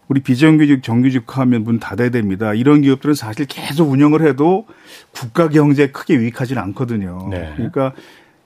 우리 0.07 0.21
비정규직 0.21 0.83
정규직 0.83 1.37
하면 1.37 1.63
문 1.63 1.79
닫아야 1.79 2.09
됩니다. 2.09 2.53
이런 2.53 2.81
기업들은 2.81 3.15
사실 3.15 3.45
계속 3.45 3.89
운영을 3.89 4.27
해도 4.27 4.67
국가 5.11 5.47
경제에 5.47 5.87
크게 5.91 6.15
유익하지는 6.15 6.61
않거든요. 6.61 7.27
네. 7.31 7.53
그러니까 7.55 7.93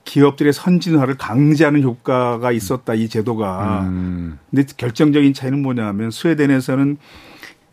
기업들의 0.04 0.52
선진화를 0.52 1.16
강제하는 1.16 1.82
효과가 1.82 2.52
있었다 2.52 2.94
이 2.94 3.08
제도가. 3.08 3.82
음. 3.82 4.38
근데 4.50 4.64
결정적인 4.76 5.34
차이는 5.34 5.60
뭐냐면 5.60 6.10
스웨덴에서는 6.10 6.96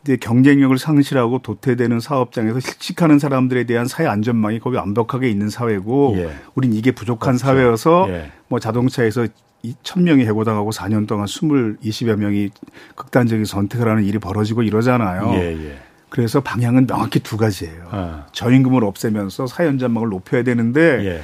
이제 0.03 0.17
경쟁력을 0.17 0.77
상실하고 0.77 1.39
도태되는 1.39 1.99
사업장에서 1.99 2.59
실직하는 2.61 3.19
사람들에 3.19 3.65
대한 3.65 3.87
사회 3.87 4.07
안전망이 4.07 4.59
거의 4.59 4.77
완벽하게 4.77 5.29
있는 5.29 5.49
사회고 5.49 6.15
예. 6.17 6.29
우린 6.55 6.73
이게 6.73 6.91
부족한 6.91 7.35
그렇죠. 7.35 7.45
사회여서 7.45 8.05
예. 8.09 8.31
뭐 8.47 8.59
자동차에서 8.59 9.27
1000명이 9.63 10.25
해고당하고 10.25 10.71
4년 10.71 11.07
동안 11.07 11.25
20, 11.27 11.81
20여 11.81 12.15
명이 12.15 12.49
극단적인 12.95 13.45
선택을 13.45 13.87
하는 13.87 14.03
일이 14.03 14.19
벌어지고 14.19 14.63
이러잖아요. 14.63 15.31
예, 15.33 15.69
예. 15.69 15.79
그래서 16.09 16.41
방향은 16.41 16.87
명확히 16.87 17.19
두 17.19 17.37
가지예요. 17.37 17.87
아. 17.91 18.25
저임금을 18.31 18.83
없애면서 18.83 19.47
사회 19.47 19.67
안전망을 19.67 20.09
높여야 20.09 20.43
되는데 20.43 21.05
예. 21.05 21.23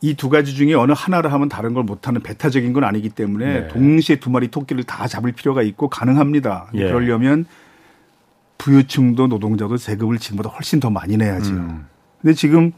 이두 0.00 0.28
가지 0.28 0.54
중에 0.54 0.74
어느 0.74 0.92
하나를 0.94 1.32
하면 1.32 1.48
다른 1.48 1.74
걸 1.74 1.82
못하는 1.82 2.22
배타적인 2.22 2.72
건 2.72 2.84
아니기 2.84 3.08
때문에 3.08 3.60
네. 3.60 3.68
동시에 3.68 4.16
두 4.16 4.30
마리 4.30 4.48
토끼를 4.48 4.84
다 4.84 5.08
잡을 5.08 5.32
필요가 5.32 5.62
있고 5.62 5.88
가능합니다. 5.88 6.68
예. 6.74 6.86
그러려면 6.86 7.46
부유층도 8.58 9.26
노동자도 9.26 9.76
세금을 9.76 10.18
지금보다 10.18 10.50
훨씬 10.50 10.80
더 10.80 10.90
많이 10.90 11.16
내야지요. 11.16 11.56
음. 11.56 11.86
근데 12.20 12.34
지금 12.34 12.72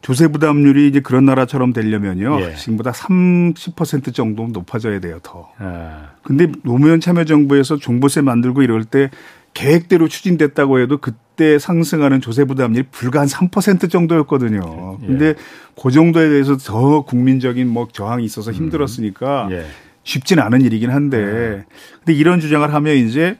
조세 0.00 0.28
부담률이 0.28 0.88
이제 0.88 1.00
그런 1.00 1.24
나라처럼 1.24 1.72
되려면요. 1.72 2.40
예. 2.40 2.54
지금보다 2.54 2.92
30% 2.92 4.14
정도 4.14 4.46
높아져야 4.46 5.00
돼요, 5.00 5.18
더. 5.22 5.50
아. 5.58 6.10
근데 6.22 6.50
노무현 6.62 7.00
참여정부에서 7.00 7.78
종부세 7.78 8.20
만들고 8.20 8.62
이럴 8.62 8.84
때 8.84 9.10
계획대로 9.54 10.08
추진됐다고 10.08 10.78
해도 10.78 10.98
그때 10.98 11.58
상승하는 11.58 12.20
조세 12.20 12.44
부담률이 12.44 12.86
불과 12.90 13.20
한 13.20 13.26
3% 13.26 13.90
정도였거든요. 13.90 14.98
예. 15.02 15.06
근데 15.06 15.34
그 15.80 15.90
정도에 15.90 16.28
대해서 16.28 16.56
더 16.56 17.02
국민적인 17.02 17.66
뭐 17.66 17.88
저항이 17.90 18.24
있어서 18.24 18.52
힘들었으니까 18.52 19.48
예. 19.50 19.66
쉽진 20.04 20.38
않은 20.38 20.62
일이긴 20.62 20.90
한데 20.90 21.64
근데 21.98 22.18
이런 22.18 22.40
주장을 22.40 22.72
하면 22.72 22.96
이제 22.96 23.36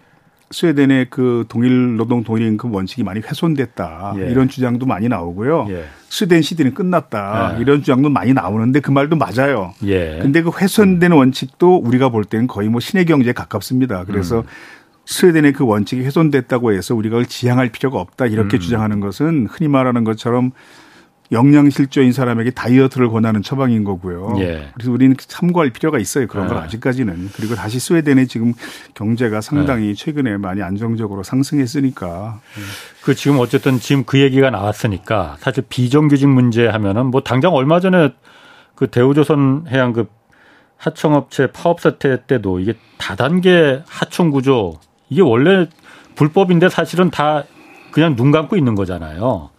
스웨덴의 0.50 1.08
그 1.10 1.44
동일 1.48 1.96
노동 1.96 2.24
동일 2.24 2.46
임금 2.46 2.72
원칙이 2.72 3.02
많이 3.02 3.20
훼손됐다 3.20 4.14
예. 4.18 4.30
이런 4.30 4.48
주장도 4.48 4.86
많이 4.86 5.08
나오고요. 5.08 5.66
예. 5.70 5.84
스웨덴 6.08 6.40
시대는 6.40 6.72
끝났다 6.74 7.56
예. 7.56 7.60
이런 7.60 7.80
주장도 7.80 8.08
많이 8.08 8.32
나오는데 8.32 8.80
그 8.80 8.90
말도 8.90 9.16
맞아요. 9.16 9.74
예. 9.84 10.18
근데 10.22 10.42
그 10.42 10.50
훼손된 10.50 11.12
원칙도 11.12 11.76
우리가 11.76 12.08
볼 12.08 12.24
때는 12.24 12.46
거의 12.46 12.68
뭐 12.68 12.80
신의 12.80 13.04
경제에 13.04 13.32
가깝습니다. 13.32 14.04
그래서 14.04 14.40
음. 14.40 14.44
스웨덴의 15.04 15.52
그 15.52 15.64
원칙이 15.64 16.02
훼손됐다고 16.02 16.72
해서 16.72 16.94
우리가 16.94 17.14
그걸 17.14 17.26
지향할 17.26 17.70
필요가 17.70 17.98
없다 17.98 18.26
이렇게 18.26 18.58
음. 18.58 18.60
주장하는 18.60 19.00
것은 19.00 19.48
흔히 19.50 19.68
말하는 19.68 20.04
것처럼 20.04 20.52
영양실조인 21.30 22.12
사람에게 22.12 22.52
다이어트를 22.52 23.10
권하는 23.10 23.42
처방인 23.42 23.84
거고요. 23.84 24.36
예. 24.38 24.70
그래서 24.74 24.90
우리는 24.90 25.14
참고할 25.18 25.70
필요가 25.70 25.98
있어요. 25.98 26.26
그런 26.26 26.48
걸 26.48 26.56
아. 26.56 26.62
아직까지는. 26.62 27.30
그리고 27.34 27.54
다시 27.54 27.78
스웨덴의 27.78 28.28
지금 28.28 28.54
경제가 28.94 29.40
상당히 29.40 29.94
최근에 29.94 30.38
많이 30.38 30.62
안정적으로 30.62 31.22
상승했으니까. 31.22 32.40
그 33.02 33.14
지금 33.14 33.38
어쨌든 33.40 33.78
지금 33.78 34.04
그 34.04 34.18
얘기가 34.20 34.50
나왔으니까 34.50 35.36
사실 35.40 35.64
비정규직 35.68 36.28
문제 36.28 36.66
하면은 36.66 37.06
뭐 37.06 37.20
당장 37.22 37.54
얼마 37.54 37.80
전에 37.80 38.14
그 38.74 38.86
대우조선 38.86 39.66
해양급 39.68 40.10
하청업체 40.78 41.48
파업 41.52 41.80
사태 41.80 42.24
때도 42.24 42.60
이게 42.60 42.74
다단계 42.96 43.82
하청 43.86 44.30
구조 44.30 44.78
이게 45.10 45.20
원래 45.20 45.68
불법인데 46.14 46.68
사실은 46.68 47.10
다 47.10 47.44
그냥 47.90 48.16
눈 48.16 48.30
감고 48.30 48.56
있는 48.56 48.74
거잖아요. 48.74 49.50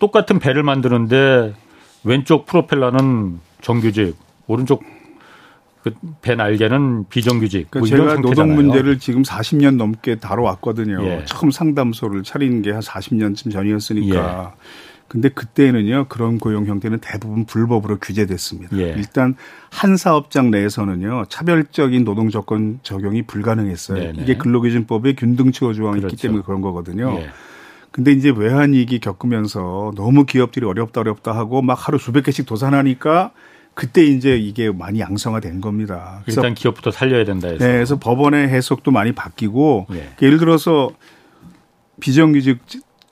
똑같은 0.00 0.38
배를 0.38 0.62
만드는데 0.62 1.54
왼쪽 2.04 2.46
프로펠러는 2.46 3.40
정규직, 3.60 4.16
오른쪽 4.46 4.82
그배 5.82 6.34
날개는 6.34 7.06
비정규직. 7.08 7.70
그러니까 7.70 7.78
뭐 7.78 7.88
제가 7.88 8.20
노동. 8.20 8.54
문제를 8.54 8.98
지금 8.98 9.22
40년 9.22 9.76
넘게 9.76 10.16
다뤄왔거든요. 10.16 11.04
예. 11.04 11.24
처음 11.24 11.50
상담소를 11.50 12.22
차린 12.24 12.62
게 12.62 12.72
한 12.72 12.80
40년쯤 12.80 13.52
전이었으니까. 13.52 14.52
예. 14.54 14.58
근데 15.08 15.30
그때는요 15.30 16.04
그런 16.08 16.38
고용 16.38 16.66
형태는 16.66 16.98
대부분 17.00 17.46
불법으로 17.46 17.98
규제됐습니다. 17.98 18.76
예. 18.76 18.94
일단 18.96 19.34
한 19.70 19.96
사업장 19.96 20.50
내에서는요 20.50 21.24
차별적인 21.30 22.04
노동 22.04 22.28
조건 22.28 22.80
적용이 22.82 23.22
불가능했어요. 23.22 23.98
네네. 23.98 24.22
이게 24.22 24.36
근로기준법에 24.36 25.14
균등치호 25.14 25.72
조항이 25.72 26.00
그렇죠. 26.00 26.14
있기 26.14 26.22
때문에 26.22 26.42
그런 26.44 26.60
거거든요. 26.60 27.16
예. 27.20 27.30
근데 27.90 28.12
이제 28.12 28.30
외환위기 28.30 29.00
겪으면서 29.00 29.92
너무 29.96 30.24
기업들이 30.24 30.66
어렵다 30.66 31.00
어렵다 31.00 31.32
하고 31.34 31.62
막 31.62 31.74
하루 31.86 31.98
수백 31.98 32.24
개씩 32.24 32.46
도산하니까 32.46 33.32
그때 33.74 34.04
이제 34.04 34.36
이게 34.36 34.70
많이 34.72 35.00
양성화된 35.00 35.60
겁니다. 35.60 36.20
그래서 36.24 36.40
일단 36.40 36.54
기업부터 36.54 36.90
살려야 36.90 37.24
된다 37.24 37.48
해서. 37.48 37.64
네, 37.64 37.74
그래서 37.74 37.98
법원의 37.98 38.48
해석도 38.48 38.90
많이 38.90 39.12
바뀌고 39.12 39.86
예. 39.92 40.10
예를 40.20 40.38
들어서 40.38 40.90
비정규직 42.00 42.58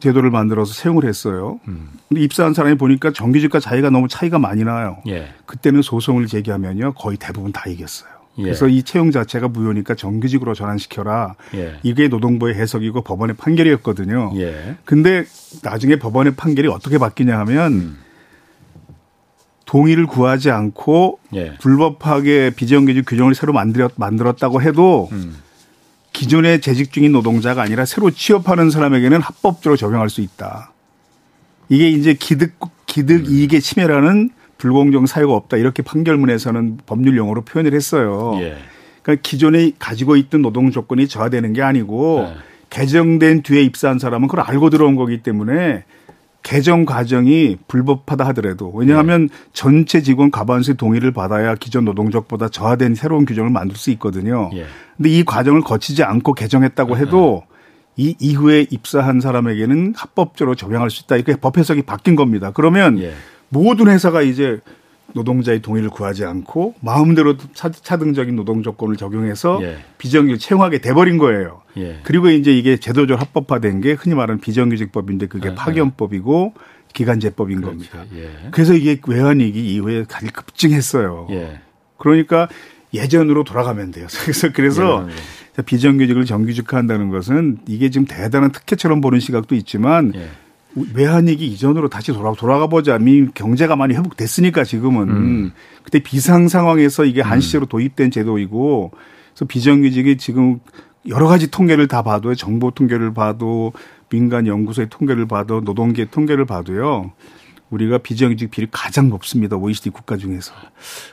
제도를 0.01 0.31
만들어서 0.31 0.75
사용을 0.75 1.05
했어요. 1.05 1.61
음. 1.69 1.91
근데 2.09 2.21
입사한 2.21 2.53
사람이 2.53 2.77
보니까 2.77 3.13
정규직과 3.13 3.61
자기가 3.61 3.91
너무 3.91 4.09
차이가 4.09 4.39
많이 4.39 4.65
나요. 4.65 4.99
예. 5.09 5.33
그때는 5.47 5.83
소송을 5.83 6.27
제기하면요 6.27 6.95
거의 6.95 7.17
대부분 7.17 7.53
다 7.53 7.65
이겼어요. 7.69 8.11
예. 8.39 8.43
그래서 8.43 8.69
이 8.69 8.83
채용 8.83 9.11
자체가 9.11 9.49
무효니까 9.49 9.95
정규직으로 9.95 10.55
전환시켜라. 10.55 11.37
예. 11.55 11.77
이게 11.83 12.09
노동부의 12.09 12.55
해석이고 12.55 13.03
법원의 13.03 13.37
판결이었거든요. 13.37 14.33
예. 14.37 14.77
근데 14.85 15.25
나중에 15.63 15.97
법원의 15.97 16.35
판결이 16.37 16.69
어떻게 16.69 16.99
바뀌냐 16.99 17.39
하면 17.41 17.73
음. 17.73 17.99
동의를 19.65 20.07
구하지 20.07 20.51
않고 20.51 21.19
예. 21.35 21.55
불법하게 21.59 22.51
비정규직 22.51 23.05
규정을 23.07 23.35
새로 23.35 23.53
만들었, 23.53 23.93
만들었다고 23.97 24.63
해도 24.63 25.09
음. 25.13 25.37
기존에 26.13 26.61
재직 26.61 26.93
중인 26.93 27.13
노동자가 27.13 27.63
아니라 27.63 27.85
새로 27.85 28.11
취업하는 28.11 28.71
사람에게는 28.71 29.21
합법적으로 29.21 29.77
적용할 29.77 30.09
수 30.09 30.21
있다. 30.21 30.73
이게 31.69 31.91
이제 31.91 32.15
기득 32.15 32.55
기득 32.87 33.27
음. 33.27 33.33
이익의 33.33 33.61
침해라는 33.61 34.31
불공정 34.59 35.07
사유가 35.07 35.35
없다 35.35 35.57
이렇게 35.57 35.83
판결문에서는 35.83 36.79
법률 36.87 37.17
용어로 37.17 37.43
표현을 37.43 37.75
했어요. 37.75 38.33
예. 38.41 38.57
그러니까 39.03 39.23
기존에 39.23 39.73
가지고 39.79 40.17
있던 40.17 40.43
노동 40.43 40.71
조건이 40.71 41.09
저하되는 41.09 41.53
게 41.53 41.63
아니고 41.63 42.27
예. 42.29 42.37
개정된 42.71 43.43
뒤에 43.43 43.63
입사한 43.63 43.99
사람은 43.99 44.29
그걸 44.29 44.45
알고 44.45 44.71
들어온 44.71 44.97
거기 44.97 45.23
때문에 45.23 45.85
개정 46.43 46.85
과정이 46.85 47.57
불법하다 47.67 48.25
하더라도 48.29 48.71
왜냐하면 48.73 49.29
네. 49.29 49.35
전체 49.53 50.01
직원 50.01 50.31
가반수의 50.31 50.77
동의를 50.77 51.11
받아야 51.13 51.57
기존 51.57 51.85
노동적보다 51.85 52.49
저하된 52.49 52.95
새로운 52.95 53.27
규정을 53.27 53.51
만들 53.51 53.77
수 53.77 53.91
있거든요. 53.93 54.51
예. 54.55 54.67
근데 54.97 55.11
이 55.11 55.25
과정을 55.25 55.63
거치지 55.63 56.05
않고 56.05 56.35
개정했다고 56.35 56.95
네. 56.95 57.01
해도 57.01 57.43
이 57.97 58.15
이후에 58.21 58.67
입사한 58.71 59.21
사람에게는 59.21 59.95
합법적으로 59.97 60.55
적용할 60.55 60.91
수 60.91 61.03
있다. 61.05 61.17
이렇게 61.17 61.35
법 61.35 61.59
해석이 61.59 61.83
바뀐 61.83 62.15
겁니다. 62.15 62.53
그러면 62.53 63.01
예. 63.01 63.13
모든 63.49 63.89
회사가 63.89 64.23
이제 64.23 64.61
노동자의 65.15 65.63
동의를 65.63 65.89
구하지 65.89 66.25
않고 66.25 66.75
마음대로 66.81 67.37
차등적인 67.55 68.37
노동 68.37 68.63
조건을 68.63 68.97
적용해서 68.97 69.61
예. 69.63 69.79
비정규직 69.99 70.49
채용하게 70.49 70.79
돼버린 70.79 71.17
거예요. 71.17 71.63
예. 71.79 72.01
그리고 72.03 72.29
이제 72.29 72.53
이게 72.53 72.77
제도적으로 72.77 73.17
합법화된 73.17 73.81
게 73.81 73.93
흔히 73.93 74.15
말하는 74.15 74.41
비정규직법인데 74.41 75.27
그게 75.29 75.51
아, 75.51 75.55
파견법이고 75.55 76.55
기간제법인 76.93 77.61
그렇죠. 77.61 77.91
겁니다. 77.91 78.05
예. 78.17 78.49
그래서 78.51 78.75
이게 78.75 79.01
외환위기 79.07 79.75
이후에 79.75 80.05
가장 80.09 80.31
급증했어요. 80.31 81.29
예. 81.31 81.61
그러니까 81.99 82.49
예전으로 82.93 83.45
돌아가면 83.45 83.93
돼요. 83.93 84.07
그래서 84.23 84.53
그래서 84.53 85.09
예. 85.59 85.63
비정규직을 85.63 86.27
정규직화한다는 86.27 87.09
것은 87.11 87.59
이게 87.67 87.89
지금 87.91 88.07
대단한 88.07 88.53
특혜처럼 88.53 89.01
보는 89.01 89.21
시각도 89.21 89.55
있지만 89.55 90.13
예. 90.15 90.29
외환위기 90.95 91.47
이전으로 91.47 91.89
다시 91.89 92.13
돌아, 92.13 92.33
돌아가 92.33 92.67
보자. 92.67 92.99
미 92.99 93.27
경제가 93.33 93.77
많이 93.77 93.95
회복됐으니까 93.95 94.65
지금은. 94.65 95.09
음. 95.09 95.53
그때 95.83 96.01
비상 96.01 96.49
상황에서 96.49 97.05
이게 97.05 97.23
음. 97.23 97.31
한시제로 97.31 97.67
도입된 97.67 98.11
제도이고 98.11 98.91
그래서 99.33 99.45
비정규직이 99.47 100.17
지금 100.19 100.61
여러 101.09 101.29
가지 101.29 101.51
통계를 101.51 101.89
다 101.89 102.03
봐도 102.03 102.35
정보 102.35 102.71
통계를 102.71 103.15
봐도 103.15 103.73
민간 104.09 104.47
연구소의 104.47 104.89
통계를 104.91 105.27
봐도 105.27 105.61
노동계 105.61 106.07
통계를 106.07 106.45
봐도요. 106.45 107.13
우리가 107.71 107.99
비정규직 107.99 108.51
비율이 108.51 108.69
가장 108.71 109.09
높습니다. 109.09 109.57
OECD 109.57 109.91
국가 109.91 110.17
중에서. 110.17 110.53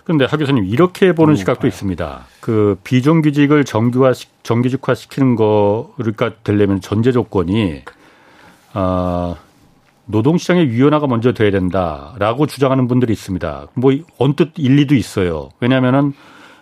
그런데 0.04 0.26
하 0.26 0.38
교수님 0.38 0.66
이렇게 0.66 1.14
보는 1.14 1.36
시각도 1.36 1.62
봐요. 1.62 1.68
있습니다. 1.70 2.26
그 2.42 2.78
비정규직을 2.84 3.66
정규화 3.66 4.14
정규직화 4.44 4.94
시키는 4.94 5.36
거가 5.36 6.44
되려면 6.44 6.80
전제 6.80 7.12
조건이 7.12 7.84
아 8.74 9.36
노동시장의 10.06 10.68
유연화가 10.68 11.08
먼저 11.08 11.34
돼야 11.34 11.52
된다라고 11.52 12.46
주장하는 12.46 12.88
분들이 12.88 13.14
있습니다. 13.14 13.68
뭐 13.76 13.94
언뜻 14.18 14.52
일리도 14.58 14.96
있어요. 14.96 15.50
왜냐하면은 15.60 16.14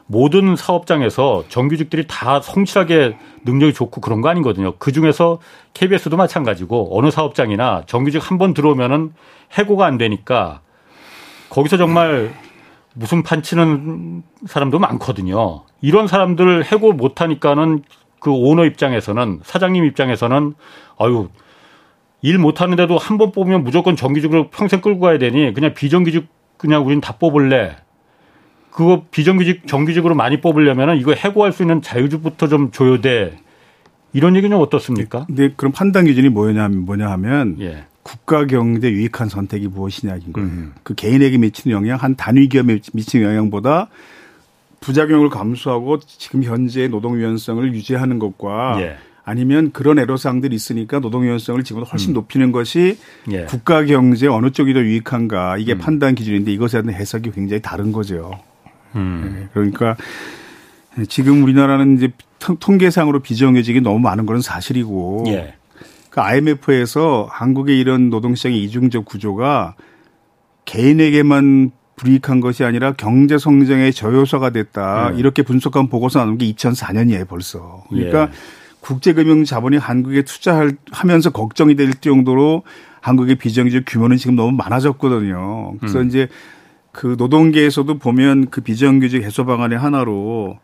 모든 0.06 0.56
사업장에서 0.56 1.46
정규직들이 1.48 2.06
다 2.08 2.42
성실하게 2.42 3.18
능력이 3.46 3.74
좋고 3.74 4.02
그런 4.02 4.22
거 4.22 4.30
아니거든요. 4.30 4.74
그 4.78 4.92
중에서 4.92 5.40
KBS도 5.74 6.18
마찬가지고 6.18 6.98
어느 6.98 7.10
사업장이나 7.10 7.84
정규직 7.88 8.30
한 8.30 8.38
번 8.38 8.54
들어오면은 8.54 9.14
해고가 9.54 9.86
안 9.86 9.98
되니까 9.98 10.60
거기서 11.50 11.78
정말 11.78 12.34
무슨 12.94 13.24
판치는 13.24 14.24
사람도 14.48 14.80
많거든요. 14.80 15.64
이런 15.82 16.08
사람들 16.08 16.66
해고 16.66 16.92
못 16.92 17.22
하니까는 17.22 17.84
그 18.20 18.32
오너 18.32 18.66
입장에서는 18.66 19.40
사장님 19.44 19.86
입장에서는 19.86 20.54
아유 21.00 21.30
일 22.22 22.38
못하는데도 22.38 22.98
한 22.98 23.18
번 23.18 23.32
뽑으면 23.32 23.64
무조건 23.64 23.96
정규직으로 23.96 24.50
평생 24.50 24.82
끌고 24.82 25.00
가야 25.00 25.18
되니 25.18 25.54
그냥 25.54 25.74
비정규직 25.74 26.28
그냥 26.58 26.86
우린 26.86 27.02
다 27.02 27.18
뽑을래. 27.18 27.78
그거 28.70 29.04
비정규직 29.12 29.68
정규직으로 29.68 30.16
많이 30.16 30.40
뽑으려면 30.40 30.98
이거 30.98 31.14
해고할 31.14 31.52
수 31.52 31.64
있는 31.64 31.82
자유주부터 31.82 32.48
좀 32.48 32.72
줘야 32.72 33.02
돼. 33.02 33.38
이런 34.14 34.36
얘기는 34.36 34.56
어떻습니까? 34.56 35.26
근데 35.26 35.52
그럼 35.56 35.72
판단 35.72 36.06
기준이 36.06 36.30
뭐냐, 36.30 36.70
뭐냐 36.70 37.10
하면 37.12 37.58
예. 37.60 37.86
국가 38.04 38.46
경제 38.46 38.90
유익한 38.92 39.30
선택이 39.30 39.68
무엇이냐인 39.68 40.34
거예요. 40.34 40.50
음. 40.50 40.74
그 40.84 40.94
개인에게 40.96 41.38
미치는 41.38 41.76
영향, 41.76 41.98
한 41.98 42.16
단위 42.16 42.48
기업에 42.50 42.80
미치는 42.94 43.26
영향보다 43.26 43.88
부작용을 44.80 45.30
감수하고 45.30 46.00
지금 46.00 46.44
현재 46.44 46.88
노동 46.88 47.16
유연성을 47.18 47.74
유지하는 47.74 48.20
것과 48.20 48.82
예. 48.82 48.98
아니면 49.24 49.72
그런 49.72 50.00
애로사항들이 50.00 50.56
있으니까 50.56 51.00
노동 51.00 51.24
유연성을 51.26 51.64
지금보다 51.64 51.90
훨씬 51.92 52.12
음. 52.12 52.14
높이는 52.14 52.52
것이 52.52 52.98
예. 53.32 53.46
국가 53.46 53.86
경제 53.86 54.28
어느 54.28 54.52
쪽이 54.52 54.74
더 54.74 54.80
유익한가 54.80 55.58
이게 55.58 55.74
음. 55.74 55.78
판단 55.78 56.16
기준인데 56.16 56.52
이것에 56.52 56.82
대한 56.82 57.00
해석이 57.00 57.32
굉장히 57.32 57.62
다른 57.62 57.92
거죠. 57.92 58.32
음. 58.96 59.36
네. 59.40 59.48
그러니까 59.54 59.96
지금 61.08 61.44
우리나라는 61.44 61.98
이제 61.98 62.12
통계상으로 62.60 63.20
비정규직이 63.20 63.82
너무 63.82 64.00
많은 64.00 64.26
것은 64.26 64.42
사실이고 64.42 65.26
예. 65.28 65.54
그 66.10 66.20
IMF에서 66.20 67.28
한국의 67.30 67.80
이런 67.80 68.10
노동시장의 68.10 68.62
이중적 68.64 69.06
구조가 69.06 69.76
개인에게만 70.66 71.72
불이익한 71.96 72.42
것이 72.42 72.64
아니라 72.64 72.94
경제 72.94 73.38
성장의 73.38 73.94
저요소가 73.94 74.50
됐다. 74.50 75.14
예. 75.14 75.20
이렇게 75.20 75.44
분석한 75.44 75.88
보고서 75.88 76.20
나온 76.20 76.38
게 76.38 76.52
2004년이에요, 76.52 77.28
벌써. 77.28 77.84
그러니까 77.90 78.24
예. 78.24 78.61
국제금융 78.82 79.46
자본이 79.46 79.78
한국에 79.78 80.24
투자할 80.24 80.74
하면서 80.92 81.30
걱정이 81.30 81.76
될 81.76 81.94
정도로 81.94 82.64
한국의 83.00 83.36
비정규직 83.36 83.86
규모는 83.88 84.18
지금 84.18 84.36
너무 84.36 84.52
많아졌거든요. 84.52 85.76
그래서 85.80 86.02
음. 86.02 86.08
이제 86.08 86.28
그 86.92 87.16
노동계에서도 87.18 87.98
보면 87.98 88.50
그 88.50 88.62
비정규직 88.62 89.24
해소 89.24 89.46
방안의 89.46 89.78
하나로 89.78 90.60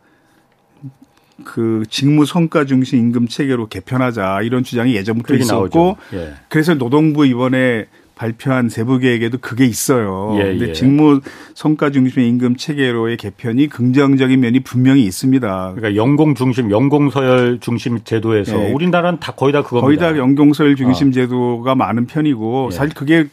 그 1.44 1.84
직무 1.88 2.26
성과 2.26 2.64
중심 2.64 2.98
임금 2.98 3.28
체계로 3.28 3.68
개편하자 3.68 4.42
이런 4.42 4.64
주장이 4.64 4.94
예전부터 4.96 5.34
있었고 5.34 5.96
예. 6.12 6.34
그래서 6.48 6.74
노동부 6.74 7.24
이번에 7.26 7.86
발표한 8.18 8.68
세부 8.68 8.98
계획에도 8.98 9.38
그게 9.38 9.64
있어요. 9.64 10.34
예, 10.40 10.44
근데 10.44 10.68
예. 10.70 10.72
직무 10.72 11.20
성과 11.54 11.90
중심 11.90 12.22
임금 12.22 12.56
체계로의 12.56 13.16
개편이 13.16 13.68
긍정적인 13.68 14.40
면이 14.40 14.60
분명히 14.60 15.04
있습니다. 15.04 15.74
그러니까 15.76 15.94
연공 15.94 16.34
중심, 16.34 16.70
연공 16.72 17.10
서열 17.10 17.60
중심 17.60 18.02
제도에서 18.02 18.60
예. 18.60 18.72
우리나라는 18.72 19.20
다 19.20 19.32
거의 19.32 19.52
다 19.52 19.62
그겁니다. 19.62 19.86
거의 19.86 19.96
다 19.96 20.18
연공 20.18 20.52
서열 20.52 20.74
중심 20.74 21.08
어. 21.08 21.12
제도가 21.12 21.76
많은 21.76 22.06
편이고 22.06 22.70
예. 22.72 22.74
사실 22.74 22.92
그게 22.92 23.28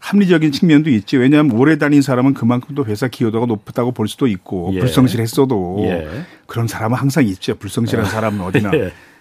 합리적인 0.00 0.50
측면도 0.50 0.90
있지. 0.90 1.16
왜냐하면 1.16 1.56
오래 1.56 1.78
다닌 1.78 2.02
사람은 2.02 2.34
그만큼 2.34 2.74
또 2.74 2.84
회사 2.84 3.06
기여도가 3.06 3.46
높다고 3.46 3.92
볼 3.92 4.08
수도 4.08 4.26
있고 4.26 4.72
예. 4.74 4.80
불성실했어도 4.80 5.76
예. 5.84 6.08
그런 6.46 6.66
사람은 6.66 6.98
항상 6.98 7.24
있죠. 7.24 7.54
불성실한 7.54 8.06
사람은 8.06 8.40
어디나. 8.40 8.72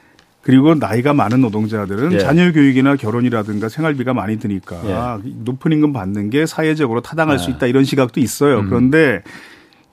그리고 0.44 0.76
나이가 0.76 1.14
많은 1.14 1.42
노동자들은 1.42 2.14
예. 2.14 2.20
자녀 2.20 2.52
교육이나 2.52 2.98
결혼이라든가 2.98 3.70
생활비가 3.70 4.14
많이 4.14 4.38
드니까 4.38 5.22
예. 5.24 5.30
높은 5.44 5.72
임금 5.72 5.94
받는 5.94 6.30
게 6.30 6.46
사회적으로 6.46 7.02
타당할 7.02 7.36
예. 7.36 7.38
수 7.38 7.50
있다 7.50 7.66
이런 7.66 7.86
시각도 7.86 8.20
있어요. 8.20 8.60
음. 8.60 8.70
그런데 8.70 9.24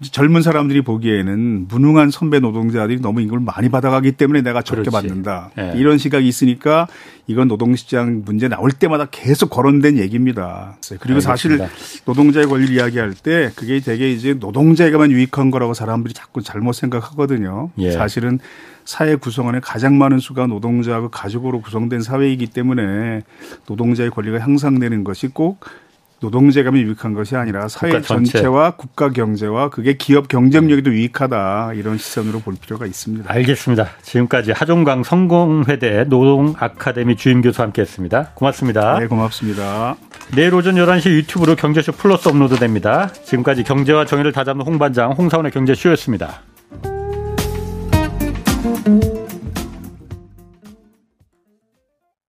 젊은 0.03 0.40
사람들이 0.40 0.80
보기에는 0.80 1.68
무능한 1.68 2.11
선배 2.11 2.40
노동자들이 2.40 3.01
너무 3.01 3.20
임금을 3.20 3.42
많이 3.44 3.68
받아가기 3.68 4.12
때문에 4.12 4.40
내가 4.40 4.62
적게 4.62 4.82
그렇지. 4.82 4.90
받는다. 4.90 5.51
예. 5.59 5.72
이런 5.76 5.98
시각이 5.98 6.26
있으니까 6.26 6.86
이건 7.26 7.48
노동시장 7.48 8.22
문제 8.24 8.48
나올 8.48 8.72
때마다 8.72 9.07
계속 9.11 9.51
거론된 9.51 9.98
얘기입니다. 9.98 10.78
그리고 11.01 11.18
알겠습니다. 11.18 11.20
사실 11.20 12.03
노동자의 12.07 12.46
권리를 12.46 12.74
이야기할 12.74 13.12
때 13.12 13.53
그게 13.55 13.80
되게 13.80 14.11
이제 14.11 14.32
노동자에게만 14.32 15.11
유익한 15.11 15.51
거라고 15.51 15.74
사람들이 15.74 16.14
자꾸 16.14 16.42
잘못 16.42 16.72
생각하거든요. 16.72 17.70
예. 17.78 17.90
사실은 17.90 18.38
사회 18.86 19.14
구성원의 19.16 19.61
가장 19.61 19.98
많은 19.98 20.18
수가 20.18 20.46
노동자하고 20.46 21.11
가족으로 21.11 21.61
구성된 21.61 22.01
사회이기 22.01 22.46
때문에 22.46 23.22
노동자의 23.68 24.11
권리가 24.11 24.40
향상되는 24.40 25.05
것이 25.05 25.28
꼭 25.28 25.61
노동재감이 26.21 26.81
유익한 26.83 27.14
것이 27.14 27.35
아니라 27.35 27.68
사회 27.68 27.91
국가 27.91 28.07
전체. 28.07 28.33
전체 28.33 28.47
와 28.47 28.73
국가 28.73 29.11
경제와 29.11 29.71
그게 29.71 29.95
기업 29.95 30.29
경쟁력에도 30.29 30.93
유익하다 30.93 31.73
이런 31.75 31.99
시선으로 31.99 32.41
볼 32.41 32.55
필요가 32.61 32.87
있습니다. 32.87 33.33
알겠습니다. 33.33 33.89
지금까지 34.03 34.53
하종강 34.53 35.03
성공회대 35.03 36.05
노동 36.05 36.55
아카데미 36.59 37.16
주임 37.16 37.41
교수와 37.41 37.66
함께했습니다. 37.66 38.33
고맙습니다. 38.35 38.99
네, 38.99 39.07
고맙습니다. 39.07 39.97
내일 40.35 40.55
오전 40.55 40.75
11시 40.77 41.11
유튜브로 41.11 41.57
경제쇼 41.57 41.93
플러스 41.93 42.29
업로드됩니다. 42.29 43.12
지금까지 43.12 43.64
경제와 43.64 44.05
정의를 44.05 44.33
다잡는 44.33 44.64
홍반장 44.64 45.12
홍사원의 45.12 45.53
경제쇼였습니다. 45.53 46.43